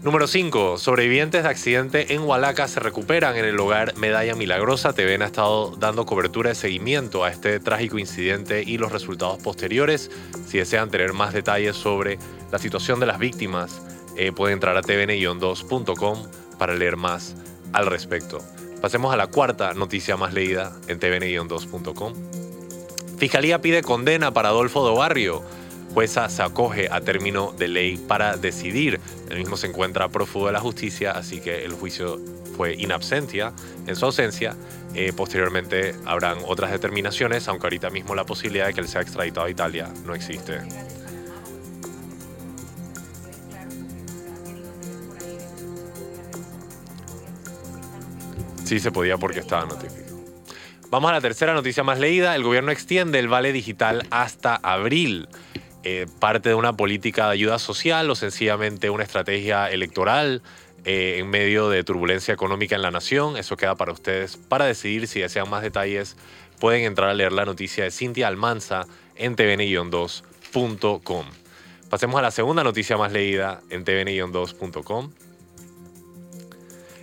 Número 0.03 0.27
5. 0.27 0.79
Sobrevivientes 0.79 1.43
de 1.43 1.49
accidente 1.51 2.15
en 2.15 2.23
Hualaca 2.23 2.67
se 2.69 2.81
recuperan 2.81 3.37
en 3.37 3.45
el 3.45 3.61
hogar 3.61 3.95
Medalla 3.99 4.35
Milagrosa. 4.35 4.95
TVN 4.95 5.21
ha 5.21 5.27
estado 5.27 5.77
dando 5.77 6.07
cobertura 6.07 6.49
de 6.49 6.55
seguimiento 6.55 7.23
a 7.23 7.31
este 7.31 7.61
trágico 7.61 7.99
incidente 7.99 8.63
y 8.67 8.79
los 8.79 8.93
resultados 8.93 9.43
posteriores. 9.43 10.11
Si 10.47 10.57
desean 10.57 10.91
tener 10.91 11.13
más 11.13 11.35
detalles 11.35 11.77
sobre 11.77 12.19
la 12.51 12.59
situación 12.59 12.99
de 12.99 13.05
las 13.05 13.19
víctimas, 13.19 13.83
eh, 14.17 14.33
pueden 14.33 14.55
entrar 14.55 14.75
a 14.75 14.81
tvn-2.com 14.81 16.27
para 16.59 16.75
leer 16.75 16.97
más 16.97 17.37
al 17.75 17.85
respecto. 17.85 18.39
Pasemos 18.81 19.13
a 19.13 19.19
la 19.19 19.27
cuarta 19.27 19.75
noticia 19.75 20.17
más 20.17 20.33
leída 20.33 20.73
en 20.89 20.99
tvn-2.com. 20.99 22.15
Fiscalía 23.19 23.61
pide 23.61 23.83
condena 23.83 24.33
para 24.33 24.49
Adolfo 24.49 24.83
do 24.83 24.95
Barrio 24.95 25.43
jueza 25.93 26.29
se 26.29 26.43
acoge 26.43 26.89
a 26.91 27.01
término 27.01 27.53
de 27.53 27.69
ley 27.69 27.97
para 27.97 28.37
decidir. 28.37 29.01
El 29.29 29.39
mismo 29.39 29.57
se 29.57 29.67
encuentra 29.67 30.09
prófugo 30.09 30.47
de 30.47 30.53
la 30.53 30.61
justicia, 30.61 31.13
así 31.13 31.41
que 31.41 31.65
el 31.65 31.73
juicio 31.73 32.19
fue 32.57 32.75
in 32.75 32.93
absentia, 32.93 33.53
en 33.87 33.97
su 33.97 34.07
ausencia. 34.07 34.57
Eh, 34.95 35.13
posteriormente 35.17 35.95
habrán 36.05 36.39
otras 36.47 36.71
determinaciones, 36.71 37.49
aunque 37.49 37.67
ahorita 37.67 37.91
mismo 37.91 38.15
la 38.15 38.25
posibilidad 38.25 38.67
de 38.67 38.75
que 38.75 38.81
él 38.81 38.89
sea 38.89 39.01
extraditado 39.01 39.47
a 39.47 39.51
Italia 39.51 39.89
no 40.05 40.15
existe. 40.15 40.61
Sí 48.65 48.79
se 48.79 48.93
podía 48.93 49.19
porque 49.19 49.41
estaba 49.41 49.67
notificado. 49.67 50.21
Vamos 50.91 51.11
a 51.11 51.15
la 51.15 51.21
tercera 51.21 51.55
noticia 51.55 51.83
más 51.83 51.99
leída. 51.99 52.35
El 52.35 52.43
gobierno 52.43 52.73
extiende 52.73 53.19
el 53.21 53.29
vale 53.29 53.53
digital 53.53 54.07
hasta 54.11 54.57
abril. 54.57 55.29
Eh, 55.83 56.07
parte 56.19 56.51
de 56.51 56.55
una 56.55 56.75
política 56.75 57.27
de 57.27 57.33
ayuda 57.33 57.59
social 57.59 58.11
o 58.11 58.15
sencillamente 58.15 58.91
una 58.91 59.03
estrategia 59.03 59.71
electoral 59.71 60.43
eh, 60.85 61.17
en 61.19 61.31
medio 61.31 61.71
de 61.71 61.83
turbulencia 61.85 62.35
económica 62.35 62.77
en 62.77 62.83
la 62.83 62.91
nación. 62.91 63.39
Eso 63.39 63.57
queda 63.57 63.75
para 63.77 63.93
ustedes 63.93 64.37
para 64.37 64.67
decidir 64.67 65.09
si 65.09 65.21
desean 65.21 65.49
más 65.49 65.63
detalles. 65.63 66.17
Pueden 66.59 66.85
entrar 66.85 67.09
a 67.09 67.15
leer 67.15 67.33
la 67.33 67.47
noticia 67.47 67.85
de 67.85 67.91
Cintia 67.91 68.29
Almanza 68.29 68.87
en 69.17 69.37
tvn-2.com. 69.37 71.27
Pasemos 71.89 72.19
a 72.19 72.23
la 72.23 72.31
segunda 72.31 72.63
noticia 72.63 72.99
más 72.99 73.13
leída 73.13 73.63
en 73.71 73.85
tvn-2.com. 73.85 75.11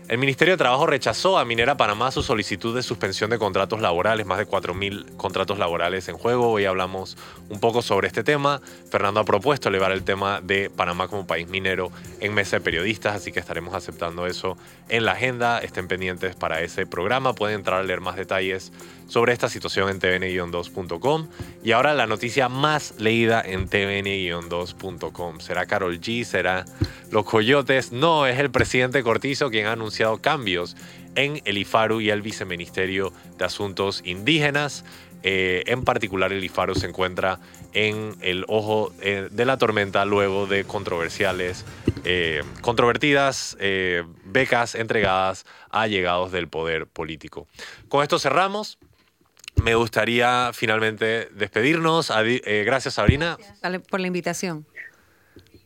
El 0.09 0.19
Ministerio 0.19 0.53
de 0.53 0.57
Trabajo 0.57 0.85
rechazó 0.85 1.37
a 1.37 1.43
Minera 1.43 1.75
Panamá 1.75 2.11
su 2.11 2.23
solicitud 2.23 2.73
de 2.73 2.81
suspensión 2.81 3.29
de 3.29 3.37
contratos 3.37 3.81
laborales, 3.81 4.25
más 4.25 4.37
de 4.37 4.47
4.000 4.47 5.17
contratos 5.17 5.59
laborales 5.59 6.07
en 6.07 6.17
juego. 6.17 6.49
Hoy 6.49 6.63
hablamos 6.63 7.17
un 7.49 7.59
poco 7.59 7.81
sobre 7.81 8.07
este 8.07 8.23
tema. 8.23 8.61
Fernando 8.89 9.19
ha 9.19 9.25
propuesto 9.25 9.67
elevar 9.67 9.91
el 9.91 10.03
tema 10.03 10.39
de 10.39 10.69
Panamá 10.69 11.09
como 11.09 11.27
país 11.27 11.49
minero 11.49 11.91
en 12.21 12.33
mesa 12.33 12.55
de 12.55 12.61
periodistas, 12.61 13.17
así 13.17 13.33
que 13.33 13.41
estaremos 13.41 13.73
aceptando 13.73 14.27
eso 14.27 14.57
en 14.87 15.03
la 15.03 15.11
agenda. 15.11 15.59
Estén 15.59 15.89
pendientes 15.89 16.37
para 16.37 16.61
ese 16.61 16.85
programa. 16.85 17.33
Pueden 17.33 17.57
entrar 17.57 17.81
a 17.81 17.83
leer 17.83 17.99
más 17.99 18.15
detalles 18.15 18.71
sobre 19.07 19.33
esta 19.33 19.49
situación 19.49 19.89
en 19.89 19.99
tvn-2.com. 19.99 21.27
Y 21.63 21.71
ahora 21.71 21.93
la 21.93 22.07
noticia 22.07 22.49
más 22.49 22.95
leída 22.99 23.41
en 23.45 23.69
tvn-2.com. 23.69 25.39
¿Será 25.39 25.65
Carol 25.65 25.99
G? 25.99 26.23
¿Será 26.23 26.65
los 27.11 27.25
coyotes? 27.25 27.91
No, 27.91 28.27
es 28.27 28.39
el 28.39 28.51
presidente 28.51 29.03
Cortizo 29.03 29.49
quien 29.49 29.67
ha 29.67 29.71
anunciado 29.73 30.17
cambios 30.21 30.75
en 31.15 31.41
el 31.45 31.57
IFARU 31.57 31.99
y 31.99 32.11
el 32.11 32.21
Viceministerio 32.21 33.11
de 33.37 33.45
Asuntos 33.45 34.01
Indígenas. 34.05 34.85
Eh, 35.23 35.63
en 35.65 35.83
particular, 35.83 36.31
el 36.31 36.43
IFARU 36.43 36.75
se 36.75 36.87
encuentra 36.87 37.39
en 37.73 38.15
el 38.21 38.45
ojo 38.47 38.93
eh, 39.01 39.27
de 39.31 39.45
la 39.45 39.57
tormenta 39.57 40.05
luego 40.05 40.45
de 40.45 40.63
controversiales, 40.63 41.65
eh, 42.05 42.43
controvertidas 42.61 43.57
becas 44.25 44.75
entregadas 44.75 45.45
a 45.69 45.87
llegados 45.87 46.31
del 46.31 46.47
poder 46.47 46.87
político. 46.87 47.47
Con 47.89 48.03
esto 48.03 48.19
cerramos 48.19 48.77
me 49.63 49.75
gustaría 49.75 50.51
finalmente 50.53 51.29
despedirnos. 51.33 52.11
Eh, 52.15 52.63
gracias, 52.65 52.95
Sabrina. 52.95 53.37
por 53.89 53.99
la 53.99 54.07
invitación. 54.07 54.65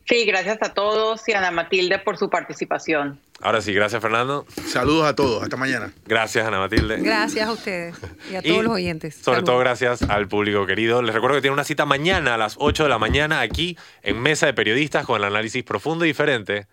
Sí, 0.08 0.24
gracias 0.24 0.58
a 0.62 0.74
todos 0.74 1.26
y 1.28 1.32
a 1.32 1.38
Ana 1.38 1.50
Matilde 1.50 1.98
por 1.98 2.18
su 2.18 2.28
participación. 2.28 3.20
Ahora 3.40 3.60
sí, 3.60 3.72
gracias 3.72 4.02
Fernando. 4.02 4.46
Saludos 4.66 5.06
a 5.06 5.14
todos, 5.14 5.42
hasta 5.42 5.56
mañana. 5.56 5.92
Gracias 6.06 6.46
Ana 6.46 6.58
Matilde. 6.58 6.98
Gracias 6.98 7.48
a 7.48 7.52
ustedes 7.52 7.96
y 8.30 8.36
a 8.36 8.42
todos 8.42 8.64
los 8.64 8.72
oyentes. 8.72 9.16
Sobre 9.16 9.42
todo 9.42 9.58
gracias 9.58 10.02
al 10.02 10.28
público 10.28 10.66
querido. 10.66 11.02
Les 11.02 11.14
recuerdo 11.14 11.36
que 11.36 11.42
tiene 11.42 11.54
una 11.54 11.64
cita 11.64 11.86
mañana 11.86 12.34
a 12.34 12.36
las 12.36 12.56
8 12.58 12.84
de 12.84 12.88
la 12.88 12.98
mañana 12.98 13.40
aquí 13.40 13.76
en 14.02 14.20
Mesa 14.20 14.46
de 14.46 14.54
Periodistas 14.54 15.06
con 15.06 15.16
el 15.16 15.24
análisis 15.24 15.62
profundo 15.64 16.04
y 16.04 16.08
diferente 16.08 16.66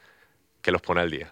que 0.62 0.72
los 0.72 0.82
pone 0.82 1.02
al 1.02 1.10
día. 1.10 1.32